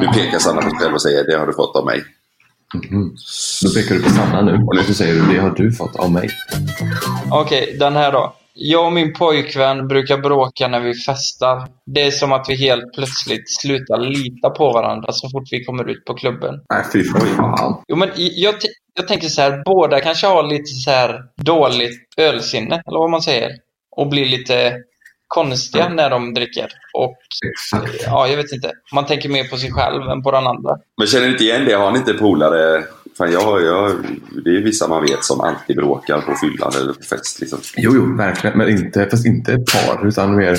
Nu 0.00 0.06
pekar 0.06 0.38
Sanna 0.38 0.62
på 0.62 0.70
sig 0.70 0.78
själv 0.78 0.94
och 0.94 1.02
säger 1.02 1.24
det 1.24 1.36
har 1.38 1.46
du 1.46 1.52
fått 1.52 1.76
av 1.76 1.84
mig. 1.84 2.04
Mhm. 2.74 3.16
Då 3.62 3.70
pekar 3.74 3.94
du 3.94 4.02
på 4.02 4.10
Sanna 4.10 4.42
nu 4.42 4.52
och 4.80 4.84
så 4.86 4.94
säger 4.94 5.14
du 5.14 5.32
det 5.34 5.40
har 5.40 5.50
du 5.50 5.72
fått 5.72 5.96
av 5.96 6.12
mig. 6.12 6.30
Okej, 7.30 7.76
den 7.80 7.96
här 7.96 8.12
då. 8.12 8.34
Jag 8.56 8.86
och 8.86 8.92
min 8.92 9.12
pojkvän 9.12 9.88
brukar 9.88 10.18
bråka 10.18 10.68
när 10.68 10.80
vi 10.80 10.94
festar. 10.94 11.68
Det 11.86 12.02
är 12.02 12.10
som 12.10 12.32
att 12.32 12.46
vi 12.48 12.56
helt 12.56 12.94
plötsligt 12.94 13.50
slutar 13.60 13.98
lita 13.98 14.50
på 14.50 14.72
varandra 14.72 15.12
så 15.12 15.28
fort 15.30 15.48
vi 15.50 15.64
kommer 15.64 15.90
ut 15.90 16.04
på 16.04 16.14
klubben. 16.14 16.54
Nej, 16.72 16.84
fy 16.92 17.04
fan. 17.04 17.82
Jo, 17.88 17.96
men 17.96 18.10
jag, 18.16 18.54
jag 18.94 19.08
tänker 19.08 19.28
så 19.28 19.42
här, 19.42 19.62
båda 19.64 20.00
kanske 20.00 20.26
har 20.26 20.42
lite 20.42 20.66
så 20.66 20.90
här 20.90 21.20
dåligt 21.36 22.00
ölsinne, 22.16 22.82
eller 22.86 22.98
vad 22.98 23.10
man 23.10 23.22
säger. 23.22 23.50
Och 23.96 24.08
blir 24.08 24.26
lite 24.26 24.72
konstiga 25.28 25.88
när 25.88 26.10
de 26.10 26.34
dricker. 26.34 26.68
Och 26.98 27.16
ja, 28.06 28.28
jag 28.28 28.36
vet 28.36 28.52
inte. 28.52 28.72
Man 28.94 29.06
tänker 29.06 29.28
mer 29.28 29.44
på 29.44 29.56
sig 29.56 29.72
själv 29.72 30.02
än 30.02 30.22
på 30.22 30.30
den 30.30 30.46
andra. 30.46 30.70
Men 30.98 31.06
känner 31.06 31.26
ni 31.26 31.32
inte 31.32 31.44
igen 31.44 31.64
det? 31.64 31.74
Har 31.74 31.92
ni 31.92 31.98
inte 31.98 32.14
polare? 32.14 32.84
Fan, 33.18 33.32
jag, 33.32 33.62
jag, 33.62 33.92
det 34.44 34.50
är 34.56 34.62
vissa 34.62 34.88
man 34.88 35.02
vet 35.02 35.24
som 35.24 35.40
alltid 35.40 35.76
bråkar 35.76 36.20
på 36.20 36.34
fyllan 36.34 36.72
eller 36.80 36.92
på 36.92 37.02
fest. 37.02 37.40
Liksom. 37.40 37.58
Jo, 37.76 37.92
jo, 37.94 38.16
verkligen. 38.16 38.58
Men 38.58 38.68
inte, 38.68 39.08
fast 39.10 39.26
inte 39.26 39.52
ett 39.52 39.66
par, 39.72 40.06
utan 40.08 40.36
mer 40.36 40.58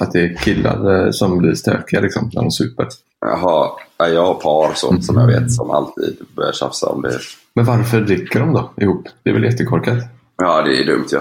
att 0.00 0.12
det 0.12 0.20
är 0.20 0.34
killar 0.34 1.04
eh, 1.06 1.10
som 1.10 1.38
blir 1.38 1.54
stökiga 1.54 2.00
liksom, 2.00 2.30
när 2.34 2.42
de 2.42 2.50
super. 2.50 2.86
Jaha, 3.20 3.70
ja, 3.98 4.08
jag 4.08 4.24
har 4.26 4.34
par 4.34 4.74
så, 4.74 5.00
som 5.02 5.16
jag 5.18 5.26
vet 5.26 5.52
som 5.52 5.70
alltid 5.70 6.16
börjar 6.36 6.52
tjafsa 6.52 6.86
om 6.86 7.02
det. 7.02 7.18
Men 7.54 7.64
varför 7.64 8.00
dricker 8.00 8.40
de 8.40 8.52
då 8.52 8.70
ihop? 8.76 9.08
Det 9.22 9.30
är 9.30 9.34
väl 9.34 9.44
jättekorkat? 9.44 9.98
Ja, 10.36 10.62
det 10.62 10.82
är 10.82 10.86
dumt 10.86 11.06
ja. 11.10 11.20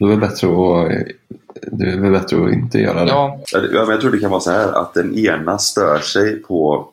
Då 0.00 0.06
är 0.06 0.10
det 0.10 0.16
bättre 0.16 0.48
att, 0.48 1.06
det 1.72 1.84
är 1.92 1.96
väl 2.00 2.12
bättre 2.12 2.44
att 2.46 2.52
inte 2.52 2.78
göra 2.78 3.04
det. 3.04 3.10
Ja, 3.10 3.40
Ja, 3.52 3.60
det- 3.60 3.68
ja, 3.72 3.80
men 3.80 3.90
jag 3.90 4.00
tror 4.00 4.10
det 4.12 4.18
kan 4.18 4.30
vara 4.30 4.40
så 4.40 4.50
här 4.50 4.72
att 4.82 4.94
den 4.94 5.18
ena 5.18 5.58
stör 5.58 5.98
sig 5.98 6.42
på 6.42 6.88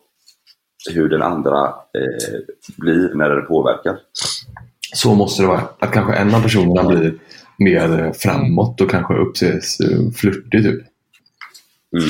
hur 0.93 1.09
den 1.09 1.21
andra 1.21 1.65
eh, 1.67 2.39
blir 2.77 3.13
när 3.15 3.29
den 3.29 3.38
är 3.38 3.41
påverkad. 3.41 3.97
Så 4.93 5.15
måste 5.15 5.41
det 5.43 5.47
vara. 5.47 5.63
Att 5.79 5.91
kanske 5.91 6.13
en 6.13 6.36
av 6.36 6.41
personerna 6.41 6.83
blir 6.89 7.13
mer 7.57 8.13
framåt 8.13 8.81
och 8.81 8.89
kanske 8.91 9.13
uppses 9.13 9.79
eh, 9.79 10.11
flörtig 10.15 10.63
typ. 10.63 10.81
Mm. 11.97 12.05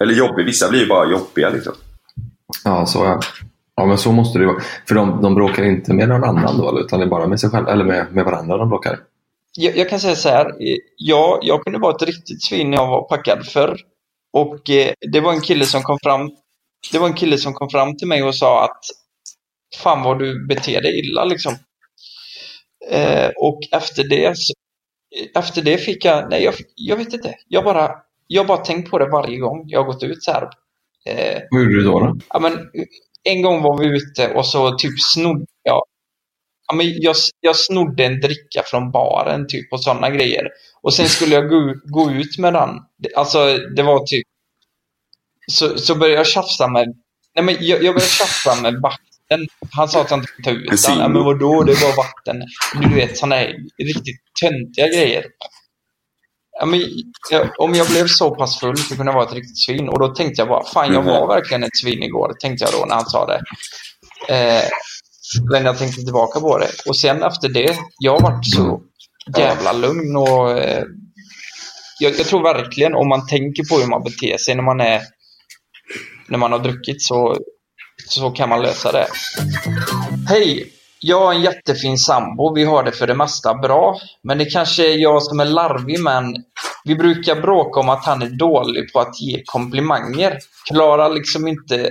Eller 0.00 0.14
jobbig. 0.14 0.44
Vissa 0.46 0.68
blir 0.70 0.80
ju 0.80 0.86
bara 0.86 1.10
jobbiga 1.10 1.50
liksom. 1.50 1.72
Ja, 2.64 2.86
så 2.86 2.98
ja. 3.04 3.20
Ja, 3.74 3.86
men 3.86 3.98
så 3.98 4.12
måste 4.12 4.38
det 4.38 4.46
vara. 4.46 4.60
För 4.88 4.94
de, 4.94 5.22
de 5.22 5.34
bråkar 5.34 5.62
inte 5.64 5.92
med 5.94 6.08
någon 6.08 6.24
annan 6.24 6.58
då, 6.58 6.80
utan 6.80 6.98
det 7.00 7.06
är 7.06 7.10
bara 7.10 7.26
med 7.26 7.40
sig 7.40 7.50
själva, 7.50 7.72
eller 7.72 7.84
med, 7.84 8.06
med 8.12 8.24
varandra 8.24 8.56
de 8.56 8.68
bråkar. 8.68 8.98
jag, 9.56 9.76
jag 9.76 9.88
kan 9.90 10.00
säga 10.00 10.14
så 10.14 10.28
här. 10.28 10.46
eh, 10.46 10.76
Ja, 10.96 11.38
jag 11.42 11.64
kunde 11.64 11.78
vara 11.78 11.94
ett 11.96 12.02
riktigt 12.02 12.42
svin 12.42 12.70
när 12.70 12.76
jag 12.76 12.86
var 12.86 13.02
packad 13.08 13.46
förr. 13.46 13.76
Och 14.32 14.70
eh, 14.70 14.92
det 15.12 15.20
var 15.20 15.32
en 15.32 15.40
kille 15.40 15.64
som 15.64 15.82
kom 15.82 15.98
fram 16.02 16.30
det 16.92 16.98
var 16.98 17.08
en 17.08 17.14
kille 17.14 17.38
som 17.38 17.54
kom 17.54 17.70
fram 17.70 17.96
till 17.96 18.08
mig 18.08 18.22
och 18.22 18.34
sa 18.34 18.64
att 18.64 18.84
fan 19.82 20.02
vad 20.02 20.18
du 20.18 20.46
beter 20.46 20.80
dig 20.82 20.98
illa 20.98 21.24
liksom. 21.24 21.56
Eh, 22.90 23.30
och 23.36 23.60
efter 23.72 24.08
det 24.08 24.38
så, 24.38 24.54
efter 25.34 25.62
det 25.62 25.78
fick 25.78 26.04
jag, 26.04 26.30
nej 26.30 26.42
jag, 26.42 26.54
jag 26.74 26.96
vet 26.96 27.12
inte, 27.12 27.34
jag 27.48 27.64
bara, 27.64 27.90
jag 28.26 28.46
bara 28.46 28.58
tänkt 28.64 28.90
på 28.90 28.98
det 28.98 29.08
varje 29.08 29.38
gång 29.38 29.64
jag 29.66 29.80
har 29.80 29.92
gått 29.92 30.02
ut 30.02 30.22
så 30.22 30.32
här. 30.32 30.42
Eh, 31.06 31.42
Vad 31.50 31.60
gjorde 31.62 31.74
du 31.76 31.82
då? 31.84 32.00
då? 32.00 32.16
Ja, 32.28 32.38
men 32.38 32.70
en 33.24 33.42
gång 33.42 33.62
var 33.62 33.78
vi 33.78 33.86
ute 33.86 34.34
och 34.34 34.46
så 34.46 34.76
typ 34.78 35.00
snodde 35.14 35.46
jag 35.62 35.82
Ja, 36.68 36.76
men 36.76 36.86
jag, 37.00 37.16
jag 37.40 37.56
snodde 37.56 38.04
en 38.04 38.20
dricka 38.20 38.62
från 38.66 38.90
baren 38.90 39.46
typ 39.48 39.72
och 39.72 39.82
sådana 39.82 40.10
grejer. 40.10 40.48
Och 40.82 40.94
sen 40.94 41.08
skulle 41.08 41.34
jag 41.34 41.48
gå, 41.48 41.74
gå 41.84 42.10
ut 42.10 42.38
med 42.38 42.52
den. 42.52 42.70
Alltså 43.16 43.58
det 43.76 43.82
var 43.82 44.06
typ... 44.06 44.26
Så, 45.52 45.78
så 45.78 45.94
började 45.94 46.16
jag 46.16 46.26
tjafsa 46.26 46.68
med... 46.68 46.88
Nej 47.34 47.44
men 47.44 47.54
jag, 47.60 47.82
jag 47.82 47.94
började 47.94 48.00
tjafsa 48.00 48.54
med 48.62 48.74
vakten. 48.82 49.48
Han 49.70 49.88
sa 49.88 50.00
att 50.00 50.10
han 50.10 50.18
inte 50.18 50.32
fick 50.36 50.44
ta 50.44 50.50
ut 50.50 50.86
den. 50.86 50.98
Ja, 50.98 51.08
men 51.08 51.24
vadå, 51.24 51.62
det 51.62 51.74
var 51.74 51.96
vatten. 51.96 52.42
Du 52.80 52.94
vet 52.94 53.18
sådana 53.18 53.34
här 53.34 53.54
riktigt 53.78 54.20
töntiga 54.40 54.88
grejer. 54.88 55.24
Ja, 56.60 56.66
men, 56.66 56.82
jag, 57.30 57.50
om 57.58 57.74
jag 57.74 57.86
blev 57.88 58.06
så 58.06 58.34
pass 58.34 58.60
full 58.60 58.76
så 58.76 58.96
kunde 58.96 59.12
jag 59.12 59.14
vara 59.14 59.26
ett 59.26 59.34
riktigt 59.34 59.58
svin. 59.58 59.88
Och 59.88 59.98
då 59.98 60.08
tänkte 60.08 60.42
jag 60.42 60.48
bara, 60.48 60.64
fan 60.64 60.92
jag 60.92 61.02
var 61.02 61.26
verkligen 61.26 61.64
ett 61.64 61.76
svin 61.76 62.02
igår, 62.02 62.34
tänkte 62.40 62.64
jag 62.64 62.72
då 62.72 62.84
när 62.86 62.94
han 62.94 63.08
sa 63.08 63.26
det. 63.26 63.40
Eh, 64.34 64.64
men 65.50 65.64
jag 65.64 65.78
tänkte 65.78 66.02
tillbaka 66.02 66.40
på 66.40 66.58
det. 66.58 66.70
Och 66.86 66.96
sen 66.96 67.22
efter 67.22 67.48
det, 67.48 67.78
jag 67.98 68.12
har 68.12 68.20
varit 68.20 68.46
så 68.46 68.82
jävla 69.36 69.72
lugn 69.72 70.16
och 70.16 70.50
eh, 70.50 70.84
jag, 71.98 72.18
jag 72.18 72.26
tror 72.26 72.42
verkligen 72.42 72.94
om 72.94 73.08
man 73.08 73.26
tänker 73.26 73.64
på 73.64 73.78
hur 73.78 73.86
man 73.86 74.02
beter 74.02 74.36
sig 74.36 74.54
när 74.54 74.62
man 74.62 74.80
är 74.80 75.00
när 76.32 76.38
man 76.38 76.52
har 76.52 76.58
druckit 76.58 77.02
så, 77.02 77.36
så 78.08 78.30
kan 78.30 78.48
man 78.48 78.62
lösa 78.62 78.92
det. 78.92 79.06
Hej! 80.28 80.72
Jag 81.04 81.20
har 81.20 81.34
en 81.34 81.42
jättefin 81.42 81.98
sambo. 81.98 82.54
Vi 82.54 82.64
har 82.64 82.82
det 82.82 82.92
för 82.92 83.06
det 83.06 83.14
mesta 83.14 83.54
bra. 83.54 83.98
Men 84.22 84.38
det 84.38 84.44
kanske 84.44 84.92
är 84.92 84.98
jag 84.98 85.22
som 85.22 85.40
är 85.40 85.44
larvig 85.44 86.00
men 86.00 86.24
vi 86.84 86.94
brukar 86.94 87.40
bråka 87.40 87.80
om 87.80 87.88
att 87.88 88.04
han 88.04 88.22
är 88.22 88.38
dålig 88.38 88.92
på 88.92 89.00
att 89.00 89.20
ge 89.20 89.42
komplimanger. 89.44 90.38
Klarar 90.68 91.10
liksom 91.10 91.48
inte 91.48 91.90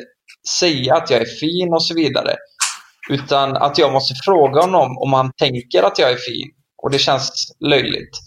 säga 0.60 0.96
att 0.96 1.10
jag 1.10 1.22
är 1.22 1.40
fin 1.40 1.74
och 1.74 1.84
så 1.84 1.94
vidare. 1.94 2.36
Utan 3.10 3.58
att 3.58 3.78
jag 3.78 3.94
måste 3.94 4.14
fråga 4.26 4.62
honom 4.62 4.98
om 4.98 5.14
han 5.14 5.32
tänker 5.38 5.84
att 5.84 6.00
jag 6.00 6.12
är 6.12 6.18
fin. 6.18 6.52
Och 6.84 6.92
det 6.92 7.00
känns 7.00 7.56
löjligt. 7.60 8.18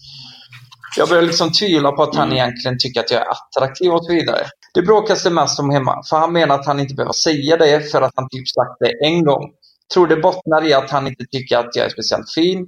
Jag 0.97 1.09
börjar 1.09 1.23
liksom 1.23 1.53
tvivla 1.53 1.93
på 1.93 2.03
att 2.03 2.17
han 2.17 2.33
egentligen 2.33 2.79
tycker 2.79 3.01
att 3.01 3.11
jag 3.11 3.21
är 3.21 3.27
attraktiv 3.31 3.91
och 3.91 4.05
så 4.05 4.13
vidare. 4.13 4.47
Det 4.75 4.83
bråkas 4.83 5.23
det 5.23 5.31
mest 5.31 5.61
om 5.61 5.71
hemma, 5.71 6.03
för 6.11 6.17
han 6.17 6.33
menar 6.33 6.55
att 6.55 6.67
han 6.67 6.81
inte 6.81 6.95
behöver 6.95 7.13
säga 7.13 7.57
det 7.57 7.91
för 7.91 8.03
att 8.03 8.13
han 8.17 8.29
typ 8.29 8.49
sagt 8.49 8.77
det 8.81 9.07
en 9.07 9.25
gång. 9.25 9.51
Tror 9.95 10.07
det 10.07 10.17
bottnar 10.17 10.67
i 10.69 10.75
att 10.75 10.91
han 10.91 11.07
inte 11.07 11.25
tycker 11.25 11.59
att 11.59 11.77
jag 11.77 11.87
är 11.87 11.91
speciellt 11.91 12.33
fin. 12.35 12.67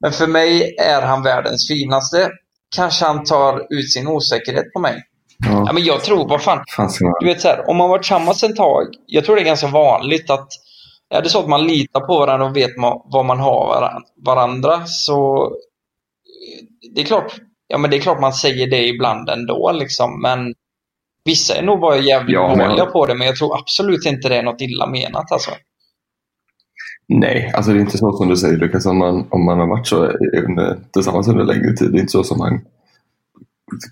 Men 0.00 0.12
för 0.12 0.26
mig 0.26 0.76
är 0.78 1.02
han 1.02 1.22
världens 1.22 1.68
finaste. 1.68 2.30
Kanske 2.76 3.04
han 3.04 3.24
tar 3.24 3.66
ut 3.70 3.92
sin 3.92 4.08
osäkerhet 4.08 4.72
på 4.72 4.80
mig. 4.80 5.02
Ja, 5.66 5.72
men 5.72 5.84
jag 5.84 6.04
tror, 6.04 6.28
vad 6.28 6.42
fan. 6.42 6.64
Man... 6.78 6.90
Du 7.20 7.26
vet 7.26 7.40
så 7.40 7.48
här, 7.48 7.70
om 7.70 7.76
man 7.76 7.88
varit 7.90 8.02
tillsammans 8.02 8.42
en 8.42 8.54
tag. 8.56 8.86
Jag 9.06 9.24
tror 9.24 9.36
det 9.36 9.42
är 9.42 9.46
ganska 9.46 9.66
vanligt 9.68 10.30
att 10.30 10.48
är 11.14 11.22
det 11.22 11.28
så 11.28 11.38
att 11.38 11.48
man 11.48 11.66
litar 11.66 12.00
på 12.00 12.18
varandra 12.18 12.46
och 12.46 12.56
vet 12.56 12.76
ma- 12.76 13.02
vad 13.04 13.24
man 13.24 13.40
har 13.40 13.66
varan- 13.66 14.02
varandra 14.24 14.86
så 14.86 15.50
det 16.94 17.00
är 17.00 17.04
klart, 17.04 17.34
ja 17.68 17.78
men 17.78 17.90
det 17.90 17.96
är 17.96 18.00
klart 18.00 18.20
man 18.20 18.32
säger 18.32 18.66
det 18.66 18.86
ibland 18.86 19.28
ändå 19.28 19.72
liksom. 19.72 20.22
Men 20.22 20.54
vissa 21.24 21.54
är 21.56 21.62
nog 21.62 21.80
bara 21.80 21.96
jävligt 21.98 22.34
Ja, 22.34 22.56
dåliga 22.56 22.86
på 22.86 23.06
det. 23.06 23.14
Men 23.14 23.26
jag 23.26 23.36
tror 23.36 23.58
absolut 23.58 24.06
inte 24.06 24.28
det 24.28 24.36
är 24.36 24.42
något 24.42 24.60
illa 24.60 24.86
menat 24.86 25.32
alltså. 25.32 25.50
Nej, 27.08 27.52
alltså 27.54 27.72
det 27.72 27.78
är 27.78 27.80
inte 27.80 27.98
så 27.98 28.12
som 28.12 28.28
du 28.28 28.36
säger 28.36 28.56
Lukas. 28.56 28.86
Om 28.86 28.98
man, 28.98 29.26
om 29.30 29.44
man 29.44 29.58
har 29.58 29.66
varit 29.66 29.86
så 29.86 30.06
under, 30.46 30.78
tillsammans 30.92 31.28
under 31.28 31.44
längre 31.44 31.72
tid. 31.76 31.92
Det 31.92 31.98
är 31.98 32.00
inte 32.00 32.12
så 32.12 32.24
som 32.24 32.38
man 32.38 32.60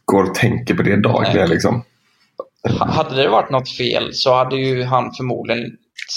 går 0.05 0.23
och 0.23 0.35
tänker 0.35 0.75
på 0.75 0.83
det 0.83 0.97
dagligen. 0.97 1.49
Liksom. 1.49 1.83
Ha- 2.79 2.87
Hade 2.87 3.17
det 3.23 3.29
varit 3.29 3.51
något 3.51 3.69
fel 3.71 4.15
så 4.15 4.35
hade 4.35 4.57
ju 4.57 4.83
han 4.85 5.13
förmodligen 5.13 5.77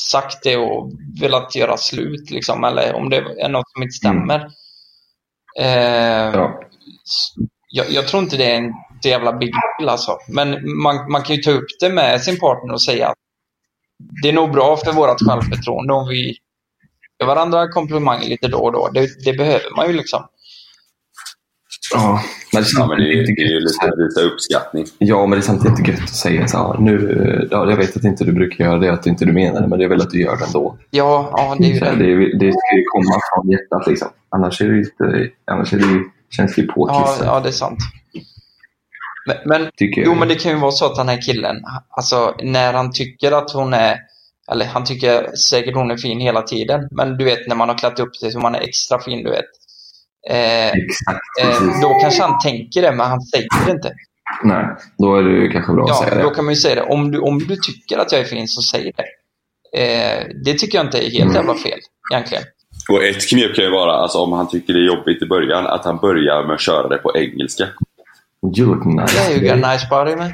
sagt 0.09 0.43
det 0.43 0.57
och 0.57 0.91
velat 1.21 1.55
göra 1.55 1.77
slut 1.77 2.29
liksom. 2.31 2.63
Eller 2.63 2.93
om 2.95 3.09
det 3.09 3.17
är 3.17 3.49
något 3.49 3.71
som 3.71 3.83
inte 3.83 3.93
stämmer. 3.93 4.39
Eh, 5.59 6.35
Ja. 6.35 6.59
jag, 7.71 7.85
jag 7.91 8.07
tror 8.07 8.23
inte 8.23 8.37
det 8.37 8.51
är 8.51 8.57
en 8.57 8.73
så 9.05 9.09
jävla 9.09 9.33
big 9.33 9.51
deal 9.79 9.89
alltså. 9.89 10.17
Men 10.29 10.77
man, 10.83 11.11
man 11.11 11.21
kan 11.21 11.35
ju 11.35 11.41
ta 11.41 11.51
upp 11.51 11.65
det 11.79 11.89
med 11.89 12.21
sin 12.21 12.39
partner 12.39 12.73
och 12.73 12.81
säga 12.81 13.07
att 13.07 13.15
det 14.23 14.29
är 14.29 14.33
nog 14.33 14.51
bra 14.51 14.77
för 14.77 14.91
vårt 14.93 15.21
självförtroende 15.29 15.93
om 15.93 16.07
vi 16.07 16.27
ger 17.19 17.27
varandra 17.27 17.67
komplimanger 17.67 18.29
lite 18.29 18.47
då 18.47 18.57
och 18.57 18.71
då. 18.73 18.89
Det, 18.93 19.09
det 19.25 19.33
behöver 19.33 19.75
man 19.75 19.87
ju 19.87 19.93
liksom. 19.93 20.23
Ja, 21.93 22.21
men 22.53 22.63
det 22.63 22.69
är, 22.69 22.79
Ja, 22.79 22.87
men 22.87 22.97
det 22.97 23.03
är, 23.03 23.25
samtidigt 23.25 23.35
det 23.37 23.41
är 23.43 23.49
ju 23.49 23.59
lite, 23.59 23.85
lite 23.97 24.21
uppskattning. 24.33 24.85
Ja, 24.97 25.25
men 25.25 25.31
det 25.31 25.37
är 25.37 25.41
samtidigt 25.41 25.79
inte 25.79 25.91
gött 25.91 26.03
att 26.03 26.09
säga 26.15 26.47
så 26.47 26.57
här, 26.57 26.79
nu, 26.79 27.47
ja, 27.51 27.69
jag 27.69 27.77
vet 27.77 27.97
att 27.97 28.03
inte 28.03 28.23
du 28.23 28.31
brukar 28.31 28.65
göra 28.65 28.77
det, 28.79 28.93
att 28.93 29.05
inte 29.07 29.25
du 29.25 29.33
menar 29.33 29.61
det, 29.61 29.67
men 29.67 29.79
jag 29.79 29.89
vill 29.89 30.01
att 30.01 30.09
du 30.09 30.21
gör 30.21 30.37
det 30.37 30.45
ändå. 30.45 30.77
Ja, 30.89 31.29
ja 31.37 31.55
det 31.59 31.65
är 31.65 31.73
ju 31.73 31.79
det. 31.79 31.95
det, 31.95 32.11
är- 32.11 32.39
det 32.39 32.51
ska 32.51 32.75
ju 32.77 32.83
komma 32.93 33.19
från 33.35 33.51
hjärtat 33.51 33.87
liksom. 33.87 34.07
Annars, 34.29 34.61
är 34.61 34.67
det 34.69 34.75
ju 34.75 34.85
annars 35.51 35.73
är 35.73 35.77
det 35.77 35.85
ju, 35.85 36.03
känns 36.37 36.55
det 36.55 36.61
ju 36.61 36.67
Ja, 36.67 36.73
påklistrat. 36.73 37.25
ja, 37.27 37.39
det 37.39 37.49
är 37.49 37.51
sant. 37.51 37.79
Men, 39.25 39.37
men, 39.45 39.71
Tycker 39.77 40.01
jag. 40.01 40.07
jo, 40.07 40.15
men 40.15 40.27
det 40.27 40.35
kan 40.35 40.51
ju 40.51 40.57
vara 40.57 40.71
så 40.71 40.85
att 40.85 40.95
den 40.95 41.09
här 41.09 41.21
killen, 41.21 41.55
alltså 41.89 42.35
när 42.43 42.73
han 42.73 42.91
tycker 42.91 43.31
att 43.31 43.51
hon 43.51 43.73
är, 43.73 43.97
eller 44.51 44.65
han 44.65 44.83
tycker 44.85 45.35
säkert 45.35 45.75
hon 45.75 45.91
är 45.91 45.97
fin 45.97 46.19
hela 46.19 46.41
tiden, 46.41 46.87
men 46.91 47.17
du 47.17 47.25
vet 47.25 47.47
när 47.47 47.55
man 47.55 47.69
har 47.69 47.77
klätt 47.77 47.99
upp 47.99 48.15
sig 48.15 48.31
så 48.31 48.39
man 48.39 48.55
är 48.55 48.59
extra 48.61 48.99
fin, 49.01 49.23
du 49.23 49.29
vet. 49.29 49.45
Eh, 50.29 50.67
Exakt, 50.67 51.19
eh, 51.41 51.81
då 51.81 51.99
kanske 52.01 52.21
han 52.23 52.39
tänker 52.39 52.81
det, 52.81 52.91
men 52.91 53.07
han 53.07 53.21
säger 53.21 53.47
det 53.65 53.71
inte. 53.71 53.93
Nej, 54.43 54.65
då 54.97 55.15
är 55.17 55.23
det 55.23 55.29
ju 55.31 55.49
kanske 55.51 55.73
bra 55.73 55.83
att 55.83 55.89
Ja, 55.89 56.09
säga 56.09 56.23
då 56.23 56.29
det. 56.29 56.35
kan 56.35 56.45
man 56.45 56.53
ju 56.53 56.59
säga 56.59 56.75
det. 56.75 56.81
Om 56.81 57.11
du, 57.11 57.19
om 57.19 57.39
du 57.39 57.55
tycker 57.55 57.97
att 57.97 58.11
jag 58.11 58.21
är 58.21 58.25
fin 58.25 58.47
så 58.47 58.61
säg 58.61 58.91
det. 58.97 59.03
Eh, 59.81 60.23
det 60.45 60.53
tycker 60.53 60.77
jag 60.77 60.85
inte 60.87 60.97
är 60.97 61.01
helt 61.11 61.21
Mm. 61.23 61.35
jävla 61.35 61.55
fel 61.55 61.79
egentligen. 62.13 62.43
Och 62.91 63.03
ett 63.03 63.29
knep 63.29 63.55
kan 63.55 63.63
ju 63.65 63.71
vara, 63.71 63.91
alltså, 63.93 64.17
om 64.17 64.31
han 64.33 64.49
tycker 64.49 64.73
det 64.73 64.79
är 64.79 64.95
jobbigt 64.95 65.21
i 65.21 65.25
början, 65.25 65.67
att 65.67 65.85
han 65.85 65.97
börjar 65.97 66.43
med 66.47 66.53
att 66.53 66.61
köra 66.61 66.87
det 66.87 66.97
på 66.97 67.17
engelska. 67.17 67.67
You're 68.53 68.85
nice. 68.85 69.13
Yeah, 69.15 69.29
you 69.29 69.39
got 69.47 69.57
a 69.63 69.73
nice 69.73 69.89
body 69.89 70.15
man. 70.15 70.33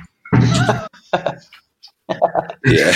Yeah. 2.65 2.93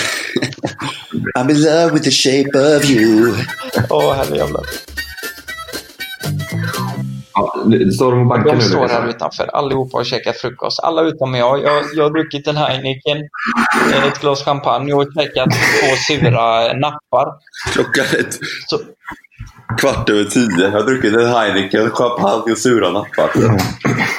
I'm 1.36 1.50
in 1.50 1.62
love 1.64 1.92
with 1.92 2.04
the 2.04 2.10
shape 2.10 2.54
of 2.54 2.84
you. 2.84 3.34
Åh, 3.90 4.14
herrejävlar. 4.14 4.62
Ja, 7.34 7.64
det- 7.66 7.92
står 7.92 8.10
de 8.12 8.20
och 8.20 8.26
bankar 8.26 8.54
De 8.56 8.60
står 8.62 8.88
här 8.88 9.08
utanför 9.08 9.46
allihopa 9.56 9.98
och 9.98 10.06
käkar 10.06 10.32
frukost. 10.32 10.80
Alla 10.80 11.02
utom 11.02 11.34
jag. 11.34 11.62
Jag, 11.62 11.84
jag 11.94 12.02
har 12.04 12.10
druckit 12.10 12.46
en 12.46 12.56
Heineken, 12.56 13.18
ett 14.08 14.20
glas 14.20 14.44
champagne 14.44 14.92
och 14.94 15.04
käkat 15.14 15.48
två 15.50 15.96
sura 16.08 16.72
nappar. 16.72 17.26
Klockan 17.72 18.04
ett 18.20 18.38
Så, 18.66 18.78
kvart 19.80 20.08
över 20.10 20.24
tio. 20.24 20.62
Jag 20.62 20.70
har 20.70 20.82
druckit 20.82 21.14
en 21.16 21.26
Heineken, 21.26 21.90
champagne 21.90 22.52
och 22.52 22.58
sura 22.58 22.90
nappar. 22.90 23.30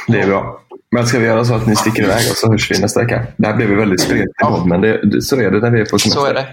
Det 0.07 0.19
är 0.19 0.27
bra. 0.27 0.59
Men 0.91 1.07
ska 1.07 1.19
vi 1.19 1.25
göra 1.25 1.45
så 1.45 1.53
att 1.53 1.67
ni 1.67 1.75
sticker 1.75 2.03
iväg 2.03 2.31
och 2.31 2.37
så 2.37 2.51
hörs 2.51 2.71
vi 2.71 2.79
nästa 2.79 3.03
vecka? 3.03 3.27
Det 3.37 3.47
här 3.47 3.55
blev 3.55 3.69
väldigt 3.69 4.01
spretigt 4.01 4.35
ja. 4.39 4.65
men 4.65 4.81
det, 4.81 5.21
så 5.21 5.35
är 5.35 5.51
det 5.51 5.59
när 5.59 5.71
vi 5.71 5.81
är 5.81 5.85
på 5.85 5.99
semester. 5.99 6.21
så 6.21 6.25
är 6.27 6.33
det. 6.33 6.47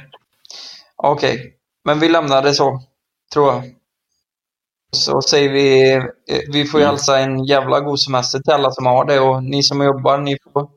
Okej, 0.97 1.55
men 1.85 2.01
vi 2.01 2.09
lämnar 2.09 2.43
det 2.43 2.55
så, 2.55 2.83
tror 3.33 3.53
jag. 3.53 3.63
Så 4.97 5.23
säger 5.23 5.53
vi, 5.53 6.01
vi 6.53 6.65
får 6.65 6.81
ju 6.81 6.87
hälsa 6.87 7.19
en 7.19 7.45
jävla 7.45 7.81
god 7.81 8.01
semester 8.01 8.39
till 8.39 8.53
alla 8.53 8.71
som 8.71 8.87
har 8.87 9.05
det 9.05 9.21
och 9.21 9.45
ni 9.45 9.63
som 9.63 9.85
jobbar, 9.85 10.19
ni 10.19 10.37
får, 10.53 10.69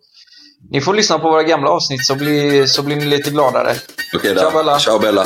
ni 0.70 0.82
får 0.82 0.94
lyssna 0.94 1.20
på 1.20 1.30
våra 1.30 1.44
gamla 1.44 1.70
avsnitt 1.70 2.06
så 2.06 2.16
blir, 2.16 2.66
så 2.66 2.84
blir 2.84 2.96
ni 2.96 3.06
lite 3.06 3.30
gladare. 3.30 3.74
Okej 4.16 4.36
då. 4.36 4.40
Ciao, 4.40 4.52
Bella. 4.52 4.80
Ciao 4.80 5.00
Bella. 5.00 5.26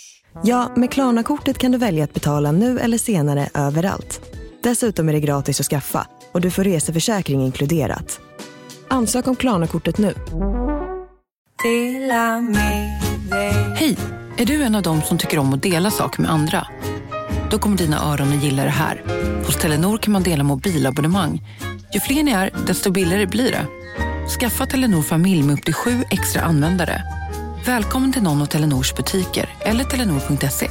Ja, 0.43 0.71
med 0.75 0.91
Klarna-kortet 0.91 1.57
kan 1.57 1.71
du 1.71 1.77
välja 1.77 2.03
att 2.03 2.13
betala 2.13 2.51
nu 2.51 2.79
eller 2.79 2.97
senare 2.97 3.49
överallt. 3.53 4.21
Dessutom 4.63 5.09
är 5.09 5.13
det 5.13 5.19
gratis 5.19 5.59
att 5.59 5.65
skaffa 5.65 6.07
och 6.31 6.41
du 6.41 6.51
får 6.51 6.63
reseförsäkring 6.63 7.41
inkluderat. 7.45 8.19
Ansök 8.87 9.27
om 9.27 9.35
Klarna-kortet 9.35 9.97
nu. 9.97 10.13
Hej! 13.75 13.97
Är 14.37 14.45
du 14.45 14.63
en 14.63 14.75
av 14.75 14.81
dem 14.81 15.01
som 15.01 15.17
tycker 15.17 15.39
om 15.39 15.53
att 15.53 15.63
dela 15.63 15.91
saker 15.91 16.21
med 16.21 16.31
andra? 16.31 16.67
Då 17.51 17.57
kommer 17.59 17.77
dina 17.77 18.11
öron 18.13 18.37
att 18.37 18.43
gilla 18.43 18.63
det 18.63 18.69
här. 18.69 19.03
Hos 19.45 19.55
Telenor 19.55 19.97
kan 19.97 20.13
man 20.13 20.23
dela 20.23 20.43
mobilabonnemang. 20.43 21.41
Ju 21.93 21.99
fler 21.99 22.23
ni 22.23 22.31
är, 22.31 22.51
desto 22.67 22.91
billigare 22.91 23.25
blir 23.25 23.51
det. 23.51 23.65
Skaffa 24.39 24.65
Telenor 24.65 25.01
familj 25.01 25.43
med 25.43 25.53
upp 25.53 25.65
till 25.65 25.73
sju 25.73 26.03
extra 26.11 26.41
användare. 26.41 27.03
Välkommen 27.65 28.13
till 28.13 28.23
någon 28.23 28.41
av 28.41 28.45
Telenors 28.45 28.93
butiker 28.95 29.49
eller 29.59 29.83
telenor.se. 29.83 30.69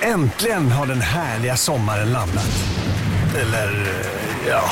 Äntligen 0.00 0.72
har 0.72 0.86
den 0.86 1.00
härliga 1.00 1.56
sommaren 1.56 2.12
landat. 2.12 2.64
Eller, 3.36 3.72
eh, 3.72 4.48
ja. 4.48 4.62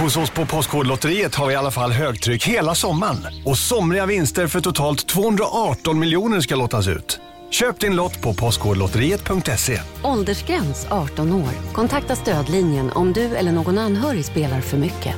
Hos 0.00 0.16
oss 0.16 0.30
på 0.30 0.46
Postkodlotteriet 0.46 1.34
har 1.34 1.46
vi 1.46 1.52
i 1.52 1.56
alla 1.56 1.70
fall 1.70 1.92
högtryck 1.92 2.46
hela 2.46 2.74
sommaren. 2.74 3.26
Och 3.44 3.58
somriga 3.58 4.06
vinster 4.06 4.46
för 4.46 4.60
totalt 4.60 5.06
218 5.06 5.98
miljoner 5.98 6.40
ska 6.40 6.56
lottas 6.56 6.88
ut. 6.88 7.20
Köp 7.50 7.80
din 7.80 7.96
lott 7.96 8.20
på 8.22 8.34
postkodlotteriet.se. 8.34 9.80
Åldersgräns 10.04 10.86
18 10.90 11.32
år. 11.32 11.72
Kontakta 11.72 12.16
stödlinjen 12.16 12.90
om 12.90 13.12
du 13.12 13.36
eller 13.36 13.52
någon 13.52 13.78
anhörig 13.78 14.24
spelar 14.24 14.60
för 14.60 14.76
mycket. 14.76 15.14